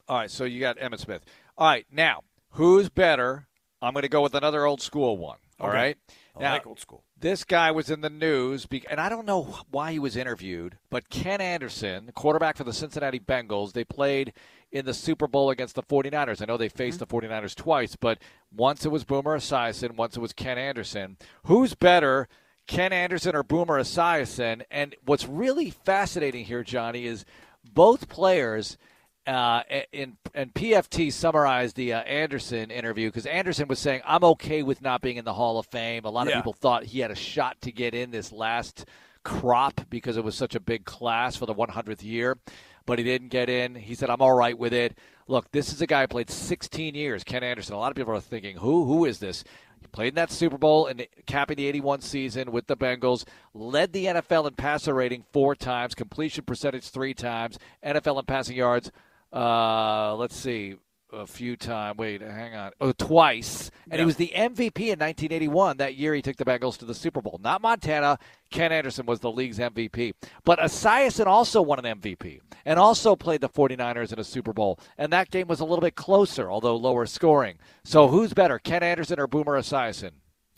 All 0.10 0.18
right, 0.18 0.32
so 0.32 0.46
you 0.46 0.60
got 0.62 0.78
Emmitt 0.78 1.00
Smith. 1.00 1.26
All 1.58 1.68
right, 1.68 1.86
now, 1.92 2.24
who's 2.52 2.88
better? 2.88 3.48
I'm 3.82 3.92
going 3.94 4.04
to 4.04 4.10
go 4.10 4.22
with 4.22 4.34
another 4.36 4.66
old 4.66 4.82
school 4.82 5.18
one. 5.18 5.38
All 5.60 5.68
Okay. 5.68 5.78
right. 5.78 5.98
I 6.38 6.40
now, 6.40 6.54
like 6.54 6.66
old 6.66 6.80
school. 6.80 7.04
This 7.20 7.44
guy 7.44 7.72
was 7.72 7.90
in 7.90 8.00
the 8.00 8.10
news, 8.10 8.66
and 8.90 9.02
I 9.02 9.10
don't 9.10 9.26
know 9.26 9.44
why 9.70 9.92
he 9.92 10.00
was 10.00 10.16
interviewed, 10.16 10.78
but 10.90 11.10
Ken 11.10 11.42
Anderson, 11.42 12.12
quarterback 12.16 12.56
for 12.56 12.64
the 12.64 12.72
Cincinnati 12.72 13.20
Bengals, 13.20 13.74
they 13.74 13.84
played 13.84 14.32
in 14.72 14.86
the 14.86 14.94
Super 14.94 15.28
Bowl 15.28 15.50
against 15.50 15.76
the 15.76 15.84
49ers. 15.84 16.42
I 16.42 16.46
know 16.46 16.56
they 16.58 16.70
faced 16.70 17.00
the 17.00 17.08
49ers 17.08 17.54
twice, 17.56 17.98
but 17.98 18.20
once 18.56 18.86
it 18.86 18.92
was 18.94 19.04
Boomer 19.04 19.38
Esiason, 19.38 19.98
once 19.98 20.16
it 20.16 20.22
was 20.22 20.32
Ken 20.32 20.58
Anderson. 20.58 21.18
Who's 21.44 21.74
better, 21.76 22.30
Ken 22.68 22.94
Anderson 22.94 23.36
or 23.36 23.44
Boomer 23.44 23.80
Esiason? 23.82 24.64
And 24.70 24.96
what's 25.06 25.28
really 25.28 25.70
fascinating 25.72 26.46
here, 26.46 26.64
Johnny, 26.64 27.06
is 27.06 27.26
both 27.74 28.08
players 28.10 28.78
uh, 29.26 29.62
in 29.92 30.16
and 30.34 30.54
PFT 30.54 31.12
summarized 31.12 31.76
the 31.76 31.94
uh, 31.94 32.00
Anderson 32.02 32.72
interview 32.72 33.10
because 33.10 33.26
Anderson 33.26 33.68
was 33.68 33.78
saying, 33.80 34.02
"I'm 34.06 34.24
okay 34.24 34.64
with 34.64 34.82
not 34.82 35.02
being 35.02 35.18
in 35.18 35.26
the 35.26 35.34
Hall 35.34 35.60
of 35.60 35.66
Fame." 35.66 36.06
A 36.06 36.10
lot 36.10 36.28
of 36.28 36.30
Yeah. 36.30 36.38
people 36.38 36.54
thought 36.54 36.86
he 36.86 37.00
had 37.00 37.12
a 37.12 37.16
shot 37.16 37.60
to 37.62 37.72
get 37.74 37.94
in 37.94 38.12
this 38.12 38.32
last 38.32 38.86
crop 39.24 39.82
because 39.90 40.16
it 40.16 40.24
was 40.24 40.36
such 40.36 40.56
a 40.56 40.60
big 40.62 40.86
class 40.86 41.36
for 41.36 41.46
the 41.46 41.54
100th 41.54 42.04
year, 42.04 42.38
but 42.86 42.98
he 43.00 43.04
didn't 43.04 43.28
get 43.28 43.50
in. 43.50 43.76
He 43.76 43.96
said, 43.96 44.10
"I'm 44.10 44.22
all 44.22 44.34
right 44.34 44.58
with 44.58 44.74
it." 44.74 44.98
Look, 45.28 45.52
this 45.52 45.74
is 45.74 45.82
a 45.82 45.88
guy 45.88 46.02
who 46.04 46.08
played 46.08 46.30
16 46.30 46.96
years, 46.96 47.26
Ken 47.26 47.44
Anderson. 47.44 47.76
A 47.76 47.80
lot 47.80 47.92
of 47.92 47.98
people 47.98 48.14
are 48.16 48.22
thinking, 48.22 48.56
"Who? 48.56 48.86
Who 48.86 49.04
is 49.04 49.20
this?" 49.20 49.44
Played 49.92 50.10
in 50.10 50.16
that 50.16 50.32
Super 50.32 50.58
Bowl 50.58 50.88
and 50.88 51.06
capping 51.26 51.58
the 51.58 51.68
81 51.68 52.02
season 52.02 52.52
with 52.52 52.68
the 52.68 52.78
Bengals, 52.78 53.26
led 53.54 53.94
the 53.94 54.06
NFL 54.06 54.48
in 54.48 54.54
passer 54.56 54.94
rating 54.94 55.24
four 55.32 55.56
times, 55.56 55.96
completion 55.96 56.44
percentage 56.44 56.90
three 56.90 57.14
times, 57.14 57.58
NFL 57.84 58.20
in 58.20 58.26
passing 58.26 58.58
yards 58.58 58.92
uh, 59.32 60.16
let's 60.16 60.36
see, 60.36 60.76
a 61.12 61.26
few 61.26 61.56
times. 61.56 61.98
Wait, 61.98 62.22
hang 62.22 62.56
on. 62.56 62.72
Oh, 62.82 62.92
twice. 62.92 63.72
And 63.90 64.00
he 64.00 64.06
was 64.06 64.18
the 64.18 64.32
MVP 64.36 64.80
in 64.80 65.00
1981. 65.00 65.78
That 65.78 65.96
year 65.96 66.14
he 66.14 66.22
took 66.22 66.38
the 66.38 66.46
Bengals 66.46 66.78
to 66.80 66.86
the 66.86 66.94
Super 66.94 67.22
Bowl. 67.22 67.40
Not 67.44 67.62
Montana. 67.62 68.20
Ken 68.52 68.72
Anderson 68.72 69.06
was 69.06 69.20
the 69.20 69.32
league's 69.32 69.60
MVP. 69.60 70.14
But 70.44 70.60
Esiason 70.60 71.26
also 71.26 71.62
won 71.62 71.84
an 71.84 72.00
MVP 72.00 72.42
and 72.66 72.80
also 72.80 73.16
played 73.16 73.42
the 73.42 73.50
49ers 73.50 74.12
in 74.12 74.20
a 74.20 74.24
Super 74.24 74.54
Bowl. 74.54 74.80
And 74.98 75.12
that 75.14 75.32
game 75.32 75.48
was 75.48 75.60
a 75.60 75.66
little 75.66 75.82
bit 75.82 75.96
closer, 75.96 76.52
although 76.52 76.76
lower 76.76 77.06
scoring. 77.06 77.58
So 77.84 78.08
who's 78.08 78.34
better, 78.34 78.60
Ken 78.60 78.84
Anderson 78.84 79.20
or 79.20 79.28
Boomer 79.28 79.60
Esiason? 79.60 80.12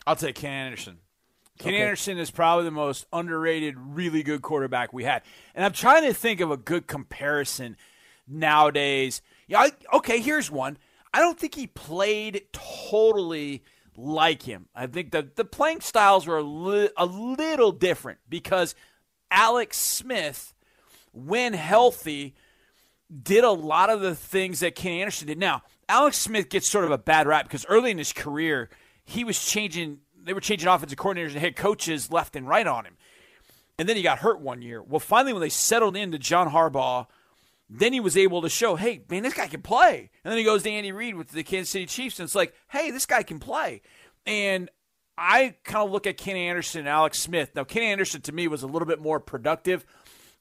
I'll 0.06 0.16
take 0.16 0.36
Ken 0.36 0.52
Anderson. 0.52 0.98
Ken 1.58 1.74
Okay. 1.74 1.82
Anderson 1.82 2.18
is 2.18 2.30
probably 2.30 2.64
the 2.64 2.70
most 2.70 3.06
underrated, 3.12 3.76
really 3.78 4.22
good 4.22 4.40
quarterback 4.40 4.92
we 4.92 5.04
had. 5.04 5.22
And 5.54 5.64
I'm 5.64 5.72
trying 5.72 6.04
to 6.04 6.14
think 6.14 6.40
of 6.40 6.50
a 6.50 6.56
good 6.56 6.86
comparison 6.86 7.76
nowadays. 8.26 9.20
Yeah, 9.50 9.62
I, 9.62 9.72
okay, 9.94 10.20
here's 10.20 10.48
one. 10.48 10.78
I 11.12 11.18
don't 11.18 11.36
think 11.36 11.56
he 11.56 11.66
played 11.66 12.42
totally 12.52 13.64
like 13.96 14.42
him. 14.42 14.68
I 14.76 14.86
think 14.86 15.10
that 15.10 15.34
the 15.34 15.44
playing 15.44 15.80
styles 15.80 16.24
were 16.24 16.38
a, 16.38 16.42
li- 16.42 16.90
a 16.96 17.04
little 17.04 17.72
different 17.72 18.20
because 18.28 18.76
Alex 19.28 19.76
Smith, 19.76 20.54
when 21.12 21.52
healthy, 21.54 22.36
did 23.10 23.42
a 23.42 23.50
lot 23.50 23.90
of 23.90 24.00
the 24.00 24.14
things 24.14 24.60
that 24.60 24.76
Ken 24.76 24.92
Anderson 24.92 25.26
did. 25.26 25.38
Now, 25.38 25.62
Alex 25.88 26.16
Smith 26.16 26.48
gets 26.48 26.68
sort 26.68 26.84
of 26.84 26.92
a 26.92 26.98
bad 26.98 27.26
rap 27.26 27.46
because 27.46 27.66
early 27.66 27.90
in 27.90 27.98
his 27.98 28.12
career, 28.12 28.70
he 29.04 29.24
was 29.24 29.44
changing. 29.44 29.98
They 30.22 30.32
were 30.32 30.40
changing 30.40 30.68
offensive 30.68 30.96
coordinators 30.96 31.32
and 31.32 31.38
head 31.38 31.56
coaches 31.56 32.12
left 32.12 32.36
and 32.36 32.46
right 32.46 32.68
on 32.68 32.86
him, 32.86 32.96
and 33.80 33.88
then 33.88 33.96
he 33.96 34.02
got 34.02 34.20
hurt 34.20 34.40
one 34.40 34.62
year. 34.62 34.80
Well, 34.80 35.00
finally, 35.00 35.32
when 35.32 35.42
they 35.42 35.48
settled 35.48 35.96
into 35.96 36.20
John 36.20 36.50
Harbaugh, 36.50 37.08
then 37.72 37.92
he 37.92 38.00
was 38.00 38.16
able 38.16 38.42
to 38.42 38.48
show, 38.48 38.74
hey, 38.74 39.02
man, 39.08 39.22
this 39.22 39.34
guy 39.34 39.46
can 39.46 39.62
play. 39.62 40.10
And 40.24 40.30
then 40.30 40.38
he 40.38 40.44
goes 40.44 40.64
to 40.64 40.70
Andy 40.70 40.90
Reid 40.90 41.14
with 41.14 41.28
the 41.28 41.44
Kansas 41.44 41.70
City 41.70 41.86
Chiefs, 41.86 42.18
and 42.18 42.26
it's 42.26 42.34
like, 42.34 42.52
hey, 42.68 42.90
this 42.90 43.06
guy 43.06 43.22
can 43.22 43.38
play. 43.38 43.82
And 44.26 44.68
I 45.16 45.54
kind 45.62 45.86
of 45.86 45.92
look 45.92 46.06
at 46.06 46.16
Ken 46.16 46.36
Anderson 46.36 46.80
and 46.80 46.88
Alex 46.88 47.20
Smith. 47.20 47.50
Now, 47.54 47.62
Ken 47.62 47.84
Anderson 47.84 48.22
to 48.22 48.32
me 48.32 48.48
was 48.48 48.64
a 48.64 48.66
little 48.66 48.88
bit 48.88 49.00
more 49.00 49.20
productive, 49.20 49.86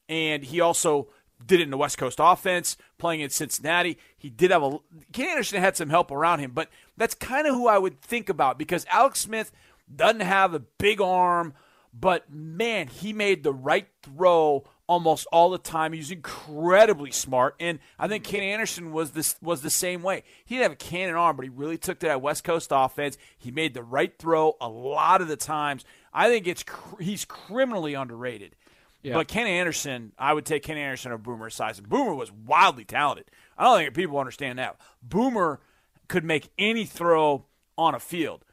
and 0.09 0.43
he 0.43 0.59
also 0.59 1.09
did 1.45 1.59
it 1.59 1.63
in 1.63 1.69
the 1.69 1.77
West 1.77 1.99
Coast 1.99 2.17
offense, 2.19 2.77
playing 2.97 3.21
in 3.21 3.29
Cincinnati. 3.29 3.99
He 4.17 4.29
did 4.29 4.49
have 4.49 4.63
a 4.63 4.79
Ken 5.13 5.29
Anderson 5.29 5.61
had 5.61 5.77
some 5.77 5.89
help 5.89 6.11
around 6.11 6.39
him, 6.39 6.51
but 6.51 6.69
that's 6.97 7.13
kind 7.13 7.45
of 7.45 7.53
who 7.53 7.67
I 7.67 7.77
would 7.77 8.01
think 8.01 8.27
about 8.27 8.57
because 8.57 8.85
Alex 8.91 9.19
Smith 9.19 9.51
doesn't 9.93 10.21
have 10.21 10.53
a 10.53 10.59
big 10.59 10.99
arm, 10.99 11.53
but 11.93 12.31
man, 12.33 12.87
he 12.87 13.13
made 13.13 13.43
the 13.43 13.53
right 13.53 13.87
throw 14.01 14.65
almost 14.89 15.27
all 15.31 15.51
the 15.51 15.59
time. 15.59 15.93
He 15.93 15.99
was 15.99 16.09
incredibly 16.09 17.11
smart, 17.11 17.55
and 17.59 17.77
I 17.99 18.07
think 18.07 18.23
Ken 18.23 18.41
Anderson 18.41 18.91
was 18.91 19.11
this 19.11 19.35
was 19.39 19.61
the 19.61 19.69
same 19.69 20.01
way. 20.01 20.23
He 20.43 20.55
didn't 20.55 20.63
have 20.63 20.71
a 20.71 20.75
cannon 20.75 21.15
arm, 21.15 21.35
but 21.35 21.43
he 21.43 21.49
really 21.49 21.77
took 21.77 21.99
to 21.99 22.07
that 22.07 22.23
West 22.23 22.43
Coast 22.43 22.69
offense. 22.73 23.15
He 23.37 23.51
made 23.51 23.75
the 23.75 23.83
right 23.83 24.11
throw 24.17 24.57
a 24.59 24.67
lot 24.67 25.21
of 25.21 25.27
the 25.27 25.37
times. 25.37 25.85
I 26.11 26.27
think 26.27 26.47
it's 26.47 26.63
cr- 26.63 27.03
he's 27.03 27.23
criminally 27.23 27.93
underrated. 27.93 28.55
Yeah. 29.03 29.13
But 29.13 29.27
Ken 29.27 29.45
Anderson, 29.45 30.11
I 30.17 30.33
would 30.33 30.45
take 30.45 30.63
Ken 30.63 30.75
Anderson 30.75 31.11
over 31.11 31.21
Boomer 31.21 31.51
Esiason. 31.51 31.87
Boomer 31.87 32.15
was 32.15 32.31
wildly 32.31 32.83
talented. 32.83 33.25
I 33.59 33.65
don't 33.65 33.77
think 33.77 33.93
people 33.93 34.17
understand 34.17 34.57
that. 34.57 34.75
Boomer 35.03 35.59
could 36.07 36.25
make 36.25 36.49
any 36.57 36.85
throw 36.85 37.45
on 37.77 37.93
a 37.93 37.99
field, 37.99 38.43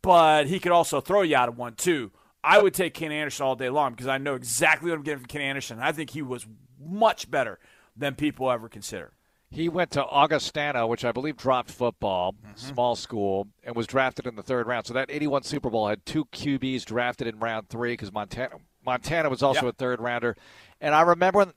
but 0.00 0.46
he 0.46 0.58
could 0.58 0.72
also 0.72 1.02
throw 1.02 1.20
you 1.20 1.36
out 1.36 1.50
of 1.50 1.58
one 1.58 1.74
too. 1.74 2.10
I 2.44 2.60
would 2.60 2.74
take 2.74 2.92
Ken 2.94 3.10
Anderson 3.10 3.46
all 3.46 3.56
day 3.56 3.70
long 3.70 3.92
because 3.92 4.06
I 4.06 4.18
know 4.18 4.34
exactly 4.34 4.90
what 4.90 4.96
I'm 4.96 5.02
getting 5.02 5.20
from 5.20 5.26
Ken 5.28 5.40
Anderson. 5.40 5.78
I 5.80 5.92
think 5.92 6.10
he 6.10 6.20
was 6.22 6.46
much 6.78 7.30
better 7.30 7.58
than 7.96 8.14
people 8.14 8.50
ever 8.50 8.68
consider. 8.68 9.12
He 9.50 9.68
went 9.68 9.92
to 9.92 10.04
Augustana, 10.04 10.86
which 10.86 11.04
I 11.04 11.12
believe 11.12 11.36
dropped 11.36 11.70
football, 11.70 12.32
Mm-hmm. 12.34 12.56
small 12.74 12.96
school, 12.96 13.46
and 13.62 13.74
was 13.76 13.86
drafted 13.86 14.26
in 14.26 14.34
the 14.36 14.42
third 14.42 14.66
round. 14.66 14.86
So 14.86 14.94
that 14.94 15.10
81 15.10 15.44
Super 15.44 15.70
Bowl 15.70 15.88
had 15.88 16.04
two 16.04 16.24
QBs 16.26 16.84
drafted 16.84 17.26
in 17.28 17.38
round 17.38 17.68
three 17.68 17.92
because 17.92 18.12
Montana, 18.12 18.56
Montana 18.84 19.30
was 19.30 19.42
also 19.42 19.62
Yeah. 19.62 19.68
a 19.68 19.72
third 19.72 20.00
rounder. 20.00 20.36
And 20.80 20.94
I 20.94 21.02
remember 21.02 21.38
when 21.38 21.52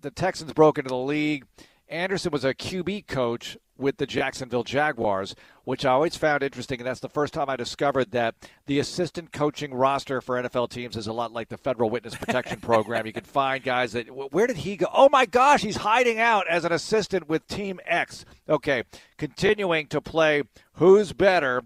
the 0.00 0.10
Texans 0.10 0.52
broke 0.54 0.78
into 0.78 0.88
the 0.88 0.96
league, 0.96 1.44
Anderson 1.88 2.32
was 2.32 2.44
a 2.44 2.54
QB 2.54 3.06
coach 3.06 3.58
with 3.82 3.98
the 3.98 4.06
Jacksonville 4.06 4.64
Jaguars, 4.64 5.34
which 5.64 5.84
I 5.84 5.90
always 5.90 6.16
found 6.16 6.42
interesting. 6.42 6.80
And 6.80 6.86
that's 6.86 7.00
the 7.00 7.08
first 7.08 7.34
time 7.34 7.50
I 7.50 7.56
discovered 7.56 8.12
that 8.12 8.34
the 8.66 8.78
assistant 8.78 9.32
coaching 9.32 9.74
roster 9.74 10.22
for 10.22 10.42
NFL 10.42 10.70
teams 10.70 10.96
is 10.96 11.06
a 11.06 11.12
lot 11.12 11.32
like 11.32 11.48
the 11.50 11.58
Federal 11.58 11.90
Witness 11.90 12.14
Protection 12.14 12.60
Program. 12.62 13.06
You 13.06 13.12
can 13.12 13.24
find 13.24 13.62
guys 13.62 13.92
that, 13.92 14.06
where 14.32 14.46
did 14.46 14.58
he 14.58 14.76
go? 14.76 14.86
Oh 14.92 15.10
my 15.10 15.26
gosh, 15.26 15.62
he's 15.62 15.76
hiding 15.76 16.18
out 16.18 16.46
as 16.48 16.64
an 16.64 16.72
assistant 16.72 17.28
with 17.28 17.46
Team 17.48 17.80
X. 17.84 18.24
Okay, 18.48 18.84
continuing 19.18 19.88
to 19.88 20.00
play 20.00 20.44
Who's 20.74 21.12
Better. 21.12 21.62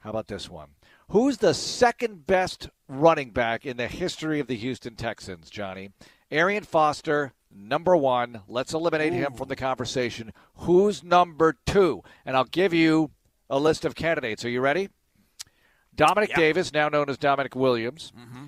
How 0.00 0.10
about 0.10 0.28
this 0.28 0.48
one? 0.48 0.68
Who's 1.08 1.38
the 1.38 1.54
second 1.54 2.26
best 2.26 2.68
running 2.86 3.30
back 3.30 3.66
in 3.66 3.76
the 3.76 3.88
history 3.88 4.38
of 4.38 4.46
the 4.46 4.56
Houston 4.56 4.94
Texans, 4.94 5.50
Johnny? 5.50 5.90
Arian 6.30 6.62
Foster, 6.62 7.32
number 7.54 7.96
one. 7.96 8.42
Let's 8.48 8.74
eliminate 8.74 9.12
him 9.12 9.34
from 9.34 9.48
the 9.48 9.56
conversation. 9.56 10.32
Who's 10.56 11.02
number 11.02 11.56
two? 11.66 12.02
And 12.24 12.36
I'll 12.36 12.44
give 12.44 12.72
you 12.72 13.10
a 13.48 13.58
list 13.58 13.84
of 13.84 13.94
candidates. 13.94 14.44
Are 14.44 14.50
you 14.50 14.60
ready? 14.60 14.88
Domanick 15.96 16.34
Davis, 16.34 16.72
now 16.72 16.88
known 16.88 17.10
as 17.10 17.18
Domanick 17.18 17.54
Williams. 17.54 18.12
Mm-hmm. 18.18 18.46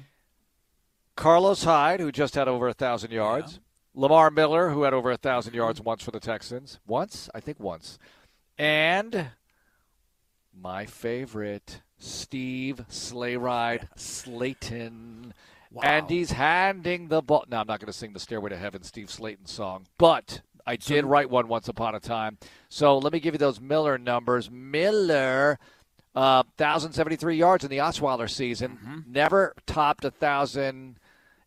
Carlos 1.17 1.65
Hyde, 1.65 2.01
who 2.01 2.11
just 2.11 2.35
had 2.35 2.49
over 2.49 2.69
a 2.69 2.75
thousand 2.75 3.11
yards. 3.11 3.61
Lamar 3.95 4.31
Miller, 4.31 4.71
who 4.71 4.85
had 4.85 4.95
over 4.95 5.11
a 5.11 5.19
thousand 5.19 5.55
yards 5.55 5.81
once 5.81 6.03
for 6.03 6.11
the 6.11 6.21
Texans. 6.21 6.81
Once? 6.87 7.29
I 7.35 7.41
think 7.41 7.61
once. 7.61 7.99
And 8.57 9.29
my 10.59 10.87
favorite, 10.87 11.83
Steve 11.99 12.85
Sleighride 12.89 13.89
Slaton. 13.97 15.33
And 15.83 16.09
he's 16.11 16.33
handing 16.33 17.09
the 17.09 17.23
ball. 17.23 17.45
Now, 17.49 17.61
I'm 17.61 17.67
not 17.67 17.81
going 17.81 17.87
to 17.87 17.93
sing 17.93 18.13
the 18.13 18.21
Stairway 18.21 18.51
to 18.51 18.57
Heaven 18.57 18.83
Steve 18.83 19.07
Slaton 19.07 19.49
song, 19.49 19.87
but 19.99 20.43
I 20.67 20.77
did 20.77 21.05
write 21.05 21.31
one 21.31 21.49
once 21.49 21.69
upon 21.69 21.95
a 21.95 22.01
time. 22.01 22.39
So 22.69 22.99
let 22.99 23.13
me 23.13 23.21
give 23.21 23.35
you 23.35 23.39
those 23.39 23.61
Miller 23.61 23.99
numbers. 23.99 24.51
Miller, 24.51 25.59
uh, 26.15 26.43
1,073 26.57 27.37
yards 27.37 27.65
in 27.65 27.71
the 27.71 27.79
Osweiler 27.79 28.29
season. 28.29 28.79
Never 29.09 29.55
topped 29.67 30.05
a 30.05 30.09
1,000 30.09 30.99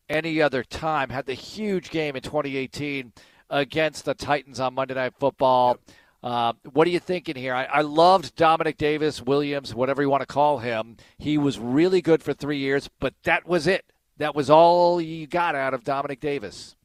any 0.09 0.41
other 0.41 0.63
time. 0.63 1.09
Had 1.09 1.25
the 1.25 1.33
huge 1.33 1.89
game 1.89 2.15
in 2.15 2.21
2018 2.21 3.13
against 3.49 4.05
the 4.05 4.13
Titans 4.13 4.59
on 4.59 4.73
Monday 4.73 4.95
Night 4.95 5.13
Football. 5.19 5.77
Uh, 6.23 6.53
what 6.73 6.87
are 6.87 6.91
you 6.91 6.99
thinking 6.99 7.35
here? 7.35 7.53
I, 7.53 7.65
I 7.65 7.81
loved 7.81 8.35
Domanick 8.35 8.77
Davis, 8.77 9.21
Williams, 9.21 9.75
whatever 9.75 10.01
you 10.01 10.09
want 10.09 10.21
to 10.21 10.27
call 10.27 10.57
him. 10.57 10.97
He 11.19 11.37
was 11.37 11.59
really 11.59 12.01
good 12.01 12.23
for 12.23 12.33
three 12.33 12.57
years, 12.57 12.89
but 12.99 13.13
that 13.23 13.47
was 13.47 13.67
it. 13.67 13.85
That 14.17 14.35
was 14.35 14.49
all 14.49 15.01
you 15.01 15.27
got 15.27 15.55
out 15.55 15.73
of 15.73 15.83
Domanick 15.83 16.19
Davis. 16.19 16.75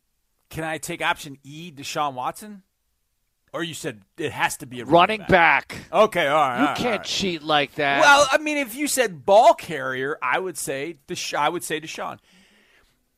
Can 0.48 0.64
I 0.64 0.78
take 0.78 1.00
option 1.00 1.38
E, 1.44 1.72
Deshaun 1.72 2.14
Watson? 2.14 2.62
Or 3.52 3.64
you 3.64 3.74
said 3.74 4.02
it 4.16 4.30
has 4.32 4.56
to 4.58 4.66
be 4.66 4.80
a 4.80 4.84
Running 4.84 5.24
back. 5.28 5.76
Okay, 5.92 6.26
all 6.28 6.36
right. 6.36 6.60
You 6.60 6.68
all 6.68 6.74
can't 6.76 6.98
right. 7.00 7.04
cheat 7.04 7.42
like 7.42 7.74
that. 7.76 8.00
Well, 8.00 8.28
I 8.30 8.38
mean, 8.38 8.58
if 8.58 8.76
you 8.76 8.86
said 8.86 9.26
ball 9.26 9.54
carrier, 9.54 10.16
I 10.22 10.38
would 10.38 10.56
say 10.56 10.98
Desha- 11.08 11.38
I 11.38 11.48
would 11.48 11.64
say 11.64 11.80
Deshaun. 11.80 12.18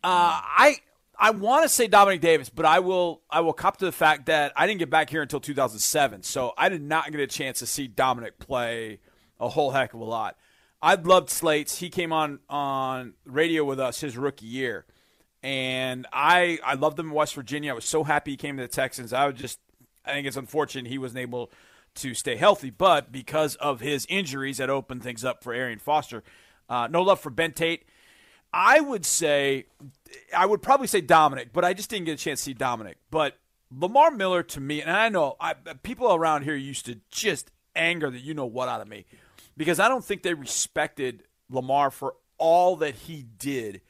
Uh, 0.04 0.40
I 0.42 0.76
I 1.18 1.30
want 1.30 1.64
to 1.64 1.68
say 1.68 1.86
Domanick 1.86 2.20
Davis, 2.20 2.48
but 2.48 2.64
I 2.64 2.80
will 2.80 3.20
I 3.30 3.40
will 3.40 3.52
cop 3.52 3.76
to 3.78 3.84
the 3.84 3.92
fact 3.92 4.26
that 4.26 4.52
I 4.56 4.66
didn't 4.66 4.78
get 4.78 4.88
back 4.90 5.10
here 5.10 5.20
until 5.22 5.38
2007, 5.40 6.22
so 6.22 6.52
I 6.56 6.68
did 6.70 6.82
not 6.82 7.10
get 7.12 7.20
a 7.20 7.26
chance 7.26 7.58
to 7.60 7.66
see 7.66 7.86
Dominic 7.86 8.38
play 8.38 9.00
a 9.38 9.48
whole 9.48 9.70
heck 9.70 9.92
of 9.92 10.00
a 10.00 10.04
lot. 10.04 10.36
I 10.83 10.97
loved 10.97 11.30
Slates. 11.30 11.78
He 11.78 11.89
came 11.89 12.12
on 12.12 12.41
on 12.51 13.14
radio 13.24 13.64
with 13.64 13.78
us 13.78 14.01
his 14.01 14.16
rookie 14.16 14.47
year, 14.47 14.85
and 15.43 16.07
I 16.12 16.59
I 16.64 16.74
loved 16.74 16.99
him 16.99 17.07
in 17.07 17.12
West 17.12 17.35
Virginia. 17.35 17.70
I 17.70 17.74
was 17.74 17.85
so 17.85 18.03
happy 18.03 18.33
he 18.33 18.37
came 18.37 18.57
to 18.57 18.62
the 18.62 18.68
Texans. 18.68 19.12
I 19.12 19.26
was 19.26 19.37
just 19.37 19.61
I 20.05 20.12
think 20.12 20.26
it's 20.26 20.37
unfortunate 20.37 20.89
he 20.89 20.99
wasn't 20.99 21.20
able 21.20 21.53
to 21.95 22.14
stay 22.14 22.37
healthy, 22.37 22.70
but 22.70 23.12
because 23.12 23.55
of 23.57 23.80
his 23.80 24.07
injuries, 24.09 24.59
that 24.59 24.70
opened 24.70 25.03
things 25.03 25.24
up 25.24 25.45
for 25.45 25.53
Arian 25.53 25.78
Foster. 25.78 26.24
Uh, 26.68 26.89
no 26.91 27.03
love 27.03 27.20
for 27.20 27.30
Ben 27.30 27.53
Tate. 27.53 27.85
I 28.53 28.80
would 28.80 29.05
say, 29.05 29.66
I 30.37 30.47
would 30.47 30.62
probably 30.62 30.87
say 30.87 31.03
Domanick, 31.03 31.51
but 31.53 31.64
I 31.64 31.74
just 31.74 31.91
didn't 31.91 32.07
get 32.07 32.20
a 32.20 32.22
chance 32.22 32.41
to 32.41 32.45
see 32.45 32.55
Domanick. 32.55 32.95
But 33.11 33.39
Lamar 33.70 34.11
Miller 34.11 34.43
to 34.43 34.61
me, 34.61 34.83
and 34.83 34.91
I 34.91 35.09
know 35.11 35.37
I, 35.39 35.55
people 35.83 36.12
around 36.12 36.43
here 36.43 36.57
used 36.57 36.87
to 36.87 36.99
just 37.11 37.51
anger 37.76 38.11
that 38.11 38.20
you 38.20 38.35
know 38.35 38.47
what 38.47 38.68
out 38.68 38.80
of 38.80 38.89
me 38.89 39.07
because 39.57 39.80
I 39.80 39.88
don't 39.88 40.05
think 40.05 40.22
they 40.22 40.34
respected 40.34 41.24
Lamar 41.50 41.90
for 41.90 42.14
all 42.38 42.76
that 42.76 42.94
he 42.94 43.26
did 43.38 43.80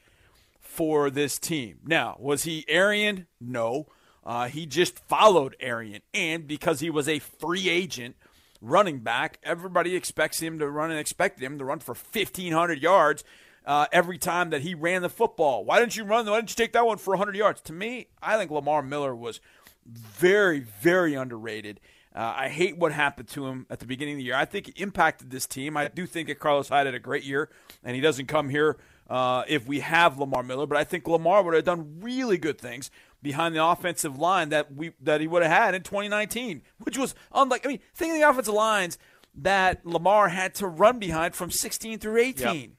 for 0.59 1.09
this 1.09 1.37
team. 1.39 1.79
Now, 1.85 2.15
was 2.19 2.43
he 2.43 2.65
Arian? 2.67 3.27
No. 3.39 3.87
Uh, 4.25 4.47
he 4.47 4.65
just 4.65 4.99
followed 4.99 5.55
Arian. 5.59 6.01
And 6.13 6.47
because 6.47 6.79
he 6.79 6.89
was 6.89 7.09
a 7.09 7.19
free 7.19 7.69
agent 7.69 8.15
running 8.61 8.99
back, 8.99 9.39
everybody 9.43 9.95
expects 9.95 10.39
him 10.39 10.59
to 10.59 10.69
run 10.69 10.91
and 10.91 10.99
expected 10.99 11.43
him 11.43 11.59
to 11.59 11.65
run 11.65 11.79
for 11.79 11.93
1,500 11.93 12.81
yards 12.81 13.23
uh, 13.65 13.87
every 13.91 14.17
time 14.17 14.49
that 14.51 14.61
he 14.61 14.73
ran 14.73 15.01
the 15.01 15.09
football. 15.09 15.65
Why 15.65 15.79
didn't 15.79 15.95
you 15.95 16.03
run? 16.03 16.25
Why 16.25 16.37
didn't 16.37 16.51
you 16.51 16.55
take 16.55 16.73
that 16.73 16.85
one 16.85 16.97
for 16.97 17.11
100 17.11 17.35
yards? 17.35 17.61
To 17.61 17.73
me, 17.73 18.07
I 18.21 18.37
think 18.37 18.51
Lamar 18.51 18.81
Miller 18.81 19.15
was 19.15 19.39
very, 19.85 20.59
very 20.59 21.13
underrated. 21.13 21.79
Uh, 22.15 22.33
I 22.37 22.49
hate 22.49 22.77
what 22.77 22.91
happened 22.91 23.27
to 23.29 23.47
him 23.47 23.65
at 23.69 23.79
the 23.79 23.87
beginning 23.87 24.15
of 24.15 24.17
the 24.19 24.23
year. 24.23 24.35
I 24.35 24.45
think 24.45 24.67
it 24.67 24.79
impacted 24.79 25.31
this 25.31 25.47
team. 25.47 25.75
I 25.75 25.87
do 25.87 26.05
think 26.05 26.27
that 26.27 26.39
Carlos 26.39 26.69
Hyde 26.69 26.85
had 26.85 26.93
a 26.93 26.99
great 26.99 27.23
year, 27.23 27.49
and 27.83 27.95
he 27.95 28.01
doesn't 28.01 28.27
come 28.27 28.49
here 28.49 28.77
uh, 29.09 29.43
if 29.47 29.67
we 29.67 29.79
have 29.79 30.19
Lamar 30.19 30.43
Miller. 30.43 30.67
But 30.67 30.77
I 30.77 30.83
think 30.83 31.07
Lamar 31.07 31.41
would 31.43 31.55
have 31.55 31.63
done 31.63 31.99
really 32.01 32.37
good 32.37 32.59
things 32.59 32.91
behind 33.23 33.55
the 33.55 33.65
offensive 33.65 34.19
line 34.19 34.49
that 34.49 34.75
we 34.75 34.91
that 35.01 35.21
he 35.21 35.27
would 35.27 35.41
have 35.41 35.51
had 35.51 35.73
in 35.73 35.81
2019, 35.81 36.61
which 36.79 36.97
was 36.97 37.15
unlike. 37.33 37.65
I 37.65 37.69
mean, 37.69 37.79
think 37.95 38.13
of 38.13 38.19
the 38.19 38.29
offensive 38.29 38.53
lines 38.53 38.99
that 39.35 39.83
Lamar 39.83 40.29
had 40.29 40.53
to 40.55 40.67
run 40.67 40.99
behind 40.99 41.33
from 41.33 41.49
16 41.49 41.97
through 41.97 42.17
18. 42.17 42.45
Yep. 42.45 42.69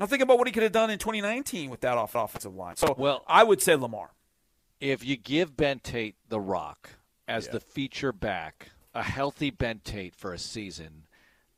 Now 0.00 0.06
think 0.06 0.22
about 0.22 0.38
what 0.38 0.48
he 0.48 0.52
could 0.52 0.64
have 0.64 0.72
done 0.72 0.90
in 0.90 0.98
2019 0.98 1.70
with 1.70 1.82
that 1.82 1.96
offensive 1.96 2.56
line. 2.56 2.74
So 2.74 2.94
well, 2.98 3.22
I 3.28 3.44
would 3.44 3.62
say 3.62 3.76
Lamar. 3.76 4.10
If 4.80 5.04
you 5.04 5.16
give 5.16 5.56
Ben 5.56 5.78
Tate 5.78 6.16
the 6.28 6.40
rock 6.40 6.96
as 7.28 7.46
yeah. 7.46 7.52
the 7.52 7.60
feature 7.60 8.12
back 8.12 8.70
a 8.94 9.02
healthy 9.02 9.50
Ben 9.50 9.80
Tate 9.84 10.14
for 10.14 10.32
a 10.32 10.38
season, 10.38 11.04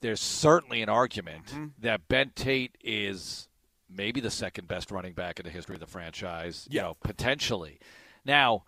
there's 0.00 0.20
certainly 0.20 0.82
an 0.82 0.88
argument 0.88 1.46
mm-hmm. 1.46 1.66
that 1.80 2.08
Ben 2.08 2.30
Tate 2.34 2.76
is 2.82 3.48
maybe 3.88 4.20
the 4.20 4.30
second 4.30 4.68
best 4.68 4.90
running 4.90 5.12
back 5.12 5.38
in 5.38 5.44
the 5.44 5.50
history 5.50 5.74
of 5.74 5.80
the 5.80 5.86
franchise. 5.86 6.66
Yeah. 6.70 6.74
You 6.74 6.88
know, 6.88 6.96
potentially. 7.02 7.78
Now, 8.24 8.64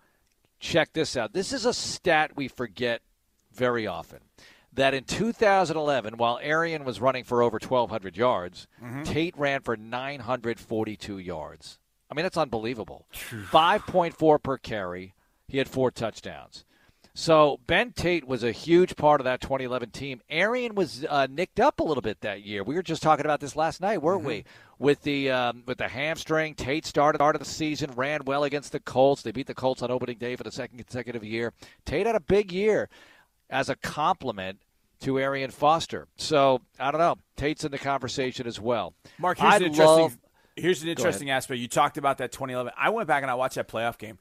check 0.59 0.93
this 0.93 1.17
out. 1.17 1.33
This 1.33 1.53
is 1.53 1.65
a 1.65 1.73
stat 1.73 2.31
we 2.35 2.47
forget 2.47 3.01
very 3.53 3.87
often. 3.87 4.19
That 4.73 4.93
in 4.93 5.05
2011, 5.05 6.17
while 6.17 6.37
Arian 6.41 6.83
was 6.83 6.99
running 6.99 7.23
for 7.23 7.41
over 7.41 7.59
1,200 7.61 8.17
yards, 8.17 8.67
mm-hmm. 8.83 9.03
Tate 9.03 9.37
ran 9.37 9.61
for 9.61 9.77
942 9.77 11.17
yards. 11.17 11.79
I 12.11 12.13
mean, 12.13 12.23
that's 12.23 12.37
unbelievable. 12.37 13.07
5.4 13.13 14.43
per 14.43 14.57
carry. 14.57 15.13
He 15.47 15.59
had 15.59 15.69
four 15.69 15.91
touchdowns. 15.91 16.65
So 17.17 17.61
Ben 17.65 17.93
Tate 17.93 18.27
was 18.27 18.43
a 18.43 18.51
huge 18.51 18.97
part 18.97 19.21
of 19.21 19.25
that 19.25 19.39
2011 19.39 19.91
team. 19.91 20.21
Arian 20.29 20.75
was 20.75 21.05
uh, 21.09 21.27
nicked 21.31 21.61
up 21.61 21.79
a 21.79 21.83
little 21.83 22.01
bit 22.01 22.19
that 22.21 22.43
year. 22.43 22.61
We 22.61 22.75
were 22.75 22.83
just 22.83 23.01
talking 23.01 23.23
about 23.23 23.39
this 23.39 23.55
last 23.55 23.79
night, 23.79 24.01
weren't 24.01 24.19
mm-hmm. 24.19 24.27
we? 24.27 24.45
With 24.79 25.03
the 25.03 25.31
um, 25.31 25.63
with 25.65 25.77
the 25.77 25.87
hamstring, 25.87 26.55
Tate 26.55 26.85
started 26.85 27.19
start 27.19 27.37
of 27.37 27.39
the 27.39 27.45
season, 27.45 27.91
ran 27.95 28.25
well 28.25 28.43
against 28.43 28.73
the 28.73 28.81
Colts. 28.81 29.21
They 29.21 29.31
beat 29.31 29.47
the 29.47 29.53
Colts 29.53 29.81
on 29.81 29.91
opening 29.91 30.17
day 30.17 30.35
for 30.35 30.43
the 30.43 30.51
second 30.51 30.77
consecutive 30.77 31.23
year. 31.23 31.53
Tate 31.85 32.05
had 32.05 32.17
a 32.17 32.19
big 32.19 32.51
year 32.51 32.89
as 33.49 33.69
a 33.69 33.77
complement 33.77 34.59
to 34.99 35.17
Arian 35.17 35.51
Foster. 35.51 36.09
So 36.17 36.59
I 36.77 36.91
don't 36.91 36.99
know. 36.99 37.15
Tate's 37.37 37.63
in 37.63 37.71
the 37.71 37.79
conversation 37.79 38.45
as 38.45 38.59
well. 38.59 38.93
Marc, 39.17 39.37
here's 39.37 39.53
I 39.53 39.55
an 39.55 39.63
interesting. 39.63 40.03
Love, 40.03 40.17
here's 40.57 40.83
an 40.83 40.89
interesting 40.89 41.29
aspect. 41.29 41.61
You 41.61 41.69
talked 41.69 41.97
about 41.97 42.17
that 42.17 42.33
2011. 42.33 42.73
I 42.77 42.89
went 42.89 43.07
back 43.07 43.23
and 43.23 43.31
I 43.31 43.35
watched 43.35 43.55
that 43.55 43.69
playoff 43.69 43.97
game. 43.97 44.17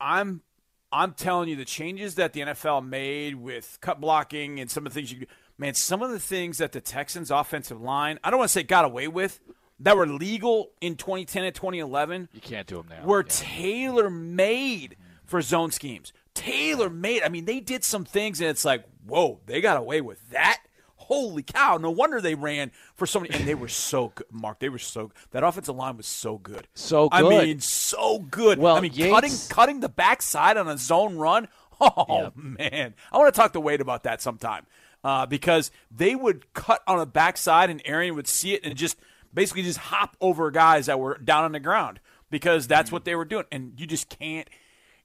I'm 0.00 0.42
I'm 0.90 1.12
telling 1.12 1.48
you, 1.48 1.56
the 1.56 1.64
changes 1.64 2.14
that 2.14 2.32
the 2.32 2.40
NFL 2.40 2.86
made 2.86 3.34
with 3.34 3.78
cut 3.80 4.00
blocking 4.00 4.58
and 4.58 4.70
some 4.70 4.86
of 4.86 4.94
the 4.94 5.00
things 5.00 5.12
you 5.12 5.26
man, 5.58 5.74
some 5.74 6.02
of 6.02 6.10
the 6.10 6.20
things 6.20 6.58
that 6.58 6.72
the 6.72 6.80
Texans' 6.80 7.30
offensive 7.30 7.80
line, 7.80 8.18
I 8.22 8.30
don't 8.30 8.38
want 8.38 8.48
to 8.48 8.52
say 8.52 8.62
got 8.62 8.84
away 8.84 9.08
with, 9.08 9.40
that 9.80 9.96
were 9.96 10.06
legal 10.06 10.70
in 10.80 10.96
2010 10.96 11.44
and 11.44 11.54
2011. 11.54 12.28
You 12.32 12.40
can't 12.40 12.66
do 12.66 12.76
them 12.76 12.86
now. 12.88 13.04
Were 13.04 13.20
yeah. 13.20 13.26
tailor 13.28 14.10
made 14.10 14.96
for 15.24 15.42
zone 15.42 15.70
schemes. 15.70 16.12
Tailor 16.34 16.88
made. 16.88 17.22
I 17.22 17.28
mean, 17.28 17.44
they 17.44 17.60
did 17.60 17.84
some 17.84 18.04
things, 18.04 18.40
and 18.40 18.48
it's 18.48 18.64
like, 18.64 18.84
whoa, 19.06 19.40
they 19.46 19.60
got 19.60 19.76
away 19.76 20.00
with 20.00 20.30
that 20.30 20.62
holy 21.08 21.42
cow! 21.42 21.76
No 21.76 21.90
wonder 21.90 22.20
they 22.20 22.34
ran 22.34 22.70
for 22.94 23.06
so 23.06 23.20
many, 23.20 23.34
and 23.34 23.46
they 23.46 23.54
were 23.54 23.68
so 23.68 24.12
good. 24.14 24.26
Marc, 24.30 24.60
they 24.60 24.68
were 24.68 24.78
so 24.78 25.08
good. 25.08 25.16
that 25.32 25.42
offensive 25.42 25.74
line 25.74 25.96
was 25.96 26.06
so 26.06 26.38
good, 26.38 26.68
so 26.74 27.08
good. 27.08 27.24
I 27.24 27.28
mean, 27.28 27.60
so 27.60 28.20
good. 28.20 28.58
Well, 28.58 28.76
I 28.76 28.80
mean, 28.80 28.92
Yates, 28.92 29.12
cutting 29.12 29.32
cutting 29.48 29.80
the 29.80 29.88
backside 29.88 30.56
on 30.56 30.68
a 30.68 30.78
zone 30.78 31.16
run. 31.16 31.48
Oh 31.80 32.32
man, 32.34 32.94
I 33.12 33.18
want 33.18 33.32
to 33.32 33.40
talk 33.40 33.52
to 33.52 33.60
Wade 33.60 33.80
about 33.80 34.02
that 34.02 34.20
sometime 34.20 34.66
uh, 35.04 35.26
because 35.26 35.70
they 35.90 36.16
would 36.16 36.52
cut 36.52 36.82
on 36.88 36.98
the 36.98 37.06
backside, 37.06 37.70
and 37.70 37.80
Arian 37.84 38.16
would 38.16 38.26
see 38.26 38.52
it 38.54 38.64
and 38.64 38.74
just 38.74 38.96
basically 39.32 39.62
just 39.62 39.78
hop 39.78 40.16
over 40.20 40.50
guys 40.50 40.86
that 40.86 40.98
were 40.98 41.18
down 41.18 41.44
on 41.44 41.52
the 41.52 41.60
ground 41.60 42.00
because 42.30 42.66
that's 42.66 42.88
mm-hmm. 42.88 42.96
what 42.96 43.04
they 43.04 43.14
were 43.14 43.24
doing, 43.24 43.44
and 43.52 43.74
you 43.78 43.86
just 43.86 44.08
can't 44.08 44.48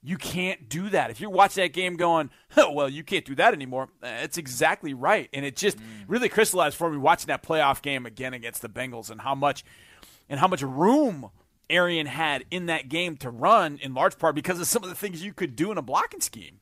you 0.04 0.18
can't 0.18 0.68
do 0.68 0.90
that. 0.90 1.10
If 1.10 1.18
you're 1.18 1.30
watching 1.30 1.64
that 1.64 1.72
game 1.72 1.96
going, 1.96 2.28
oh, 2.58 2.70
well, 2.70 2.88
you 2.90 3.02
can't 3.02 3.24
do 3.24 3.34
that 3.36 3.54
anymore, 3.54 3.88
that's 4.00 4.36
exactly 4.36 4.92
right. 4.92 5.30
And 5.32 5.46
it 5.46 5.56
just 5.56 5.78
mm. 5.78 5.82
really 6.06 6.28
crystallized 6.28 6.76
for 6.76 6.90
me 6.90 6.98
watching 6.98 7.28
that 7.28 7.42
playoff 7.42 7.80
game 7.80 8.04
again 8.04 8.34
against 8.34 8.60
the 8.60 8.68
Bengals 8.68 9.10
and 9.10 9.22
how 9.22 9.34
much 9.34 9.64
and 10.28 10.38
how 10.38 10.46
much 10.46 10.62
room 10.62 11.30
Arian 11.70 12.06
had 12.06 12.44
in 12.50 12.66
that 12.66 12.88
game 12.88 13.16
to 13.18 13.30
run 13.30 13.78
in 13.82 13.94
large 13.94 14.18
part 14.18 14.34
because 14.34 14.60
of 14.60 14.66
some 14.66 14.82
of 14.82 14.90
the 14.90 14.94
things 14.94 15.24
you 15.24 15.32
could 15.32 15.56
do 15.56 15.72
in 15.72 15.78
a 15.78 15.82
blocking 15.82 16.20
scheme. 16.20 16.60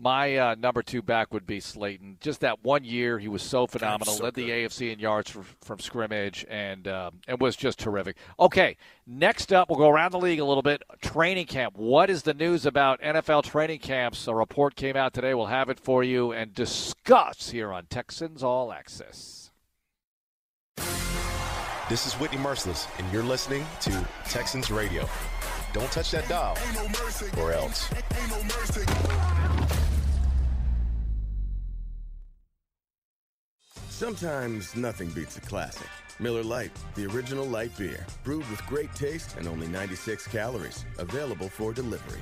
My 0.00 0.36
uh, 0.36 0.54
number 0.54 0.80
two 0.84 1.02
back 1.02 1.34
would 1.34 1.44
be 1.44 1.58
Slaton. 1.58 2.20
Just 2.20 2.40
that 2.42 2.62
one 2.62 2.84
year, 2.84 3.18
he 3.18 3.26
was 3.26 3.42
so 3.42 3.66
phenomenal. 3.66 4.14
So 4.14 4.22
led 4.22 4.34
good. 4.34 4.46
the 4.46 4.50
AFC 4.50 4.92
in 4.92 5.00
yards 5.00 5.28
from, 5.28 5.44
from 5.60 5.80
scrimmage, 5.80 6.46
and 6.48 6.86
um, 6.86 7.18
it 7.26 7.40
was 7.40 7.56
just 7.56 7.80
terrific. 7.80 8.16
Okay, 8.38 8.76
next 9.08 9.52
up, 9.52 9.68
we'll 9.68 9.78
go 9.78 9.88
around 9.88 10.12
the 10.12 10.20
league 10.20 10.38
a 10.38 10.44
little 10.44 10.62
bit. 10.62 10.84
Training 11.02 11.46
camp. 11.46 11.76
What 11.76 12.10
is 12.10 12.22
the 12.22 12.32
news 12.32 12.64
about 12.64 13.00
NFL 13.00 13.42
training 13.42 13.80
camps? 13.80 14.28
A 14.28 14.34
report 14.34 14.76
came 14.76 14.94
out 14.94 15.14
today. 15.14 15.34
We'll 15.34 15.46
have 15.46 15.68
it 15.68 15.80
for 15.80 16.04
you 16.04 16.30
and 16.30 16.54
discuss 16.54 17.50
here 17.50 17.72
on 17.72 17.86
Texans 17.86 18.44
All 18.44 18.72
Access. 18.72 19.50
This 21.88 22.06
is 22.06 22.12
Whitney 22.14 22.38
Mercilus, 22.38 22.86
and 23.00 23.12
you're 23.12 23.24
listening 23.24 23.66
to 23.80 24.06
Texans 24.26 24.70
Radio. 24.70 25.08
Don't 25.72 25.90
touch 25.90 26.12
that 26.12 26.28
dial, 26.28 26.56
or 27.38 27.52
else. 27.52 27.88
Sometimes 33.98 34.76
nothing 34.76 35.08
beats 35.08 35.38
a 35.38 35.40
classic. 35.40 35.88
Miller 36.20 36.44
Lite, 36.44 36.70
the 36.94 37.04
original 37.06 37.44
light 37.44 37.76
beer, 37.76 38.06
brewed 38.22 38.48
with 38.48 38.64
great 38.64 38.94
taste 38.94 39.34
and 39.36 39.48
only 39.48 39.66
96 39.66 40.28
calories. 40.28 40.84
Available 40.98 41.48
for 41.48 41.72
delivery. 41.72 42.20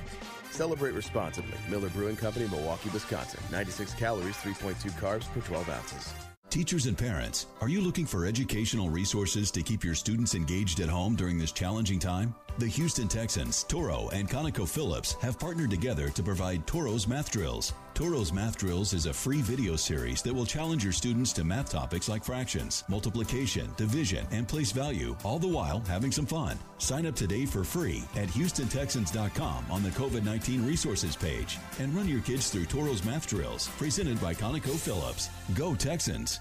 Celebrate 0.49 0.95
responsibly. 0.95 1.53
Miller 1.69 1.89
Brewing 1.89 2.15
Company, 2.15 2.47
Milwaukee, 2.47 2.89
Wisconsin. 2.89 3.39
96 3.51 3.93
calories, 3.93 4.35
3.2 4.37 4.89
carbs 4.93 5.31
per 5.31 5.41
12 5.41 5.69
ounces. 5.69 6.13
Teachers 6.49 6.87
and 6.87 6.97
parents, 6.97 7.45
are 7.61 7.69
you 7.69 7.81
looking 7.81 8.07
for 8.07 8.25
educational 8.25 8.89
resources 8.89 9.51
to 9.51 9.61
keep 9.61 9.83
your 9.83 9.93
students 9.93 10.33
engaged 10.33 10.79
at 10.79 10.89
home 10.89 11.15
during 11.15 11.37
this 11.37 11.51
challenging 11.51 11.99
time? 11.99 12.33
The 12.57 12.67
Houston 12.67 13.07
Texans, 13.07 13.63
Toro, 13.65 14.09
and 14.13 14.27
ConocoPhillips 14.27 15.19
have 15.21 15.37
partnered 15.37 15.69
together 15.69 16.09
to 16.09 16.23
provide 16.23 16.65
Toro's 16.65 17.07
Math 17.07 17.29
Drills. 17.29 17.73
Toro's 17.97 18.31
Math 18.31 18.57
Drills 18.59 18.93
is 18.93 19.07
a 19.07 19.13
free 19.13 19.41
video 19.41 19.75
series 19.75 20.21
that 20.21 20.31
will 20.31 20.45
challenge 20.45 20.83
your 20.83 20.93
students 20.93 21.33
to 21.33 21.43
math 21.43 21.71
topics 21.71 22.07
like 22.07 22.23
fractions, 22.23 22.83
multiplication, 22.87 23.71
division, 23.75 24.23
and 24.29 24.47
place 24.47 24.71
value, 24.71 25.17
all 25.23 25.39
the 25.39 25.47
while 25.47 25.79
having 25.87 26.11
some 26.11 26.27
fun. 26.27 26.59
Sign 26.77 27.07
up 27.07 27.15
today 27.15 27.47
for 27.47 27.63
free 27.63 28.03
at 28.15 28.27
HoustonTexans.com 28.27 29.65
on 29.71 29.81
the 29.81 29.89
COVID 29.89 30.23
19 30.23 30.63
resources 30.63 31.15
page 31.15 31.57
and 31.79 31.91
run 31.95 32.07
your 32.07 32.21
kids 32.21 32.51
through 32.51 32.65
Toro's 32.65 33.03
Math 33.03 33.27
Drills, 33.27 33.67
presented 33.79 34.21
by 34.21 34.35
ConocoPhillips. 34.35 35.29
Go 35.55 35.73
Texans! 35.73 36.39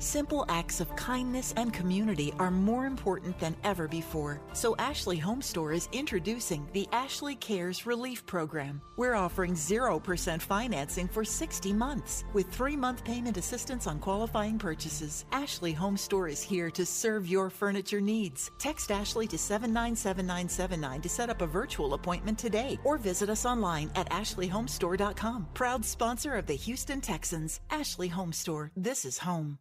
Simple 0.00 0.44
acts 0.48 0.80
of 0.80 0.94
kindness 0.94 1.52
and 1.56 1.72
community 1.72 2.32
are 2.38 2.52
more 2.52 2.86
important 2.86 3.36
than 3.40 3.56
ever 3.64 3.88
before. 3.88 4.40
So 4.52 4.76
Ashley 4.78 5.16
Home 5.16 5.42
Store 5.42 5.72
is 5.72 5.88
introducing 5.90 6.68
the 6.72 6.86
Ashley 6.92 7.34
Cares 7.34 7.84
Relief 7.84 8.24
Program. 8.24 8.80
We're 8.96 9.16
offering 9.16 9.54
0% 9.54 10.40
financing 10.40 11.08
for 11.08 11.24
60 11.24 11.72
months 11.72 12.24
with 12.32 12.50
3-month 12.52 13.04
payment 13.04 13.36
assistance 13.38 13.88
on 13.88 13.98
qualifying 13.98 14.56
purchases. 14.56 15.24
Ashley 15.32 15.72
Home 15.72 15.96
Store 15.96 16.28
is 16.28 16.42
here 16.42 16.70
to 16.70 16.86
serve 16.86 17.26
your 17.26 17.50
furniture 17.50 18.00
needs. 18.00 18.52
Text 18.58 18.92
Ashley 18.92 19.26
to 19.26 19.36
797979 19.36 21.00
to 21.00 21.08
set 21.08 21.28
up 21.28 21.42
a 21.42 21.46
virtual 21.46 21.94
appointment 21.94 22.38
today 22.38 22.78
or 22.84 22.98
visit 22.98 23.28
us 23.28 23.44
online 23.44 23.90
at 23.96 24.08
ashleyhomestore.com. 24.10 25.48
Proud 25.54 25.84
sponsor 25.84 26.36
of 26.36 26.46
the 26.46 26.54
Houston 26.54 27.00
Texans. 27.00 27.60
Ashley 27.70 28.08
Home 28.08 28.32
Store. 28.32 28.70
This 28.76 29.04
is 29.04 29.18
home. 29.18 29.58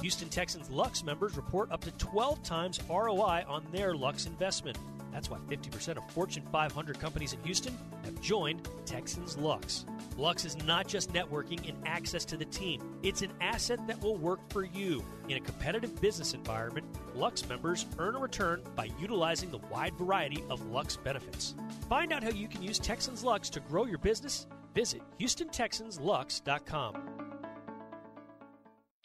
Houston 0.00 0.28
Texans 0.28 0.68
Lux 0.70 1.04
members 1.04 1.36
report 1.36 1.70
up 1.70 1.82
to 1.82 1.92
12 1.92 2.42
times 2.42 2.80
ROI 2.90 3.44
on 3.46 3.64
their 3.70 3.94
Lux 3.94 4.26
investment. 4.26 4.76
That's 5.12 5.30
why 5.30 5.38
50% 5.48 5.98
of 5.98 6.10
Fortune 6.10 6.42
500 6.50 6.98
companies 6.98 7.34
in 7.34 7.42
Houston 7.44 7.76
have 8.04 8.20
joined 8.20 8.68
Texans 8.86 9.36
Lux. 9.36 9.84
Lux 10.16 10.44
is 10.44 10.56
not 10.64 10.88
just 10.88 11.12
networking 11.12 11.68
and 11.68 11.76
access 11.86 12.24
to 12.24 12.36
the 12.36 12.46
team, 12.46 12.82
it's 13.02 13.22
an 13.22 13.32
asset 13.40 13.86
that 13.86 14.02
will 14.02 14.16
work 14.16 14.40
for 14.48 14.64
you. 14.64 15.04
In 15.28 15.36
a 15.36 15.40
competitive 15.40 16.00
business 16.00 16.34
environment, 16.34 16.86
Lux 17.14 17.48
members 17.48 17.86
earn 17.98 18.16
a 18.16 18.18
return 18.18 18.62
by 18.74 18.88
utilizing 18.98 19.50
the 19.50 19.60
wide 19.70 19.94
variety 19.94 20.42
of 20.50 20.66
Lux 20.70 20.96
benefits. 20.96 21.54
Find 21.88 22.12
out 22.12 22.24
how 22.24 22.30
you 22.30 22.48
can 22.48 22.62
use 22.62 22.78
Texans 22.78 23.22
Lux 23.22 23.50
to 23.50 23.60
grow 23.60 23.84
your 23.84 23.98
business. 23.98 24.46
Visit 24.74 25.02
HoustonTexansLux.com. 25.20 27.31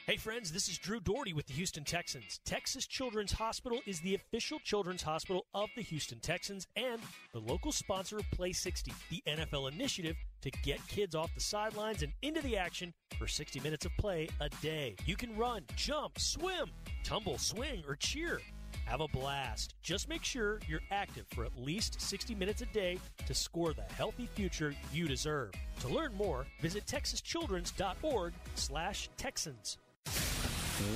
Hey 0.07 0.15
friends, 0.15 0.53
this 0.53 0.69
is 0.69 0.77
Drew 0.77 1.01
Dougherty 1.01 1.33
with 1.33 1.47
the 1.47 1.53
Houston 1.55 1.83
Texans. 1.83 2.39
Texas 2.45 2.87
Children's 2.87 3.33
Hospital 3.33 3.81
is 3.85 3.99
the 3.99 4.15
official 4.15 4.57
children's 4.59 5.03
hospital 5.03 5.45
of 5.53 5.67
the 5.75 5.81
Houston 5.81 6.21
Texans 6.21 6.65
and 6.77 7.01
the 7.33 7.41
local 7.41 7.73
sponsor 7.73 8.17
of 8.17 8.31
Play 8.31 8.53
60, 8.53 8.93
the 9.09 9.21
NFL 9.27 9.69
initiative 9.69 10.15
to 10.43 10.51
get 10.63 10.79
kids 10.87 11.13
off 11.13 11.35
the 11.35 11.41
sidelines 11.41 12.03
and 12.03 12.13
into 12.21 12.41
the 12.41 12.55
action 12.55 12.93
for 13.19 13.27
60 13.27 13.59
minutes 13.59 13.85
of 13.85 13.91
play 13.97 14.29
a 14.39 14.47
day. 14.61 14.95
You 15.05 15.17
can 15.17 15.35
run, 15.35 15.65
jump, 15.75 16.17
swim, 16.19 16.69
tumble, 17.03 17.37
swing, 17.37 17.83
or 17.85 17.97
cheer. 17.97 18.39
Have 18.85 19.01
a 19.01 19.09
blast. 19.09 19.75
Just 19.83 20.07
make 20.07 20.23
sure 20.23 20.61
you're 20.69 20.79
active 20.89 21.25
for 21.35 21.43
at 21.43 21.57
least 21.57 21.99
60 21.99 22.33
minutes 22.33 22.61
a 22.61 22.67
day 22.67 22.97
to 23.25 23.33
score 23.33 23.73
the 23.73 23.93
healthy 23.93 24.29
future 24.35 24.73
you 24.93 25.05
deserve. 25.05 25.51
To 25.81 25.89
learn 25.89 26.13
more, 26.13 26.47
visit 26.61 26.85
texaschildren's.org 26.85 28.33
slash 28.55 29.09
Texans. 29.17 29.77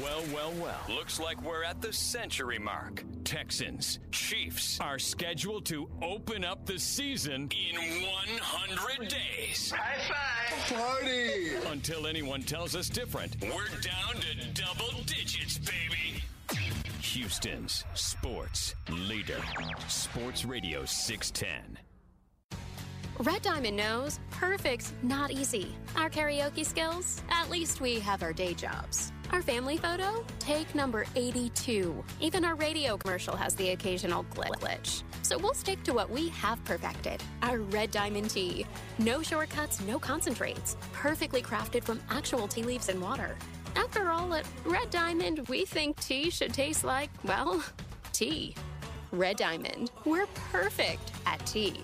Well, 0.04 0.24
well, 0.34 0.52
well. 0.62 0.80
Looks 0.90 1.20
like 1.20 1.42
we're 1.42 1.64
at 1.64 1.82
the 1.82 1.92
century 1.92 2.60
mark. 2.60 3.04
Texans, 3.24 3.98
Chiefs 4.12 4.80
are 4.80 5.00
scheduled 5.00 5.66
to 5.66 5.90
open 6.04 6.46
up 6.46 6.66
the 6.66 6.78
season 6.78 7.50
in 7.52 7.76
100 7.76 9.08
days. 9.08 9.72
High 9.76 9.98
five! 10.08 10.78
Party! 10.78 11.56
Until 11.72 12.06
anyone 12.06 12.44
tells 12.44 12.76
us 12.76 12.90
different, 12.90 13.36
we're 13.42 13.80
down 13.82 14.22
to 14.22 14.62
double 14.62 15.02
digits, 15.06 15.58
baby. 15.58 16.24
Houston's 17.02 17.84
sports 17.96 18.76
leader. 18.90 19.42
Sports 19.88 20.46
Radio 20.46 20.86
610. 20.86 21.80
Red 23.20 23.42
Diamond 23.42 23.78
knows 23.78 24.20
perfect's 24.30 24.94
not 25.04 25.32
easy. 25.32 25.76
Our 25.96 26.10
karaoke 26.10 26.66
skills? 26.66 27.22
At 27.30 27.50
least 27.50 27.82
we 27.82 28.00
have 28.00 28.24
our 28.24 28.34
day 28.34 28.54
jobs. 28.54 29.12
Our 29.32 29.42
family 29.42 29.78
photo? 29.78 30.26
Take 30.40 30.76
number 30.76 31.06
82. 31.16 32.04
Even 32.20 32.44
our 32.44 32.56
radio 32.56 32.98
commercial 32.98 33.36
has 33.38 33.56
the 33.56 33.70
occasional 33.70 34.26
glitch. 34.26 35.04
So 35.22 35.38
we'll 35.38 35.54
stick 35.54 35.82
to 35.84 35.94
what 35.94 36.10
we 36.10 36.28
have 36.30 36.64
perfected 36.66 37.24
our 37.42 37.60
Red 37.60 37.92
Diamond 37.92 38.30
tea. 38.30 38.66
No 39.00 39.22
shortcuts, 39.22 39.80
no 39.82 39.98
concentrates. 40.00 40.76
Perfectly 40.92 41.42
crafted 41.42 41.84
from 41.84 42.02
actual 42.10 42.48
tea 42.48 42.64
leaves 42.64 42.90
and 42.90 43.02
water. 43.02 43.38
After 43.78 44.10
all, 44.10 44.34
at 44.34 44.46
Red 44.66 44.90
Diamond, 44.90 45.48
we 45.48 45.64
think 45.64 45.98
tea 46.02 46.30
should 46.30 46.54
taste 46.54 46.84
like, 46.84 47.10
well, 47.24 47.64
tea. 48.12 48.54
Red 49.14 49.38
Diamond, 49.38 49.92
we're 50.04 50.28
perfect 50.52 51.12
at 51.26 51.46
tea. 51.46 51.82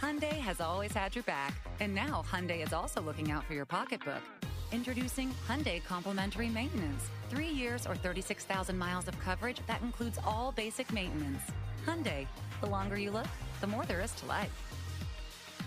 Hyundai 0.00 0.38
has 0.38 0.60
always 0.60 0.92
had 0.92 1.14
your 1.14 1.24
back, 1.24 1.54
and 1.80 1.94
now 1.94 2.24
Hyundai 2.30 2.64
is 2.64 2.72
also 2.72 3.00
looking 3.00 3.30
out 3.30 3.44
for 3.44 3.54
your 3.54 3.66
pocketbook. 3.66 4.22
Introducing 4.70 5.30
Hyundai 5.48 5.82
Complimentary 5.82 6.50
Maintenance. 6.50 7.08
Three 7.30 7.48
years 7.48 7.86
or 7.86 7.96
36,000 7.96 8.76
miles 8.76 9.08
of 9.08 9.18
coverage 9.18 9.60
that 9.66 9.80
includes 9.80 10.18
all 10.26 10.52
basic 10.52 10.92
maintenance. 10.92 11.40
Hyundai, 11.86 12.26
the 12.60 12.66
longer 12.66 12.98
you 12.98 13.10
look, 13.10 13.26
the 13.62 13.66
more 13.66 13.86
there 13.86 14.02
is 14.02 14.12
to 14.16 14.26
life. 14.26 14.52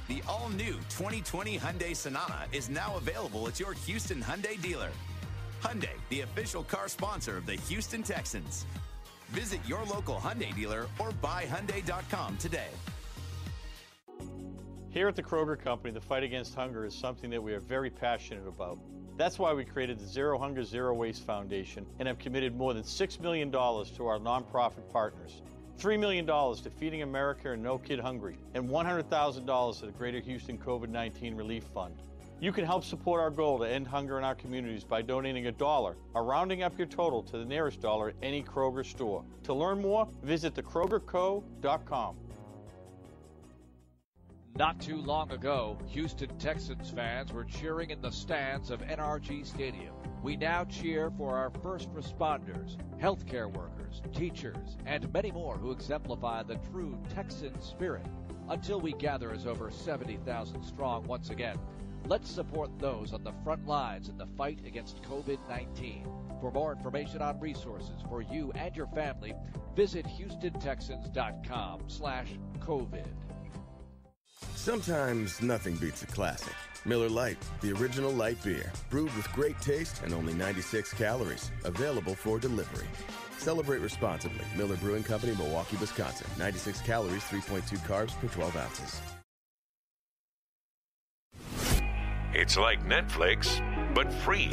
The 0.08 0.22
all-new 0.28 0.74
2020 0.90 1.58
Hyundai 1.58 1.96
Sonata 1.96 2.46
is 2.52 2.70
now 2.70 2.96
available 2.98 3.48
at 3.48 3.60
your 3.60 3.74
Houston 3.74 4.22
Hyundai 4.22 4.62
dealer. 4.62 4.92
Hyundai, 5.64 5.98
the 6.10 6.22
official 6.22 6.64
car 6.64 6.88
sponsor 6.88 7.38
of 7.38 7.48
the 7.48 7.56
Houston 7.56 8.04
Texans. 8.04 8.66
Visit 9.30 9.62
your 9.68 9.84
local 9.86 10.18
Hyundai 10.18 10.56
dealer 10.56 10.86
or 11.00 11.10
buyhyundai.com 11.24 12.38
today. 12.38 12.70
Here 14.92 15.08
at 15.08 15.16
the 15.16 15.24
Kroger 15.24 15.58
Company, 15.58 15.94
the 15.94 16.02
fight 16.02 16.22
against 16.22 16.54
hunger 16.54 16.84
is 16.84 16.94
something 16.94 17.30
that 17.30 17.42
we 17.42 17.54
are 17.54 17.62
very 17.62 17.90
passionate 17.90 18.46
about. 18.46 18.78
That's 19.16 19.40
why 19.40 19.54
we 19.54 19.64
created 19.64 19.98
the 19.98 20.06
Zero 20.06 20.38
Hunger 20.38 20.66
Zero 20.66 20.94
Waste 20.94 21.24
Foundation 21.24 21.86
and 22.00 22.10
have 22.10 22.20
committed 22.20 22.58
more 22.58 22.74
than 22.74 22.84
$6 22.84 23.20
million 23.22 23.50
to 23.50 23.58
our 23.58 24.20
nonprofit 24.20 24.92
partners. 24.92 25.44
$3 25.80 25.98
million 25.98 26.26
to 26.26 26.70
Feeding 26.70 27.04
America 27.04 27.54
and 27.54 27.64
No 27.64 27.78
Kid 27.78 28.02
Hungry, 28.02 28.36
and 28.54 28.68
$100,000 28.68 29.80
to 29.80 29.86
the 29.86 29.92
Greater 29.94 30.20
Houston 30.20 30.58
COVID 30.58 30.90
19 30.90 31.36
Relief 31.36 31.64
Fund. 31.74 31.96
You 32.42 32.52
can 32.52 32.66
help 32.66 32.84
support 32.84 33.22
our 33.22 33.30
goal 33.30 33.60
to 33.60 33.64
end 33.64 33.88
hunger 33.88 34.18
in 34.18 34.26
our 34.26 34.36
communities 34.36 34.84
by 34.84 35.04
donating 35.04 35.48
a 35.48 35.54
dollar 35.54 35.96
or 36.14 36.26
rounding 36.26 36.64
up 36.64 36.78
your 36.78 36.88
total 36.88 37.24
to 37.24 37.38
the 37.38 37.46
nearest 37.46 37.80
dollar 37.80 38.10
at 38.10 38.16
any 38.22 38.44
Kroger 38.44 38.86
store. 38.86 39.24
To 39.44 39.54
learn 39.54 39.82
more, 39.82 40.10
visit 40.22 40.54
thekrogerco.com. 40.54 42.16
Not 44.58 44.82
too 44.82 44.98
long 44.98 45.32
ago, 45.32 45.78
Houston 45.88 46.38
Texans 46.38 46.90
fans 46.90 47.32
were 47.32 47.46
cheering 47.46 47.90
in 47.90 48.02
the 48.02 48.12
stands 48.12 48.70
of 48.70 48.82
NRG 48.82 49.46
Stadium. 49.46 49.94
We 50.22 50.36
now 50.36 50.66
cheer 50.66 51.10
for 51.10 51.38
our 51.38 51.52
first 51.64 51.92
responders, 51.94 52.78
healthcare 53.02 53.50
workers, 53.50 54.02
teachers, 54.14 54.78
and 54.86 55.12
many 55.14 55.32
more 55.32 55.58
who 55.58 55.72
exemplify 55.72 56.44
the 56.44 56.58
true 56.70 57.02
Texan 57.10 57.60
spirit. 57.62 58.06
Until 58.50 58.82
we 58.82 58.92
gather 58.92 59.32
as 59.32 59.48
over 59.48 59.72
70,000 59.72 60.62
strong 60.64 61.08
once 61.08 61.30
again, 61.30 61.58
let's 62.08 62.30
support 62.30 62.78
those 62.78 63.14
on 63.14 63.24
the 63.24 63.34
front 63.46 63.66
lines 63.66 64.10
in 64.10 64.18
the 64.18 64.28
fight 64.38 64.60
against 64.66 65.02
COVID-19. 65.04 66.42
For 66.42 66.52
more 66.52 66.74
information 66.74 67.22
on 67.22 67.40
resources 67.40 68.02
for 68.10 68.22
you 68.22 68.52
and 68.56 68.76
your 68.76 68.88
family, 68.88 69.34
visit 69.76 70.06
HoustonTexans.com 70.06 71.84
slash 71.88 72.28
COVID. 72.60 73.08
Sometimes 74.56 75.42
nothing 75.42 75.76
beats 75.76 76.04
a 76.04 76.08
classic. 76.08 76.54
Miller 76.86 77.10
Lite, 77.10 77.38
the 77.62 77.72
original 77.74 78.12
light 78.12 78.44
beer, 78.44 78.72
brewed 78.90 79.16
with 79.16 79.32
great 79.34 79.60
taste 79.62 80.02
and 80.04 80.14
only 80.14 80.34
96 80.34 80.94
calories. 80.94 81.52
Available 81.64 82.16
for 82.16 82.40
delivery. 82.40 82.88
Celebrate 83.38 83.80
responsibly. 83.80 84.46
Miller 84.56 84.78
Brewing 84.78 85.04
Company, 85.04 85.36
Milwaukee, 85.36 85.78
Wisconsin. 85.78 86.28
96 86.38 86.82
calories, 86.82 87.24
3.2 87.24 87.80
carbs 87.88 88.20
per 88.20 88.28
12 88.28 88.56
ounces. 88.56 89.02
It's 92.34 92.56
like 92.56 92.86
Netflix, 92.86 93.60
but 93.94 94.12
free. 94.14 94.52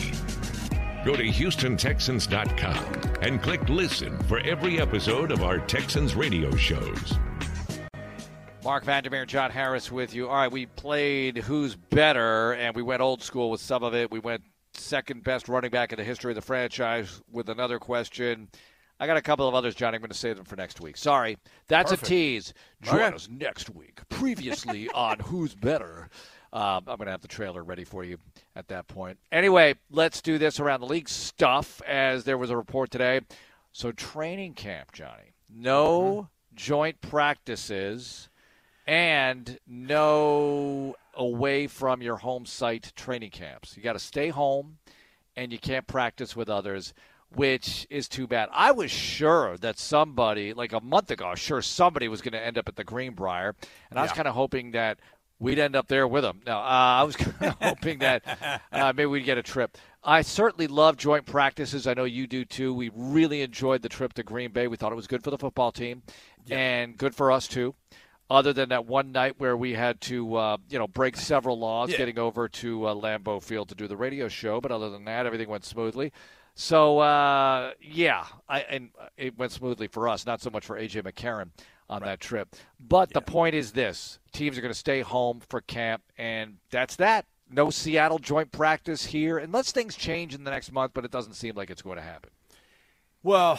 Go 1.04 1.14
to 1.14 1.24
HoustonTexans.com 1.24 3.22
and 3.22 3.42
click 3.42 3.68
listen 3.68 4.18
for 4.24 4.40
every 4.40 4.80
episode 4.80 5.30
of 5.30 5.42
our 5.42 5.58
Texans 5.58 6.16
radio 6.16 6.54
shows. 6.56 7.14
Marc 8.64 8.84
Vandermeer, 8.84 9.22
and 9.22 9.30
John 9.30 9.50
Harris 9.50 9.90
with 9.90 10.14
you. 10.14 10.28
All 10.28 10.34
right, 10.34 10.50
we 10.50 10.66
played 10.66 11.38
Who's 11.38 11.74
Better, 11.76 12.52
and 12.54 12.74
we 12.74 12.82
went 12.82 13.00
old 13.00 13.22
school 13.22 13.50
with 13.50 13.60
some 13.60 13.82
of 13.82 13.94
it. 13.94 14.10
We 14.10 14.18
went 14.18 14.42
second 14.74 15.24
best 15.24 15.48
running 15.48 15.70
back 15.70 15.92
in 15.92 15.96
the 15.96 16.04
history 16.04 16.32
of 16.32 16.34
the 16.36 16.42
franchise 16.42 17.22
with 17.30 17.48
another 17.48 17.78
question. 17.78 18.48
I 19.00 19.06
got 19.06 19.16
a 19.16 19.22
couple 19.22 19.48
of 19.48 19.54
others, 19.54 19.74
Johnny. 19.74 19.94
I'm 19.94 20.00
going 20.02 20.10
to 20.10 20.16
save 20.16 20.36
them 20.36 20.44
for 20.44 20.56
next 20.56 20.80
week. 20.80 20.96
Sorry. 20.96 21.38
That's 21.68 21.90
Perfect. 21.90 22.06
a 22.06 22.10
tease. 22.10 22.54
Join 22.82 22.96
Okay. 23.00 23.14
us 23.14 23.28
next 23.30 23.70
week. 23.70 24.00
Previously 24.08 24.88
on 24.94 25.20
Who's 25.20 25.54
Better. 25.54 26.08
Um, 26.52 26.82
I'm 26.88 26.96
going 26.96 27.06
to 27.06 27.12
have 27.12 27.20
the 27.22 27.28
trailer 27.28 27.62
ready 27.62 27.84
for 27.84 28.02
you 28.04 28.18
at 28.56 28.68
that 28.68 28.88
point. 28.88 29.18
Anyway, 29.30 29.76
let's 29.90 30.20
do 30.20 30.36
this 30.36 30.58
around 30.58 30.80
the 30.80 30.86
league 30.86 31.08
stuff, 31.08 31.80
as 31.86 32.24
there 32.24 32.38
was 32.38 32.50
a 32.50 32.56
report 32.56 32.90
today. 32.90 33.20
So, 33.72 33.92
training 33.92 34.54
camp, 34.54 34.92
Johnny. 34.92 35.32
No 35.48 36.28
joint 36.54 37.00
practices 37.00 38.28
and 38.88 39.58
no 39.66 40.96
away 41.14 41.66
from 41.66 42.00
your 42.00 42.16
home 42.16 42.46
site 42.46 42.90
training 42.96 43.30
camps. 43.30 43.76
You 43.76 43.82
got 43.82 43.92
to 43.92 43.98
stay 43.98 44.30
home 44.30 44.78
and 45.36 45.52
you 45.52 45.58
can't 45.58 45.86
practice 45.86 46.34
with 46.34 46.48
others, 46.48 46.94
which 47.34 47.86
is 47.90 48.08
too 48.08 48.26
bad. 48.26 48.48
I 48.50 48.72
was 48.72 48.90
sure 48.90 49.58
that 49.58 49.78
somebody, 49.78 50.54
like 50.54 50.72
a 50.72 50.80
month 50.80 51.10
ago, 51.10 51.26
I 51.26 51.30
was 51.32 51.38
sure 51.38 51.60
somebody 51.60 52.08
was 52.08 52.22
going 52.22 52.32
to 52.32 52.40
end 52.44 52.56
up 52.56 52.66
at 52.66 52.76
the 52.76 52.82
Greenbrier, 52.84 53.54
and 53.90 53.98
I 53.98 54.02
was 54.02 54.10
Yeah. 54.12 54.16
kind 54.16 54.28
of 54.28 54.34
hoping 54.34 54.70
that 54.70 54.98
we'd 55.38 55.58
end 55.58 55.76
up 55.76 55.86
there 55.88 56.08
with 56.08 56.24
them. 56.24 56.40
No, 56.46 56.56
uh, 56.56 56.62
I 56.62 57.02
was 57.02 57.14
kind 57.16 57.36
of 57.52 57.56
hoping 57.62 57.98
that 57.98 58.60
uh, 58.72 58.92
maybe 58.96 59.06
we'd 59.06 59.24
get 59.26 59.36
a 59.36 59.42
trip. 59.42 59.76
I 60.02 60.22
certainly 60.22 60.66
love 60.66 60.96
joint 60.96 61.26
practices. 61.26 61.86
I 61.86 61.92
know 61.92 62.04
you 62.04 62.26
do 62.26 62.46
too. 62.46 62.72
We 62.72 62.90
really 62.94 63.42
enjoyed 63.42 63.82
the 63.82 63.88
trip 63.90 64.14
to 64.14 64.22
Green 64.22 64.50
Bay. 64.50 64.66
We 64.66 64.78
thought 64.78 64.92
it 64.92 64.96
was 64.96 65.06
good 65.06 65.22
for 65.22 65.30
the 65.30 65.38
football 65.38 65.72
team 65.72 66.02
and 66.50 66.96
good 66.96 67.14
for 67.14 67.30
us 67.30 67.46
too. 67.46 67.74
Other 68.30 68.52
than 68.52 68.68
that 68.68 68.84
one 68.86 69.10
night 69.12 69.36
where 69.38 69.56
we 69.56 69.72
had 69.72 70.00
to, 70.02 70.34
uh, 70.36 70.56
you 70.68 70.78
know, 70.78 70.86
break 70.86 71.16
several 71.16 71.58
laws 71.58 71.90
Yeah. 71.90 71.96
getting 71.98 72.18
over 72.18 72.46
to 72.48 72.86
uh, 72.86 72.94
Lambeau 72.94 73.42
Field 73.42 73.70
to 73.70 73.74
do 73.74 73.86
the 73.88 73.96
radio 73.96 74.28
show, 74.28 74.60
but 74.60 74.70
other 74.70 74.90
than 74.90 75.04
that, 75.06 75.24
everything 75.24 75.48
went 75.48 75.64
smoothly. 75.64 76.12
So 76.54 76.98
uh, 76.98 77.72
yeah, 77.80 78.26
I, 78.48 78.60
and 78.62 78.90
it 79.16 79.38
went 79.38 79.52
smoothly 79.52 79.86
for 79.86 80.08
us, 80.08 80.26
not 80.26 80.42
so 80.42 80.50
much 80.50 80.66
for 80.66 80.78
AJ 80.78 81.02
McCarron. 81.04 81.50
on 81.88 82.02
that 82.02 82.20
trip. 82.20 82.54
But 82.78 83.14
the 83.14 83.22
point 83.22 83.54
is 83.54 83.72
this: 83.72 84.18
teams 84.32 84.58
are 84.58 84.60
going 84.60 84.74
to 84.74 84.78
stay 84.78 85.00
home 85.00 85.40
for 85.48 85.60
camp, 85.62 86.02
and 86.18 86.56
that's 86.70 86.96
that. 86.96 87.24
No 87.50 87.70
Seattle 87.70 88.18
joint 88.18 88.52
practice 88.52 89.06
here, 89.06 89.38
unless 89.38 89.72
things 89.72 89.96
change 89.96 90.34
in 90.34 90.44
the 90.44 90.50
next 90.50 90.70
month. 90.70 90.92
But 90.92 91.06
it 91.06 91.10
doesn't 91.10 91.32
seem 91.34 91.54
like 91.54 91.70
it's 91.70 91.80
going 91.80 91.96
to 91.96 92.02
happen. 92.02 92.30
Well, 93.22 93.58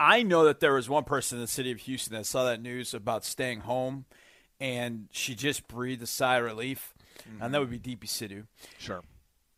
I 0.00 0.22
know 0.22 0.46
that 0.46 0.60
there 0.60 0.72
was 0.72 0.88
one 0.88 1.04
person 1.04 1.36
in 1.36 1.42
the 1.42 1.48
city 1.48 1.70
of 1.70 1.78
Houston 1.80 2.14
that 2.14 2.24
saw 2.24 2.46
that 2.46 2.62
news 2.62 2.94
about 2.94 3.22
staying 3.22 3.60
home, 3.60 4.06
and 4.58 5.08
she 5.12 5.34
just 5.34 5.68
breathed 5.68 6.02
a 6.02 6.06
sigh 6.06 6.38
of 6.38 6.44
relief, 6.44 6.94
mm-hmm. 7.18 7.42
and 7.42 7.52
that 7.52 7.60
would 7.60 7.70
be 7.70 7.78
Deepi 7.78 8.06
Sidhu. 8.06 8.46
Sure. 8.78 9.02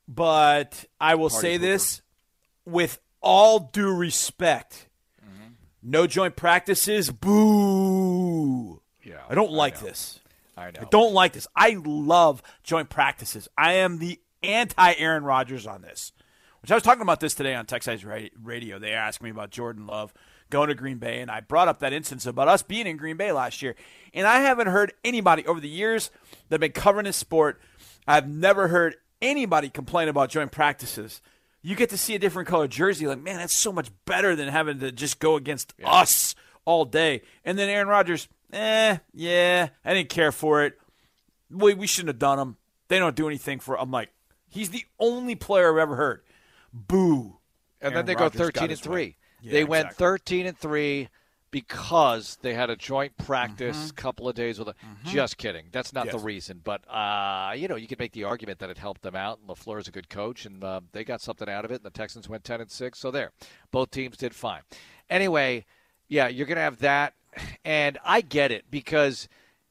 But 0.08 0.84
I 1.00 1.14
will 1.14 1.30
Party 1.30 1.42
say 1.42 1.56
this 1.58 2.02
with 2.66 2.98
all 3.20 3.70
due 3.72 3.94
respect 3.94 4.88
mm-hmm. 5.24 5.52
no 5.80 6.08
joint 6.08 6.34
practices, 6.34 7.08
boo. 7.12 8.82
Yeah. 9.04 9.20
I 9.28 9.36
don't 9.36 9.52
like 9.52 9.78
I 9.78 9.86
this. 9.86 10.20
I 10.56 10.70
know. 10.72 10.80
I 10.80 10.84
don't 10.90 11.14
like 11.14 11.34
this. 11.34 11.46
I 11.54 11.80
love 11.84 12.42
joint 12.64 12.90
practices. 12.90 13.48
I 13.56 13.74
am 13.74 14.00
the 14.00 14.20
anti 14.42 14.92
Aaron 14.94 15.22
Rodgers 15.22 15.68
on 15.68 15.82
this. 15.82 16.10
Which 16.62 16.70
I 16.70 16.74
was 16.74 16.82
talking 16.84 17.02
about 17.02 17.18
this 17.18 17.34
today 17.34 17.54
on 17.54 17.66
Texas 17.66 18.04
Radio. 18.04 18.78
They 18.78 18.92
asked 18.92 19.20
me 19.20 19.30
about 19.30 19.50
Jordan 19.50 19.86
Love 19.86 20.14
going 20.52 20.68
to 20.68 20.74
Green 20.74 20.98
Bay, 20.98 21.20
and 21.20 21.30
I 21.30 21.40
brought 21.40 21.66
up 21.66 21.80
that 21.80 21.92
instance 21.92 22.26
about 22.26 22.46
us 22.46 22.62
being 22.62 22.86
in 22.86 22.96
Green 22.96 23.16
Bay 23.16 23.32
last 23.32 23.62
year. 23.62 23.74
And 24.14 24.26
I 24.26 24.40
haven't 24.40 24.68
heard 24.68 24.92
anybody 25.02 25.44
over 25.46 25.58
the 25.58 25.68
years 25.68 26.10
that 26.48 26.54
have 26.56 26.60
been 26.60 26.72
covering 26.72 27.06
this 27.06 27.16
sport. 27.16 27.60
I've 28.06 28.28
never 28.28 28.68
heard 28.68 28.96
anybody 29.22 29.70
complain 29.70 30.08
about 30.08 30.28
joint 30.28 30.52
practices. 30.52 31.22
You 31.62 31.74
get 31.74 31.90
to 31.90 31.96
see 31.96 32.14
a 32.14 32.18
different 32.18 32.48
color 32.48 32.68
jersey, 32.68 33.06
like 33.06 33.20
man, 33.20 33.38
that's 33.38 33.56
so 33.56 33.72
much 33.72 33.90
better 34.04 34.36
than 34.36 34.48
having 34.48 34.80
to 34.80 34.92
just 34.92 35.18
go 35.18 35.36
against 35.36 35.72
yeah. 35.78 35.90
us 35.90 36.34
all 36.64 36.84
day. 36.84 37.22
And 37.44 37.58
then 37.58 37.68
Aaron 37.68 37.88
Rodgers, 37.88 38.28
eh, 38.52 38.98
yeah, 39.14 39.68
I 39.84 39.94
didn't 39.94 40.10
care 40.10 40.32
for 40.32 40.64
it. 40.64 40.78
We 41.50 41.74
we 41.74 41.86
shouldn't 41.86 42.08
have 42.08 42.18
done 42.18 42.38
them. 42.38 42.56
They 42.88 42.98
don't 42.98 43.16
do 43.16 43.26
anything 43.26 43.58
for. 43.58 43.80
I'm 43.80 43.90
like, 43.90 44.10
he's 44.50 44.70
the 44.70 44.84
only 44.98 45.34
player 45.34 45.72
I've 45.72 45.78
ever 45.78 45.96
heard 45.96 46.22
Boo. 46.72 47.38
And 47.80 47.94
Aaron 47.94 47.94
then 47.94 48.06
they 48.06 48.20
Rodgers 48.20 48.38
go 48.38 48.44
13 48.46 48.70
and 48.70 48.78
3. 48.78 49.16
Yeah, 49.42 49.52
they 49.52 49.64
went 49.64 49.86
exactly. 49.86 50.06
13 50.06 50.46
and 50.46 50.58
3 50.58 51.08
because 51.52 52.38
they 52.40 52.54
had 52.54 52.70
a 52.70 52.76
joint 52.76 53.16
practice 53.18 53.76
mm-hmm. 53.76 53.94
couple 53.94 54.28
of 54.28 54.34
days 54.34 54.58
with 54.58 54.68
a 54.68 54.72
mm-hmm. 54.72 55.08
just 55.08 55.36
kidding 55.36 55.66
that's 55.70 55.92
not 55.92 56.06
yes. 56.06 56.14
the 56.14 56.18
reason 56.20 56.60
but 56.64 56.80
uh, 56.90 57.52
you 57.54 57.68
know 57.68 57.76
you 57.76 57.86
could 57.86 57.98
make 57.98 58.12
the 58.12 58.24
argument 58.24 58.58
that 58.58 58.70
it 58.70 58.78
helped 58.78 59.02
them 59.02 59.14
out 59.14 59.38
and 59.38 59.48
LaFleur 59.48 59.78
is 59.78 59.86
a 59.86 59.92
good 59.92 60.08
coach 60.08 60.46
and 60.46 60.64
uh, 60.64 60.80
they 60.92 61.04
got 61.04 61.20
something 61.20 61.48
out 61.48 61.64
of 61.64 61.70
it 61.70 61.76
and 61.76 61.84
the 61.84 61.90
Texans 61.90 62.28
went 62.28 62.42
10 62.42 62.62
and 62.62 62.70
6 62.70 62.98
so 62.98 63.10
there 63.10 63.30
both 63.70 63.90
teams 63.90 64.16
did 64.16 64.34
fine 64.34 64.62
anyway 65.10 65.64
yeah 66.08 66.26
you're 66.26 66.46
going 66.46 66.56
to 66.56 66.62
have 66.62 66.78
that 66.78 67.12
and 67.64 67.98
I 68.04 68.22
get 68.22 68.50
it 68.50 68.64
because 68.70 69.28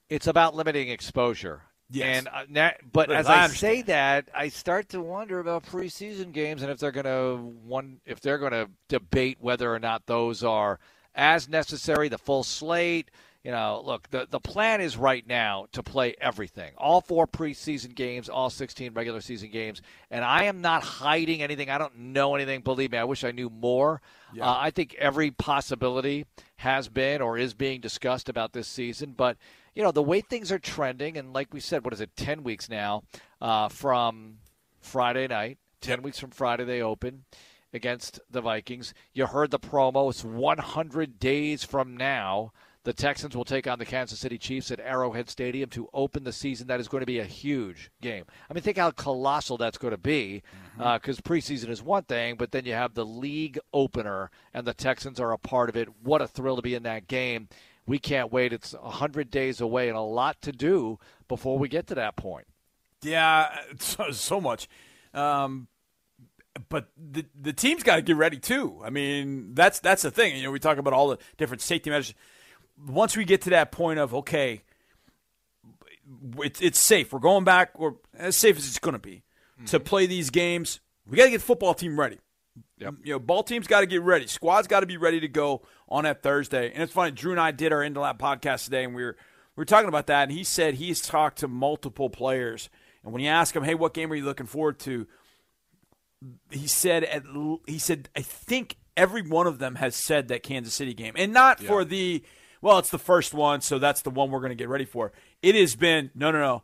it's 0.08 0.28
about 0.28 0.56
limiting 0.56 0.90
exposure 0.90 1.64
Yes. 1.92 2.26
And 2.26 2.58
uh, 2.58 2.72
but, 2.92 3.10
but 3.10 3.12
as 3.12 3.28
I, 3.28 3.44
I 3.44 3.48
say 3.48 3.82
that, 3.84 4.30
I 4.34 4.50
start 4.50 4.90
to 4.90 5.02
wonder 5.02 5.40
about 5.40 5.66
preseason 5.66 6.32
games 6.32 6.62
and 6.62 6.72
if 6.72 6.80
they're 6.80 6.92
going 6.92 7.06
to 7.06 7.38
one 7.66 8.00
if 8.06 8.22
they're 8.22 8.38
going 8.38 8.54
to 8.54 8.70
debate 8.88 9.38
whether 9.42 9.74
or 9.74 9.80
not 9.80 10.06
those 10.06 10.44
are 10.44 10.80
as 11.14 11.50
necessary, 11.50 12.10
the 12.10 12.18
full 12.18 12.44
slate. 12.44 13.12
You 13.44 13.50
know, 13.50 13.82
look, 13.84 14.08
the 14.12 14.28
the 14.30 14.40
plan 14.40 14.82
is 14.82 14.96
right 14.96 15.26
now 15.28 15.66
to 15.72 15.82
play 15.82 16.16
everything, 16.22 16.74
all 16.78 17.02
four 17.02 17.26
preseason 17.26 17.96
games, 17.96 18.30
all 18.30 18.52
16 18.52 18.94
regular 18.94 19.20
season 19.20 19.50
games, 19.50 19.82
and 20.12 20.24
I 20.24 20.44
am 20.44 20.62
not 20.62 20.84
hiding 20.84 21.42
anything. 21.42 21.68
I 21.72 21.80
don't 21.80 21.98
know 21.98 22.36
anything. 22.36 22.62
Believe 22.62 22.92
me, 22.92 23.00
I 23.00 23.04
wish 23.04 23.24
I 23.24 23.32
knew 23.32 23.50
more. 23.50 24.00
Yeah. 24.32 24.48
Uh, 24.48 24.58
I 24.60 24.70
think 24.70 24.94
every 24.94 25.32
possibility 25.32 26.28
has 26.58 26.88
been 26.88 27.20
or 27.20 27.36
is 27.36 27.56
being 27.56 27.82
discussed 27.82 28.30
about 28.30 28.54
this 28.54 28.68
season, 28.68 29.16
but 29.18 29.38
you 29.76 29.84
know, 29.84 29.92
the 29.92 30.04
way 30.04 30.22
things 30.22 30.52
are 30.52 30.60
trending, 30.60 31.18
and 31.18 31.34
like 31.34 31.54
we 31.54 31.60
said, 31.60 31.84
what 31.84 31.94
is 31.94 32.02
it, 32.02 32.16
10 32.16 32.44
weeks 32.44 32.70
now 32.70 33.04
uh, 33.40 33.70
from 33.70 34.38
Friday 34.80 35.28
night, 35.28 35.58
10 35.82 36.02
weeks 36.02 36.20
from 36.20 36.32
Friday 36.32 36.66
they 36.66 36.82
open 36.82 37.24
against 37.74 38.20
the 38.30 38.42
Vikings. 38.42 38.94
You 39.14 39.28
heard 39.28 39.52
the 39.52 39.60
promo. 39.60 40.10
It's 40.10 40.24
100 40.24 41.20
days 41.20 41.64
from 41.64 41.96
now. 41.96 42.52
The 42.84 42.94
Texans 42.94 43.38
will 43.38 43.46
take 43.46 43.68
on 43.68 43.78
the 43.78 43.86
Kansas 43.86 44.18
City 44.18 44.40
Chiefs 44.40 44.72
at 44.72 44.80
Arrowhead 44.80 45.30
Stadium 45.30 45.70
to 45.70 45.88
open 45.94 46.24
the 46.24 46.34
season. 46.34 46.66
That 46.66 46.80
is 46.80 46.88
going 46.88 47.02
to 47.02 47.06
be 47.06 47.20
a 47.20 47.26
huge 47.26 47.92
game. 48.02 48.26
I 48.50 48.54
mean, 48.54 48.64
think 48.64 48.78
how 48.78 48.90
colossal 48.90 49.58
that's 49.58 49.78
going 49.78 49.92
to 49.92 50.00
be 50.00 50.42
because 50.76 51.18
mm-hmm. 51.20 51.32
uh, 51.32 51.36
preseason 51.36 51.70
is 51.70 51.84
one 51.84 52.04
thing, 52.04 52.38
but 52.38 52.52
then 52.52 52.66
you 52.66 52.74
have 52.74 52.96
the 52.96 53.06
league 53.06 53.60
opener, 53.72 54.32
and 54.52 54.66
the 54.66 54.74
Texans 54.74 55.20
are 55.20 55.32
a 55.32 55.38
part 55.38 55.70
of 55.70 55.78
it. 55.78 55.90
What 56.02 56.24
a 56.24 56.28
thrill 56.28 56.56
to 56.56 56.64
be 56.64 56.74
in 56.74 56.84
that 56.84 57.08
game 57.08 57.50
we 57.86 58.00
can't 58.00 58.32
wait. 58.32 58.54
It's 58.54 58.74
100 58.74 59.30
days 59.30 59.62
away 59.62 59.90
and 59.90 59.98
a 59.98 60.02
lot 60.02 60.42
to 60.44 60.52
do 60.52 61.00
before 61.28 61.58
we 61.58 61.68
get 61.68 61.88
to 61.88 61.96
that 61.96 62.16
point. 62.16 62.48
Yeah, 63.02 63.50
so, 63.80 64.12
so 64.12 64.40
much. 64.40 64.68
Um, 65.14 65.68
but 66.70 66.90
the 66.98 67.26
the 67.40 67.54
team's 67.54 67.84
got 67.84 67.96
to 67.96 68.02
get 68.02 68.18
ready 68.18 68.38
too. 68.38 68.82
I 68.84 68.90
mean, 68.90 69.54
that's 69.54 69.80
that's 69.80 70.02
the 70.02 70.12
thing. 70.12 70.36
You 70.36 70.44
know, 70.44 70.52
we 70.52 70.60
talk 70.60 70.78
about 70.78 70.94
all 70.94 71.10
the 71.10 71.18
different 71.38 71.62
safety 71.62 71.90
measures. 71.90 72.14
Once 72.88 73.16
we 73.16 73.26
get 73.26 73.42
to 73.44 73.50
that 73.52 73.72
point 73.72 74.00
of 74.00 74.14
okay, 74.14 74.62
it's 76.40 76.62
it's 76.62 76.80
safe. 76.80 77.14
We're 77.14 77.20
going 77.20 77.44
back, 77.44 77.72
or 77.76 77.98
as 78.18 78.36
safe 78.36 78.58
as 78.58 78.68
it's 78.68 78.80
going 78.80 78.94
to 78.94 79.00
be, 79.00 79.24
mm-hmm. 79.58 79.66
to 79.66 79.80
play 79.80 80.06
these 80.06 80.30
games. 80.30 80.80
We 81.08 81.18
got 81.18 81.26
to 81.26 81.32
get 81.32 81.40
the 81.40 81.46
football 81.46 81.74
team 81.74 82.00
ready. 82.00 82.20
Yep. 82.82 82.96
You 83.04 83.14
know, 83.14 83.20
ball 83.20 83.44
team's 83.44 83.68
got 83.68 83.82
to 83.82 83.86
get 83.86 84.02
ready. 84.02 84.26
Squad's 84.26 84.68
got 84.68 84.80
to 84.80 84.88
be 84.88 84.98
ready 84.98 85.20
to 85.20 85.28
go 85.28 85.62
on 85.88 86.04
that 86.06 86.24
Thursday. 86.24 86.72
And 86.72 86.82
it's 86.82 86.92
funny, 86.92 87.12
Drew 87.12 87.32
and 87.32 87.40
I 87.40 87.52
did 87.52 87.72
our 87.72 87.82
Indolab 87.82 88.18
podcast 88.18 88.66
today, 88.66 88.84
and 88.84 88.96
we 88.96 89.04
were 89.04 89.16
we 89.56 89.62
were 89.62 89.66
talking 89.66 89.88
about 89.88 90.08
that, 90.08 90.24
and 90.24 90.32
he 90.32 90.44
said 90.44 90.76
he's 90.76 91.00
talked 91.00 91.40
to 91.40 91.48
multiple 91.48 92.10
players, 92.10 92.70
and 93.04 93.14
when 93.14 93.22
you 93.22 93.30
ask 93.30 93.56
him, 93.56 93.64
"Hey, 93.64 93.76
what 93.76 93.94
game 93.94 94.12
are 94.12 94.16
you 94.16 94.26
looking 94.26 94.48
forward 94.48 94.80
to?" 94.80 95.06
He 96.50 96.68
said, 96.68 97.04
at, 97.04 97.24
"He 97.68 97.78
said 97.78 98.10
I 98.16 98.22
think 98.22 98.78
every 98.98 99.22
one 99.22 99.46
of 99.46 99.60
them 99.60 99.76
has 99.76 99.96
said 99.96 100.30
that 100.30 100.42
Kansas 100.42 100.74
City 100.74 100.96
game, 100.96 101.14
and 101.16 101.32
not 101.32 101.62
yeah. 101.62 101.68
for 101.68 101.86
the 101.86 102.24
well, 102.62 102.80
it's 102.80 102.90
the 102.90 102.98
first 102.98 103.34
one, 103.34 103.62
so 103.62 103.78
that's 103.78 104.02
the 104.02 104.10
one 104.10 104.32
we're 104.32 104.40
going 104.40 104.52
to 104.52 104.56
get 104.56 104.70
ready 104.70 104.86
for. 104.86 105.12
It 105.44 105.54
has 105.54 105.76
been 105.76 106.10
no, 106.16 106.32
no, 106.32 106.40
no, 106.40 106.64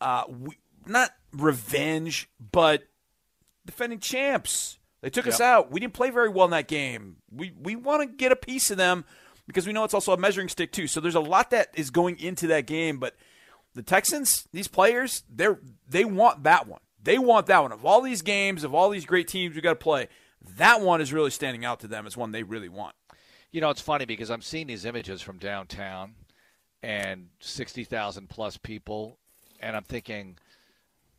uh, 0.00 0.24
we, 0.28 0.56
not 0.86 1.10
revenge, 1.32 2.30
but 2.40 2.84
defending 3.66 3.98
champs." 3.98 4.77
They 5.00 5.10
took 5.10 5.26
yep. 5.26 5.34
us 5.34 5.40
out. 5.40 5.70
We 5.70 5.80
didn't 5.80 5.94
play 5.94 6.10
very 6.10 6.28
well 6.28 6.46
in 6.46 6.50
that 6.52 6.68
game. 6.68 7.16
We 7.30 7.52
we 7.60 7.76
want 7.76 8.02
to 8.02 8.16
get 8.16 8.32
a 8.32 8.36
piece 8.36 8.70
of 8.70 8.76
them 8.76 9.04
because 9.46 9.66
we 9.66 9.72
know 9.72 9.84
it's 9.84 9.94
also 9.94 10.12
a 10.12 10.18
measuring 10.18 10.48
stick 10.48 10.72
too. 10.72 10.86
So 10.86 11.00
there's 11.00 11.14
a 11.14 11.20
lot 11.20 11.50
that 11.50 11.68
is 11.74 11.90
going 11.90 12.18
into 12.18 12.48
that 12.48 12.66
game, 12.66 12.98
but 12.98 13.16
the 13.74 13.82
Texans, 13.82 14.48
these 14.52 14.68
players, 14.68 15.22
they're 15.28 15.60
they 15.88 16.04
want 16.04 16.42
that 16.44 16.66
one. 16.66 16.80
They 17.02 17.18
want 17.18 17.46
that 17.46 17.62
one. 17.62 17.72
Of 17.72 17.84
all 17.84 18.00
these 18.00 18.22
games, 18.22 18.64
of 18.64 18.74
all 18.74 18.90
these 18.90 19.06
great 19.06 19.28
teams 19.28 19.54
we 19.54 19.60
got 19.60 19.70
to 19.70 19.76
play, 19.76 20.08
that 20.56 20.80
one 20.80 21.00
is 21.00 21.12
really 21.12 21.30
standing 21.30 21.64
out 21.64 21.80
to 21.80 21.88
them 21.88 22.06
as 22.06 22.16
one 22.16 22.32
they 22.32 22.42
really 22.42 22.68
want. 22.68 22.94
You 23.52 23.60
know, 23.60 23.70
it's 23.70 23.80
funny 23.80 24.04
because 24.04 24.30
I'm 24.30 24.42
seeing 24.42 24.66
these 24.66 24.84
images 24.84 25.22
from 25.22 25.38
downtown 25.38 26.14
and 26.82 27.28
60,000 27.40 28.28
plus 28.28 28.56
people 28.56 29.18
and 29.60 29.76
I'm 29.76 29.84
thinking 29.84 30.38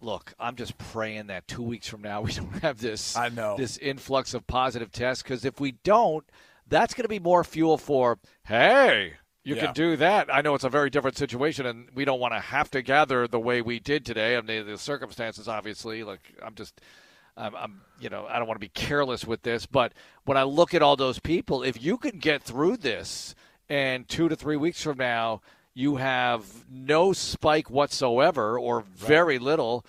look, 0.02 0.34
I'm 0.39 0.56
just 0.56 0.78
praying 0.78 1.28
that 1.28 1.47
two 1.47 1.64
weeks 1.64 1.88
from 1.88 2.02
now 2.02 2.22
we 2.24 2.32
don't 2.32 2.62
have 2.62 2.80
this. 2.80 3.16
I 3.16 3.30
know 3.30 3.56
this 3.58 3.78
influx 3.78 4.34
of 4.34 4.47
positive 4.47 4.91
tests 4.91 5.24
because 5.24 5.45
if 5.45 5.60
we 5.60 5.74
don't, 5.84 6.26
that's 6.68 6.93
going 6.93 7.04
to 7.04 7.10
be 7.10 7.20
more 7.20 7.43
fuel 7.43 7.78
for 7.78 8.20
hey. 8.45 9.14
You 9.41 9.56
yeah. 9.56 9.68
can 9.68 9.74
do 9.74 9.95
that. 9.95 10.32
I 10.32 10.41
know 10.41 10.54
it's 10.54 10.66
a 10.66 10.70
very 10.70 10.89
different 10.89 11.18
situation, 11.18 11.66
and 11.66 11.88
we 11.95 12.04
don't 12.04 12.20
want 12.20 12.34
to 12.34 12.39
have 12.39 12.70
to 12.72 12.82
gather 12.82 13.26
the 13.26 13.39
way 13.39 13.62
we 13.62 13.80
did 13.80 14.06
today. 14.06 14.36
I 14.36 14.41
mean, 14.41 14.68
the 14.68 14.78
circumstances, 14.78 15.47
obviously. 15.47 16.04
Like, 16.04 16.20
I'm 16.43 16.56
just, 16.56 16.82
I'm, 17.38 17.56
I'm, 17.56 17.82
you 18.00 18.10
know, 18.10 18.28
I 18.30 18.38
don't 18.38 18.47
want 18.47 18.58
to 18.58 18.64
be 18.66 18.70
careless 18.70 19.26
with 19.26 19.41
this, 19.43 19.66
but 19.66 19.93
when 20.26 20.38
I 20.38 20.43
look 20.43 20.74
at 20.74 20.82
all 20.82 20.97
those 20.97 21.20
people, 21.20 21.64
if 21.64 21.82
you 21.82 21.97
can 21.97 22.20
get 22.20 22.43
through 22.43 22.78
this, 22.78 23.34
and 23.70 24.08
two 24.08 24.28
to 24.28 24.36
three 24.36 24.58
weeks 24.58 24.84
from 24.84 24.97
now, 24.97 25.41
you 25.80 25.95
have 25.95 26.65
no 26.69 27.13
spike 27.13 27.69
whatsoever 27.69 28.59
or 28.59 28.82
very 28.82 29.38
right. 29.38 29.41
little, 29.41 29.86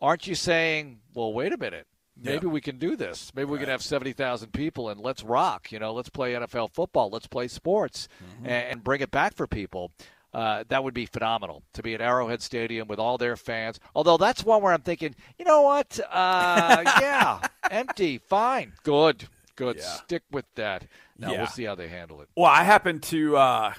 aren't 0.00 0.26
you 0.26 0.34
saying, 0.34 1.00
well, 1.12 1.34
wait 1.34 1.52
a 1.52 1.58
minute? 1.58 1.86
Maybe 2.16 2.46
yeah. 2.46 2.52
we 2.52 2.62
can 2.62 2.78
do 2.78 2.96
this. 2.96 3.30
Maybe 3.34 3.50
we 3.50 3.58
can 3.58 3.68
have 3.68 3.82
70,000 3.82 4.54
people 4.54 4.88
and 4.88 4.98
let's 4.98 5.22
rock. 5.22 5.70
You 5.70 5.80
know, 5.80 5.92
let's 5.92 6.08
play 6.08 6.32
NFL 6.32 6.70
football. 6.72 7.10
Let's 7.10 7.26
play 7.26 7.48
sports 7.48 8.08
mm-hmm. 8.24 8.46
and, 8.46 8.68
and, 8.70 8.84
bring 8.84 9.02
it 9.02 9.10
back 9.10 9.34
for 9.34 9.46
people. 9.46 9.90
Uh, 10.32 10.64
that 10.68 10.82
would 10.82 10.94
be 10.94 11.04
phenomenal 11.04 11.62
to 11.74 11.82
be 11.82 11.92
at 11.92 12.00
Arrowhead 12.00 12.40
Stadium 12.40 12.88
with 12.88 12.98
all 12.98 13.18
their 13.18 13.36
fans. 13.36 13.78
Although 13.94 14.16
that's 14.16 14.44
one 14.44 14.62
where 14.62 14.72
I'm 14.72 14.80
thinking, 14.80 15.14
you 15.38 15.44
know 15.44 15.60
what? 15.60 16.00
Uh, 16.10 16.82
yeah, 17.00 17.40
empty, 17.70 18.16
fine, 18.16 18.72
good, 18.82 19.28
good. 19.56 19.76
Yeah. 19.76 19.82
Stick 19.82 20.22
with 20.30 20.46
that. 20.54 20.86
Now 21.18 21.32
yeah. 21.32 21.38
we'll 21.38 21.48
see 21.48 21.64
how 21.64 21.74
they 21.74 21.88
handle 21.88 22.22
it. 22.22 22.28
Well, 22.34 22.50
I 22.50 22.64
happen 22.64 23.00
to 23.00 23.36
uh, 23.36 23.74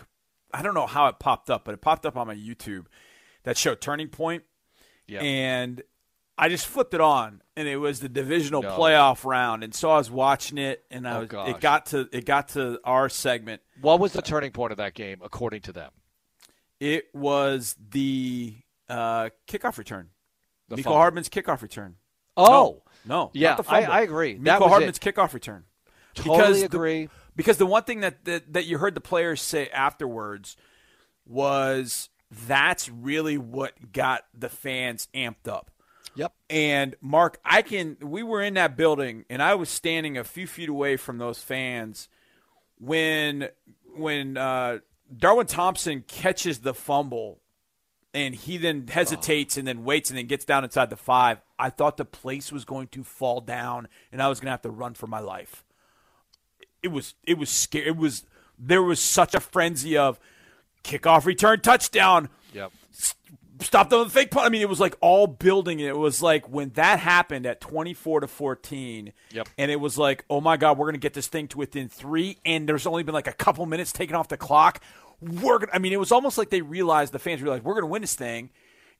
I 0.53 0.61
don't 0.61 0.73
know 0.73 0.87
how 0.87 1.07
it 1.07 1.19
popped 1.19 1.49
up, 1.49 1.65
but 1.65 1.73
it 1.73 1.81
popped 1.81 2.05
up 2.05 2.15
on 2.17 2.27
my 2.27 2.35
YouTube 2.35 2.85
that 3.43 3.57
show 3.57 3.75
Turning 3.75 4.07
Point. 4.07 4.43
Yep. 5.07 5.21
And 5.21 5.81
I 6.37 6.49
just 6.49 6.65
flipped 6.67 6.93
it 6.93 7.01
on, 7.01 7.41
and 7.55 7.67
it 7.67 7.77
was 7.77 7.99
the 7.99 8.09
divisional 8.09 8.61
No. 8.63 8.77
playoff 8.77 9.23
round, 9.23 9.63
and 9.63 9.73
so 9.73 9.89
I 9.91 9.97
was 9.97 10.09
watching 10.11 10.57
it, 10.57 10.83
and 10.91 11.07
I 11.07 11.17
Oh, 11.17 11.19
was, 11.21 11.29
gosh. 11.29 11.49
it 11.49 11.59
got 11.61 11.85
to 11.87 12.09
it 12.11 12.25
got 12.25 12.49
to 12.49 12.79
our 12.83 13.07
segment. 13.09 13.61
What 13.81 13.99
was 13.99 14.13
the 14.13 14.21
turning 14.21 14.51
point 14.51 14.71
of 14.71 14.77
that 14.77 14.93
game, 14.95 15.19
according 15.23 15.61
to 15.61 15.71
them? 15.73 15.91
It 16.79 17.05
was 17.13 17.75
the 17.91 18.55
uh, 18.89 19.29
kickoff 19.47 19.77
return, 19.77 20.09
The 20.69 20.75
Nico 20.77 20.87
fumble. 20.89 20.97
Hardman's 20.99 21.29
kickoff 21.29 21.61
return. 21.61 21.95
Oh. 22.37 22.83
no, 23.05 23.15
no 23.25 23.31
Yeah, 23.33 23.55
the 23.55 23.63
I- 23.69 23.83
I 23.83 24.01
agree. 24.01 24.35
Was 24.37 24.47
Hardman's 24.49 24.97
it. 24.97 25.01
kickoff 25.01 25.33
return. 25.33 25.63
Totally 26.15 26.59
the- 26.61 26.65
agree. 26.65 27.09
Because 27.35 27.57
the 27.57 27.65
one 27.65 27.83
thing 27.83 27.99
that, 27.99 28.23
that 28.25 28.53
that 28.53 28.65
you 28.65 28.77
heard 28.77 28.95
the 28.95 29.01
players 29.01 29.41
say 29.41 29.67
afterwards 29.69 30.55
was 31.25 32.09
that's 32.47 32.89
really 32.89 33.37
what 33.37 33.91
got 33.91 34.25
the 34.37 34.49
fans 34.49 35.07
amped 35.13 35.47
up. 35.47 35.71
Yep. 36.15 36.33
And 36.49 36.95
Marc, 37.01 37.39
I 37.43 37.61
can. 37.61 37.97
We 38.01 38.23
were 38.23 38.41
in 38.41 38.53
that 38.53 38.77
building, 38.77 39.25
and 39.29 39.41
I 39.43 39.55
was 39.55 39.69
standing 39.69 40.17
a 40.17 40.23
few 40.23 40.47
feet 40.47 40.69
away 40.69 40.95
from 40.95 41.17
those 41.17 41.39
fans 41.39 42.07
when 42.79 43.49
when 43.97 44.37
uh, 44.37 44.79
Darwin 45.15 45.47
Thompson 45.47 46.03
catches 46.07 46.59
the 46.59 46.73
fumble, 46.73 47.41
and 48.13 48.33
he 48.33 48.57
then 48.57 48.87
hesitates 48.87 49.57
and 49.57 49.67
then 49.67 49.83
waits 49.83 50.09
and 50.09 50.17
then 50.17 50.27
gets 50.27 50.45
down 50.45 50.63
inside 50.63 50.89
the 50.89 50.95
five. 50.95 51.41
I 51.59 51.69
thought 51.69 51.97
the 51.97 52.05
place 52.05 52.49
was 52.49 52.63
going 52.63 52.87
to 52.89 53.03
fall 53.03 53.41
down, 53.41 53.89
and 54.11 54.21
I 54.21 54.29
was 54.29 54.39
going 54.39 54.47
to 54.47 54.51
have 54.51 54.61
to 54.61 54.69
run 54.69 54.93
for 54.93 55.07
my 55.07 55.19
life. 55.19 55.64
It 56.85 56.91
was 56.91 57.15
it 57.23 57.37
was 57.37 57.49
scary. 57.49 57.87
It 57.87 57.97
was 57.97 58.23
there 58.57 58.81
was 58.83 58.99
such 59.01 59.33
a 59.35 59.39
frenzy 59.39 59.97
of 59.97 60.19
kickoff 60.83 61.25
return 61.25 61.59
touchdown 61.61 62.29
Yep. 62.53 62.71
stop 63.61 63.89
the 63.89 64.05
fake 64.05 64.31
punt. 64.31 64.45
I 64.45 64.49
mean, 64.49 64.61
it 64.61 64.69
was 64.69 64.79
like 64.79 64.95
all 65.01 65.27
building. 65.27 65.79
It 65.79 65.97
was 65.97 66.21
like 66.21 66.47
when 66.47 66.69
that 66.71 66.99
happened 66.99 67.45
at 67.45 67.59
24 67.59 68.21
to 68.21 68.27
14. 68.27 69.11
Yep. 69.31 69.49
And 69.57 69.71
it 69.71 69.79
was 69.79 69.97
like, 69.97 70.23
oh 70.29 70.39
my 70.41 70.55
God, 70.57 70.77
we're 70.77 70.85
going 70.85 70.93
to 70.95 70.99
get 70.99 71.13
this 71.13 71.27
thing 71.27 71.47
to 71.49 71.57
within 71.57 71.89
three. 71.89 72.37
And 72.45 72.69
there's 72.69 72.85
only 72.85 73.03
been 73.03 73.13
like 73.13 73.27
a 73.27 73.33
couple 73.33 73.65
minutes 73.65 73.91
taken 73.91 74.15
off 74.15 74.27
the 74.27 74.37
clock. 74.37 74.81
We're 75.21 75.59
gonna, 75.59 75.71
I 75.73 75.79
mean, 75.79 75.91
it 75.91 75.99
was 75.99 76.11
almost 76.11 76.37
like 76.37 76.49
they 76.49 76.61
realized, 76.61 77.13
the 77.13 77.19
fans 77.19 77.41
realized, 77.41 77.63
we're 77.63 77.73
going 77.73 77.83
to 77.83 77.87
win 77.87 78.01
this 78.01 78.15
thing. 78.15 78.51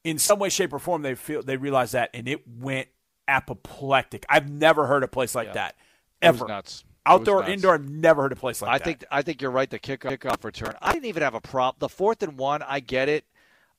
In 0.04 0.18
some 0.18 0.40
way, 0.40 0.50
shape, 0.50 0.74
or 0.74 0.80
form, 0.80 1.02
they 1.02 1.16
feel 1.16 1.44
they 1.44 1.58
realized 1.58 1.94
that. 1.94 2.10
And 2.14 2.28
it 2.28 2.48
went 2.48 2.88
apoplectic. 3.28 4.26
I've 4.30 4.50
never 4.50 4.86
heard 4.88 5.04
a 5.04 5.08
place 5.08 5.36
like 5.36 5.54
that. 5.54 5.76
It 6.22 6.32
was 6.32 6.42
Ever. 6.42 6.48
nuts. 6.48 6.84
Outdoor, 7.06 7.44
indoor, 7.44 7.76
I've 7.76 7.90
never 7.90 8.24
heard 8.24 8.32
a 8.32 8.36
place 8.36 8.62
like 8.62 8.72
I 8.72 8.78
that. 8.80 8.84
think 8.84 9.06
I 9.12 9.22
think 9.22 9.42
you're 9.42 9.52
right. 9.52 9.70
The 9.70 9.80
kickoff, 9.80 10.18
kickoff 10.18 10.44
return. 10.44 10.74
I 10.82 10.94
didn't 10.94 11.06
even 11.06 11.24
have 11.24 11.36
a 11.36 11.42
prop. 11.42 11.80
The 11.80 11.90
fourth 11.90 12.24
and 12.24 12.38
one, 12.38 12.62
I 12.64 12.80
get 12.80 13.10
it. 13.10 13.26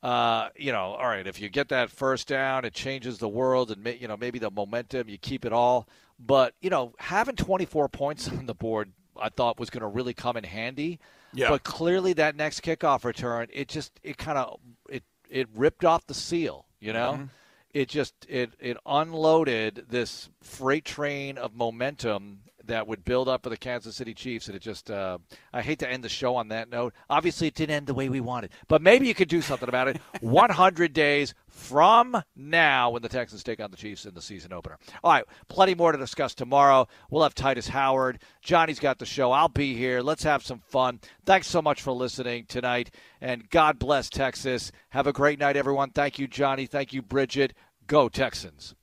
Uh, 0.03 0.51
you 0.57 0.71
know, 0.73 0.95
all 0.95 1.07
right. 1.09 1.27
If 1.27 1.41
you 1.41 1.49
get 1.49 1.69
that 1.71 1.91
first 1.91 2.29
down, 2.29 2.65
it 2.65 2.75
changes 2.75 3.19
the 3.19 3.29
world, 3.29 3.71
and 3.73 3.83
ma- 3.83 3.91
you 3.91 4.07
know 4.07 4.17
maybe 4.17 4.39
the 4.39 4.51
momentum. 4.51 5.09
You 5.09 5.19
keep 5.19 5.45
it 5.45 5.53
all, 5.53 5.89
but 6.21 6.55
you 6.61 6.71
know 6.71 6.95
having 6.99 7.35
24 7.35 7.89
points 7.89 8.29
on 8.39 8.47
the 8.47 8.55
board, 8.55 8.93
I 9.21 9.29
thought 9.31 9.59
was 9.59 9.71
going 9.71 9.81
to 9.83 9.89
really 9.89 10.15
come 10.15 10.37
in 10.37 10.45
handy. 10.45 11.01
Yeah. 11.33 11.49
But 11.49 11.65
clearly, 11.65 12.13
that 12.15 12.37
next 12.37 12.61
kickoff 12.63 13.05
return, 13.05 13.49
it 13.53 13.69
just 13.69 13.99
it 14.05 14.17
kind 14.19 14.39
of 14.39 14.61
it 14.89 15.03
it 15.29 15.49
ripped 15.55 15.85
off 15.85 16.07
the 16.07 16.15
seal. 16.15 16.67
You 16.79 16.93
know. 16.93 17.13
Mhm. 17.19 17.29
It 17.75 17.89
just 17.91 18.15
it 18.29 18.53
it 18.59 18.79
unloaded 18.87 19.87
this 19.91 20.31
freight 20.43 20.85
train 20.87 21.37
of 21.37 21.55
momentum 21.55 22.41
that 22.67 22.87
would 22.87 23.05
build 23.05 23.29
up 23.29 23.43
for 23.43 23.51
the 23.51 23.57
Kansas 23.57 23.97
City 23.97 24.15
Chiefs, 24.15 24.47
and 24.47 24.57
it 24.57 24.61
just 24.61 24.91
uh, 24.91 25.19
I 25.53 25.63
hate 25.63 25.79
to 25.81 25.91
end 25.91 26.05
the 26.05 26.09
show 26.09 26.37
on 26.37 26.49
that 26.49 26.69
note. 26.69 26.95
Obviously, 27.09 27.47
it 27.47 27.55
didn't 27.55 27.75
end 27.75 27.87
the 27.87 27.95
way 27.95 28.09
we 28.09 28.21
wanted, 28.21 28.51
but 28.69 28.83
maybe 28.83 29.07
you 29.07 29.15
could 29.15 29.29
do 29.29 29.43
something 29.43 29.69
about 29.69 29.89
it. 29.89 30.01
100 30.21 30.93
days 30.93 31.35
from 31.49 32.23
now, 32.35 32.91
when 32.91 33.03
the 33.03 33.09
Texans 33.09 33.43
take 33.43 33.61
on 33.61 33.71
the 33.71 33.77
Chiefs 33.77 34.07
in 34.07 34.15
the 34.15 34.23
season 34.23 34.53
opener. 34.53 34.79
All 35.03 35.13
right, 35.13 35.25
plenty 35.49 35.75
more 35.75 35.93
to 35.93 35.99
discuss 35.99 36.35
tomorrow. 36.35 36.87
We'll 37.11 37.23
have 37.23 37.35
Tytus 37.35 37.69
Howard. 37.69 38.19
Johnny's 38.43 38.81
got 38.81 38.99
the 38.99 39.07
show. 39.07 39.33
I'll 39.33 39.49
be 39.49 39.75
here. 39.75 40.01
Let's 40.01 40.23
have 40.25 40.45
some 40.45 40.61
fun. 40.61 41.01
Thanks 41.25 41.47
so 41.47 41.63
much 41.63 41.83
for 41.83 41.93
listening 41.93 42.47
tonight, 42.47 42.91
and 43.21 43.49
God 43.51 43.79
bless 43.79 44.11
Texas. 44.11 44.73
Have 44.91 45.07
a 45.07 45.13
great 45.13 45.39
night, 45.39 45.57
everyone. 45.57 45.91
Thank 45.91 46.19
you, 46.19 46.27
Johnny. 46.27 46.67
Thank 46.67 46.93
you, 46.93 47.03
Bridget. 47.03 47.55
Go 47.87 48.09
Texans. 48.09 48.75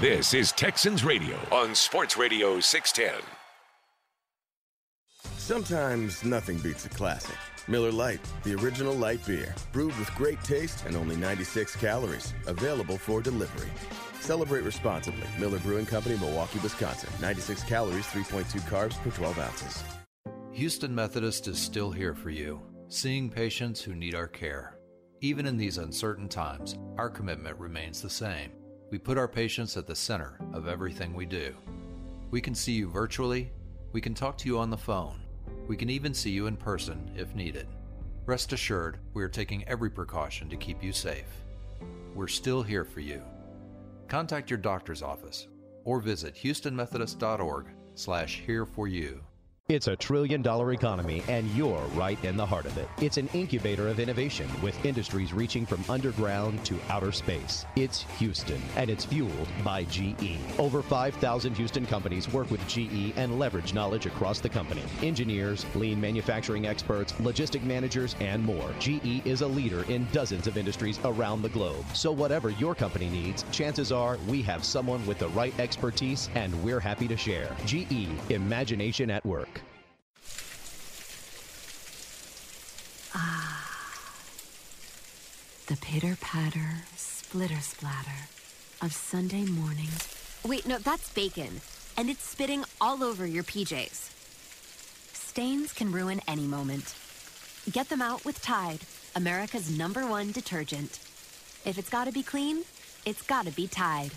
This 0.00 0.32
is 0.32 0.52
Texans 0.52 1.02
Radio 1.02 1.36
on 1.50 1.74
Sports 1.74 2.16
Radio 2.16 2.60
610. 2.60 3.20
Sometimes 5.36 6.22
nothing 6.22 6.58
beats 6.58 6.86
a 6.86 6.88
classic. 6.88 7.34
Miller 7.66 7.90
Lite, 7.90 8.20
the 8.44 8.54
original 8.54 8.94
light 8.94 9.26
beer, 9.26 9.52
brewed 9.72 9.98
with 9.98 10.14
great 10.14 10.40
taste 10.44 10.86
and 10.86 10.94
only 10.94 11.16
96 11.16 11.74
calories, 11.74 12.32
available 12.46 12.96
for 12.96 13.20
delivery. 13.20 13.68
Celebrate 14.20 14.62
responsibly. 14.62 15.26
Miller 15.36 15.58
Brewing 15.58 15.86
Company, 15.86 16.16
Milwaukee, 16.16 16.60
Wisconsin. 16.62 17.10
96 17.20 17.64
calories, 17.64 18.06
3.2 18.06 18.60
carbs 18.70 18.96
per 19.02 19.10
12 19.10 19.38
ounces. 19.40 19.82
Houston 20.52 20.94
Methodist 20.94 21.48
is 21.48 21.58
still 21.58 21.90
here 21.90 22.14
for 22.14 22.30
you, 22.30 22.62
seeing 22.86 23.28
patients 23.28 23.82
who 23.82 23.96
need 23.96 24.14
our 24.14 24.28
care. 24.28 24.78
Even 25.22 25.44
in 25.44 25.56
these 25.56 25.78
uncertain 25.78 26.28
times, 26.28 26.76
our 26.96 27.10
commitment 27.10 27.58
remains 27.58 28.00
the 28.00 28.08
same. 28.08 28.52
We 28.90 28.98
put 28.98 29.18
our 29.18 29.28
patients 29.28 29.76
at 29.76 29.86
the 29.86 29.94
center 29.94 30.38
of 30.52 30.66
everything 30.66 31.14
we 31.14 31.26
do. 31.26 31.54
We 32.30 32.40
can 32.40 32.54
see 32.54 32.72
you 32.72 32.88
virtually, 32.88 33.52
we 33.92 34.00
can 34.00 34.14
talk 34.14 34.38
to 34.38 34.48
you 34.48 34.58
on 34.58 34.70
the 34.70 34.76
phone, 34.76 35.20
we 35.66 35.76
can 35.76 35.90
even 35.90 36.14
see 36.14 36.30
you 36.30 36.46
in 36.46 36.56
person 36.56 37.10
if 37.14 37.34
needed. 37.34 37.66
Rest 38.24 38.52
assured, 38.52 38.98
we 39.14 39.22
are 39.22 39.28
taking 39.28 39.66
every 39.68 39.90
precaution 39.90 40.48
to 40.48 40.56
keep 40.56 40.82
you 40.82 40.92
safe. 40.92 41.44
We're 42.14 42.28
still 42.28 42.62
here 42.62 42.84
for 42.84 43.00
you. 43.00 43.22
Contact 44.08 44.50
your 44.50 44.58
doctor's 44.58 45.02
office 45.02 45.48
or 45.84 46.00
visit 46.00 46.34
houstonmethodist.org 46.34 47.66
slash 47.94 48.42
here 48.46 48.66
for 48.66 48.88
you. 48.88 49.22
It's 49.70 49.86
a 49.86 49.96
trillion 49.96 50.40
dollar 50.40 50.72
economy, 50.72 51.22
and 51.28 51.46
you're 51.50 51.84
right 51.92 52.18
in 52.24 52.38
the 52.38 52.46
heart 52.46 52.64
of 52.64 52.78
it. 52.78 52.88
It's 53.02 53.18
an 53.18 53.28
incubator 53.34 53.88
of 53.88 54.00
innovation 54.00 54.48
with 54.62 54.82
industries 54.82 55.34
reaching 55.34 55.66
from 55.66 55.84
underground 55.90 56.64
to 56.64 56.78
outer 56.88 57.12
space. 57.12 57.66
It's 57.76 58.00
Houston, 58.16 58.62
and 58.76 58.88
it's 58.88 59.04
fueled 59.04 59.46
by 59.62 59.84
GE. 59.84 60.38
Over 60.58 60.80
5,000 60.80 61.54
Houston 61.54 61.84
companies 61.84 62.32
work 62.32 62.50
with 62.50 62.66
GE 62.66 63.12
and 63.16 63.38
leverage 63.38 63.74
knowledge 63.74 64.06
across 64.06 64.40
the 64.40 64.48
company. 64.48 64.80
Engineers, 65.02 65.66
lean 65.74 66.00
manufacturing 66.00 66.66
experts, 66.66 67.12
logistic 67.20 67.62
managers, 67.62 68.16
and 68.20 68.42
more. 68.42 68.70
GE 68.78 69.20
is 69.26 69.42
a 69.42 69.46
leader 69.46 69.82
in 69.92 70.08
dozens 70.12 70.46
of 70.46 70.56
industries 70.56 70.98
around 71.04 71.42
the 71.42 71.50
globe. 71.50 71.84
So, 71.92 72.10
whatever 72.10 72.48
your 72.48 72.74
company 72.74 73.10
needs, 73.10 73.44
chances 73.52 73.92
are 73.92 74.16
we 74.28 74.40
have 74.40 74.64
someone 74.64 75.06
with 75.06 75.18
the 75.18 75.28
right 75.28 75.52
expertise, 75.60 76.30
and 76.36 76.54
we're 76.64 76.80
happy 76.80 77.06
to 77.06 77.18
share. 77.18 77.54
GE, 77.66 78.08
Imagination 78.30 79.10
at 79.10 79.22
Work. 79.26 79.57
Ah. 83.20 83.64
The 85.66 85.76
pitter 85.76 86.16
patter, 86.20 86.84
splitter 86.96 87.60
splatter 87.60 88.28
of 88.80 88.92
Sunday 88.92 89.44
mornings. 89.44 90.06
Wait, 90.46 90.66
no, 90.66 90.78
that's 90.78 91.12
bacon. 91.12 91.60
And 91.96 92.08
it's 92.08 92.22
spitting 92.22 92.64
all 92.80 93.02
over 93.02 93.26
your 93.26 93.42
PJs. 93.42 94.12
Stains 95.12 95.72
can 95.72 95.90
ruin 95.90 96.20
any 96.28 96.46
moment. 96.46 96.94
Get 97.72 97.88
them 97.88 98.00
out 98.00 98.24
with 98.24 98.40
Tide, 98.40 98.80
America's 99.16 99.76
number 99.76 100.06
one 100.06 100.30
detergent. 100.30 101.00
If 101.64 101.76
it's 101.76 101.90
gotta 101.90 102.12
be 102.12 102.22
clean, 102.22 102.62
it's 103.04 103.22
gotta 103.22 103.50
be 103.50 103.66
Tide. 103.66 104.12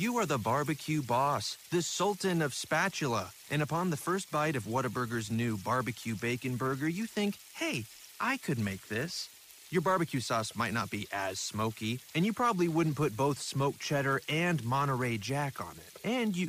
You 0.00 0.16
are 0.16 0.24
the 0.24 0.38
barbecue 0.38 1.02
boss, 1.02 1.58
the 1.70 1.82
sultan 1.82 2.40
of 2.40 2.54
spatula. 2.54 3.32
And 3.50 3.60
upon 3.60 3.90
the 3.90 3.98
first 3.98 4.30
bite 4.30 4.56
of 4.56 4.64
Whataburger's 4.64 5.30
new 5.30 5.58
barbecue 5.58 6.14
bacon 6.14 6.56
burger, 6.56 6.88
you 6.88 7.04
think, 7.04 7.36
hey, 7.56 7.84
I 8.18 8.38
could 8.38 8.58
make 8.58 8.88
this. 8.88 9.28
Your 9.68 9.82
barbecue 9.82 10.20
sauce 10.20 10.56
might 10.56 10.72
not 10.72 10.88
be 10.88 11.06
as 11.12 11.38
smoky, 11.38 12.00
and 12.14 12.24
you 12.24 12.32
probably 12.32 12.66
wouldn't 12.66 12.96
put 12.96 13.14
both 13.14 13.42
smoked 13.42 13.78
cheddar 13.78 14.22
and 14.26 14.64
Monterey 14.64 15.18
Jack 15.18 15.60
on 15.60 15.72
it. 15.72 16.00
And 16.02 16.34
you. 16.34 16.48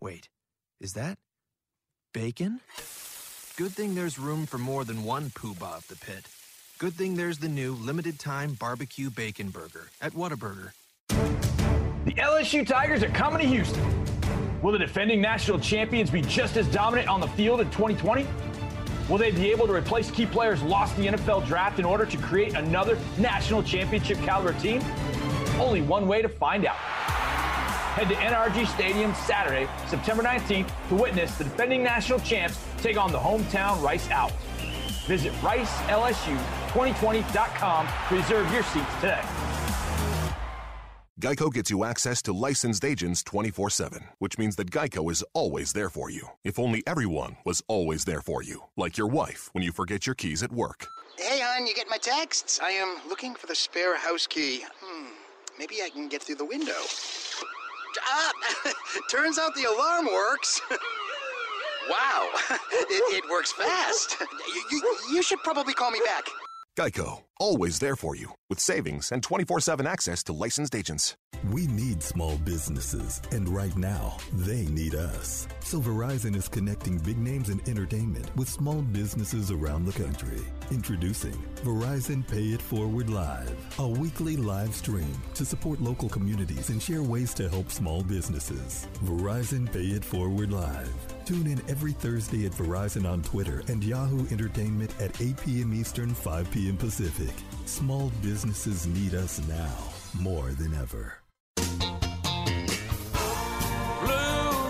Wait, 0.00 0.28
is 0.80 0.94
that 0.94 1.16
bacon? 2.12 2.58
Good 3.56 3.70
thing 3.70 3.94
there's 3.94 4.18
room 4.18 4.46
for 4.46 4.58
more 4.58 4.82
than 4.82 5.04
one 5.04 5.30
poobah 5.30 5.76
of 5.76 5.86
the 5.86 5.94
pit. 5.94 6.26
Good 6.78 6.94
thing 6.94 7.14
there's 7.14 7.38
the 7.38 7.48
new 7.48 7.74
limited 7.74 8.18
time 8.18 8.54
barbecue 8.54 9.10
bacon 9.10 9.50
burger 9.50 9.90
at 10.02 10.12
Whataburger. 10.12 10.72
LSU 12.18 12.66
Tigers 12.66 13.04
are 13.04 13.10
coming 13.10 13.40
to 13.40 13.46
Houston. 13.46 13.80
Will 14.60 14.72
the 14.72 14.78
defending 14.78 15.20
national 15.20 15.60
champions 15.60 16.10
be 16.10 16.20
just 16.20 16.56
as 16.56 16.66
dominant 16.66 17.08
on 17.08 17.20
the 17.20 17.28
field 17.28 17.60
in 17.60 17.70
2020? 17.70 18.26
Will 19.08 19.18
they 19.18 19.30
be 19.30 19.52
able 19.52 19.68
to 19.68 19.72
replace 19.72 20.10
key 20.10 20.26
players 20.26 20.60
lost 20.62 20.98
in 20.98 21.04
the 21.04 21.12
NFL 21.16 21.46
draft 21.46 21.78
in 21.78 21.84
order 21.84 22.04
to 22.04 22.16
create 22.16 22.54
another 22.54 22.98
national 23.18 23.62
championship 23.62 24.18
caliber 24.18 24.52
team? 24.58 24.82
Only 25.60 25.80
one 25.80 26.08
way 26.08 26.20
to 26.20 26.28
find 26.28 26.66
out. 26.66 26.74
Head 26.74 28.08
to 28.08 28.16
NRG 28.16 28.66
Stadium 28.74 29.14
Saturday, 29.14 29.68
September 29.86 30.24
19th 30.24 30.72
to 30.88 30.96
witness 30.96 31.38
the 31.38 31.44
defending 31.44 31.84
national 31.84 32.18
champs 32.20 32.58
take 32.78 32.96
on 32.96 33.12
the 33.12 33.18
hometown 33.18 33.80
Rice 33.80 34.10
Owls. 34.10 34.32
Visit 35.06 35.32
RiceLSU2020.com 35.34 37.88
to 38.08 38.14
reserve 38.16 38.52
your 38.52 38.64
seats 38.64 38.92
today. 38.96 39.22
Geico 41.20 41.52
gets 41.52 41.68
you 41.68 41.82
access 41.82 42.22
to 42.22 42.32
licensed 42.32 42.84
agents 42.84 43.24
24 43.24 43.70
7, 43.70 44.04
which 44.20 44.38
means 44.38 44.54
that 44.54 44.70
Geico 44.70 45.10
is 45.10 45.24
always 45.34 45.72
there 45.72 45.90
for 45.90 46.10
you. 46.10 46.28
If 46.44 46.60
only 46.60 46.80
everyone 46.86 47.36
was 47.44 47.60
always 47.66 48.04
there 48.04 48.20
for 48.20 48.40
you, 48.40 48.60
like 48.76 48.96
your 48.96 49.08
wife 49.08 49.50
when 49.50 49.64
you 49.64 49.72
forget 49.72 50.06
your 50.06 50.14
keys 50.14 50.44
at 50.44 50.52
work. 50.52 50.86
Hey, 51.16 51.40
hon, 51.42 51.66
you 51.66 51.74
get 51.74 51.88
my 51.90 51.96
texts? 51.96 52.60
I 52.62 52.70
am 52.70 52.98
looking 53.08 53.34
for 53.34 53.48
the 53.48 53.54
spare 53.56 53.98
house 53.98 54.28
key. 54.28 54.62
Hmm, 54.80 55.08
maybe 55.58 55.82
I 55.84 55.88
can 55.88 56.08
get 56.08 56.22
through 56.22 56.36
the 56.36 56.44
window. 56.44 56.80
Ah, 58.00 58.30
turns 59.10 59.40
out 59.40 59.56
the 59.56 59.64
alarm 59.64 60.06
works. 60.06 60.60
wow, 61.90 62.30
it, 62.72 63.24
it, 63.24 63.28
works 63.28 63.50
fast. 63.50 64.18
You, 64.20 64.62
you, 64.70 64.96
you 65.14 65.22
should 65.24 65.40
probably 65.40 65.74
call 65.74 65.90
me 65.90 66.00
back. 66.04 66.26
Geico, 66.76 67.22
always 67.38 67.78
there 67.78 67.96
for 67.96 68.14
you 68.14 68.32
with 68.48 68.60
savings 68.60 69.12
and 69.12 69.22
24 69.22 69.60
7 69.60 69.86
access 69.86 70.22
to 70.24 70.32
licensed 70.32 70.74
agents. 70.74 71.16
We 71.52 71.68
need 71.68 72.02
small 72.02 72.36
businesses, 72.38 73.22
and 73.30 73.48
right 73.48 73.76
now, 73.76 74.16
they 74.32 74.66
need 74.66 74.96
us. 74.96 75.46
So 75.60 75.80
Verizon 75.80 76.34
is 76.34 76.48
connecting 76.48 76.98
big 76.98 77.16
names 77.16 77.48
in 77.48 77.60
entertainment 77.68 78.34
with 78.36 78.48
small 78.48 78.82
businesses 78.82 79.52
around 79.52 79.86
the 79.86 79.92
country. 79.92 80.40
Introducing 80.72 81.36
Verizon 81.62 82.26
Pay 82.26 82.54
It 82.54 82.62
Forward 82.62 83.08
Live, 83.08 83.56
a 83.78 83.86
weekly 83.86 84.36
live 84.36 84.74
stream 84.74 85.14
to 85.34 85.44
support 85.44 85.80
local 85.80 86.08
communities 86.08 86.70
and 86.70 86.82
share 86.82 87.02
ways 87.02 87.32
to 87.34 87.48
help 87.48 87.70
small 87.70 88.02
businesses. 88.02 88.88
Verizon 89.04 89.72
Pay 89.72 89.94
It 89.96 90.04
Forward 90.04 90.50
Live. 90.50 90.92
Tune 91.24 91.46
in 91.46 91.60
every 91.68 91.92
Thursday 91.92 92.46
at 92.46 92.52
Verizon 92.52 93.08
on 93.08 93.22
Twitter 93.22 93.62
and 93.68 93.84
Yahoo 93.84 94.26
Entertainment 94.30 94.92
at 94.98 95.20
8 95.20 95.36
p.m. 95.44 95.74
Eastern, 95.74 96.12
5 96.14 96.50
p.m. 96.50 96.76
Pacific. 96.76 97.27
Small 97.68 98.10
businesses 98.22 98.86
need 98.86 99.14
us 99.14 99.46
now 99.46 99.76
more 100.18 100.52
than 100.52 100.72
ever. 100.72 101.18
Blue 101.54 101.78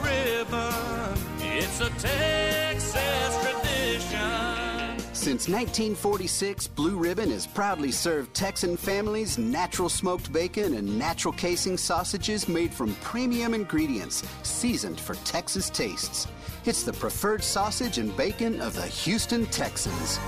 Ribbon, 0.03 1.17
it's 1.41 1.81
a 1.81 1.91
Texas 1.91 3.39
tradition. 3.41 4.99
Since 5.15 5.49
1946, 5.49 6.67
Blue 6.67 6.97
Ribbon 6.97 7.31
has 7.31 7.47
proudly 7.47 7.93
served 7.93 8.35
Texan 8.35 8.77
families 8.77 9.39
natural 9.39 9.89
smoked 9.89 10.33
bacon 10.33 10.75
and 10.75 10.99
natural 10.99 11.33
casing 11.33 11.77
sausages 11.77 12.49
made 12.49 12.75
from 12.75 12.97
premium 12.97 13.55
ingredients, 13.55 14.25
seasoned 14.43 14.99
for 14.99 15.15
Texas 15.25 15.71
tastes. 15.71 16.27
It's 16.65 16.83
the 16.83 16.93
preferred 16.93 17.45
sausage 17.45 17.99
and 17.99 18.15
bacon 18.17 18.61
of 18.61 18.75
the 18.75 18.87
Houston 18.87 19.47
Texans. 19.47 20.19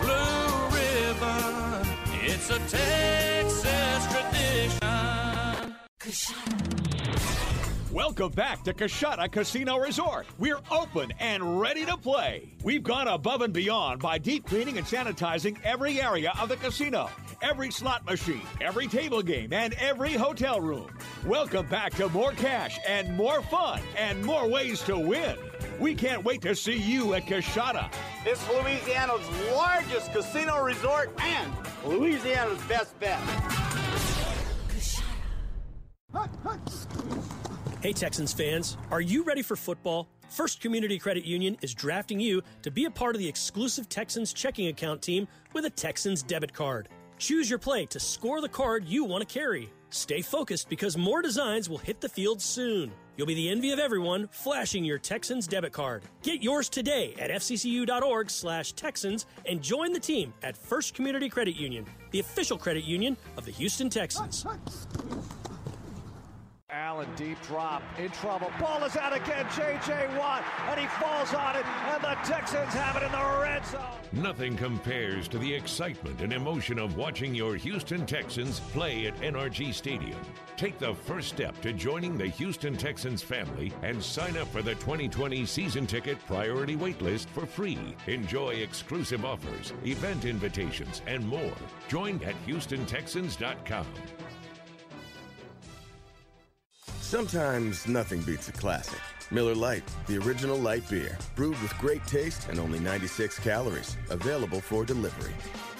Blue 0.00 0.10
Ribbon, 0.10 0.51
it's 2.42 2.50
a 2.50 2.58
Texas 2.76 4.06
tradition. 4.10 4.82
Welcome 7.92 8.32
back 8.32 8.64
to 8.64 8.74
Coushatta 8.74 9.30
Casino 9.30 9.76
Resort. 9.78 10.26
We're 10.38 10.58
open 10.70 11.12
and 11.20 11.60
ready 11.60 11.86
to 11.86 11.96
play. 11.96 12.56
We've 12.64 12.82
gone 12.82 13.06
above 13.06 13.42
and 13.42 13.52
beyond 13.52 14.00
by 14.00 14.18
deep 14.18 14.46
cleaning 14.46 14.76
and 14.78 14.86
sanitizing 14.86 15.56
every 15.62 16.00
area 16.00 16.32
of 16.40 16.48
the 16.48 16.56
casino, 16.56 17.10
every 17.42 17.70
slot 17.70 18.04
machine, 18.06 18.42
every 18.60 18.88
table 18.88 19.22
game, 19.22 19.52
and 19.52 19.74
every 19.74 20.14
hotel 20.14 20.60
room. 20.60 20.88
Welcome 21.24 21.66
back 21.66 21.94
to 21.94 22.08
more 22.08 22.32
cash 22.32 22.78
and 22.88 23.16
more 23.16 23.42
fun 23.42 23.80
and 23.96 24.24
more 24.24 24.48
ways 24.48 24.82
to 24.82 24.98
win. 24.98 25.36
We 25.82 25.96
can't 25.96 26.24
wait 26.24 26.40
to 26.42 26.54
see 26.54 26.76
you 26.76 27.14
at 27.14 27.26
Coushatta. 27.26 27.92
It's 28.24 28.48
Louisiana's 28.48 29.28
largest 29.50 30.12
casino 30.12 30.62
resort 30.62 31.12
and 31.20 31.52
Louisiana's 31.84 32.62
best 32.68 32.96
bet. 33.00 33.18
Hey, 37.80 37.92
Texans 37.92 38.32
fans, 38.32 38.76
are 38.92 39.00
you 39.00 39.24
ready 39.24 39.42
for 39.42 39.56
football? 39.56 40.06
First 40.28 40.60
Community 40.60 41.00
Credit 41.00 41.24
Union 41.24 41.58
is 41.62 41.74
drafting 41.74 42.20
you 42.20 42.42
to 42.62 42.70
be 42.70 42.84
a 42.84 42.90
part 42.90 43.16
of 43.16 43.18
the 43.18 43.28
exclusive 43.28 43.88
Texans 43.88 44.32
checking 44.32 44.68
account 44.68 45.02
team 45.02 45.26
with 45.52 45.64
a 45.64 45.70
Texans 45.70 46.22
debit 46.22 46.52
card. 46.52 46.90
Choose 47.18 47.50
your 47.50 47.58
play 47.58 47.86
to 47.86 47.98
score 47.98 48.40
the 48.40 48.48
card 48.48 48.84
you 48.84 49.02
want 49.02 49.28
to 49.28 49.34
carry. 49.34 49.68
Stay 49.90 50.22
focused 50.22 50.68
because 50.68 50.96
more 50.96 51.22
designs 51.22 51.68
will 51.68 51.78
hit 51.78 52.00
the 52.00 52.08
field 52.08 52.40
soon. 52.40 52.92
You'll 53.16 53.26
be 53.26 53.34
the 53.34 53.50
envy 53.50 53.72
of 53.72 53.78
everyone 53.78 54.28
flashing 54.32 54.84
your 54.84 54.98
Texans 54.98 55.46
debit 55.46 55.72
card. 55.72 56.02
Get 56.22 56.42
yours 56.42 56.68
today 56.68 57.14
at 57.18 57.30
fccu.org 57.30 58.30
slash 58.30 58.72
Texans 58.72 59.26
and 59.46 59.60
join 59.62 59.92
the 59.92 60.00
team 60.00 60.32
at 60.42 60.56
First 60.56 60.94
Community 60.94 61.28
Credit 61.28 61.56
Union, 61.56 61.84
the 62.10 62.20
official 62.20 62.56
credit 62.56 62.84
union 62.84 63.16
of 63.36 63.44
the 63.44 63.52
Houston 63.52 63.90
Texans. 63.90 64.46
Allen 66.72 67.08
deep 67.16 67.40
drop 67.42 67.82
in 67.98 68.10
trouble. 68.10 68.50
Ball 68.58 68.84
is 68.84 68.96
out 68.96 69.14
again. 69.14 69.46
J.J. 69.54 70.08
Watt, 70.18 70.42
and 70.68 70.80
he 70.80 70.86
falls 70.86 71.34
on 71.34 71.56
it, 71.56 71.66
and 71.66 72.02
the 72.02 72.14
Texans 72.24 72.72
have 72.72 72.96
it 72.96 73.02
in 73.02 73.12
the 73.12 73.40
red 73.40 73.66
zone. 73.66 73.82
Nothing 74.12 74.56
compares 74.56 75.28
to 75.28 75.38
the 75.38 75.52
excitement 75.52 76.22
and 76.22 76.32
emotion 76.32 76.78
of 76.78 76.96
watching 76.96 77.34
your 77.34 77.56
Houston 77.56 78.06
Texans 78.06 78.60
play 78.60 79.06
at 79.06 79.16
NRG 79.20 79.74
Stadium. 79.74 80.18
Take 80.56 80.78
the 80.78 80.94
first 80.94 81.28
step 81.28 81.60
to 81.60 81.72
joining 81.72 82.16
the 82.16 82.28
Houston 82.28 82.76
Texans 82.76 83.22
family 83.22 83.72
and 83.82 84.02
sign 84.02 84.38
up 84.38 84.48
for 84.48 84.62
the 84.62 84.74
2020 84.76 85.44
season 85.44 85.86
ticket 85.86 86.18
priority 86.26 86.76
waitlist 86.76 87.26
for 87.26 87.44
free. 87.44 87.94
Enjoy 88.06 88.50
exclusive 88.50 89.24
offers, 89.24 89.74
event 89.84 90.24
invitations, 90.24 91.02
and 91.06 91.26
more. 91.26 91.52
Join 91.88 92.22
at 92.24 92.34
HoustonTexans.com. 92.46 93.86
Sometimes 97.12 97.86
nothing 97.86 98.22
beats 98.22 98.48
a 98.48 98.52
classic. 98.52 98.98
Miller 99.30 99.54
Lite, 99.54 99.82
the 100.06 100.16
original 100.16 100.56
light 100.56 100.88
beer, 100.88 101.18
brewed 101.36 101.60
with 101.60 101.76
great 101.76 102.02
taste 102.06 102.48
and 102.48 102.58
only 102.58 102.78
96 102.78 103.38
calories, 103.40 103.98
available 104.08 104.62
for 104.62 104.86
delivery. 104.86 105.34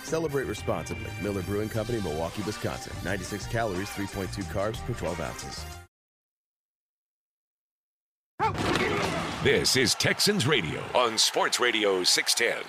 Celebrate 0.04 0.44
responsibly. 0.44 1.10
Miller 1.22 1.40
Brewing 1.40 1.70
Company, 1.70 2.02
Milwaukee, 2.02 2.42
Wisconsin. 2.42 2.92
96 3.02 3.46
calories, 3.46 3.88
3.2 3.88 4.44
carbs 4.52 4.76
per 4.84 4.92
12 4.92 5.20
ounces. 5.22 5.64
This 9.42 9.76
is 9.76 9.94
Texans 9.94 10.46
Radio 10.46 10.82
on 10.94 11.16
Sports 11.16 11.58
Radio 11.58 12.04
610. 12.04 12.68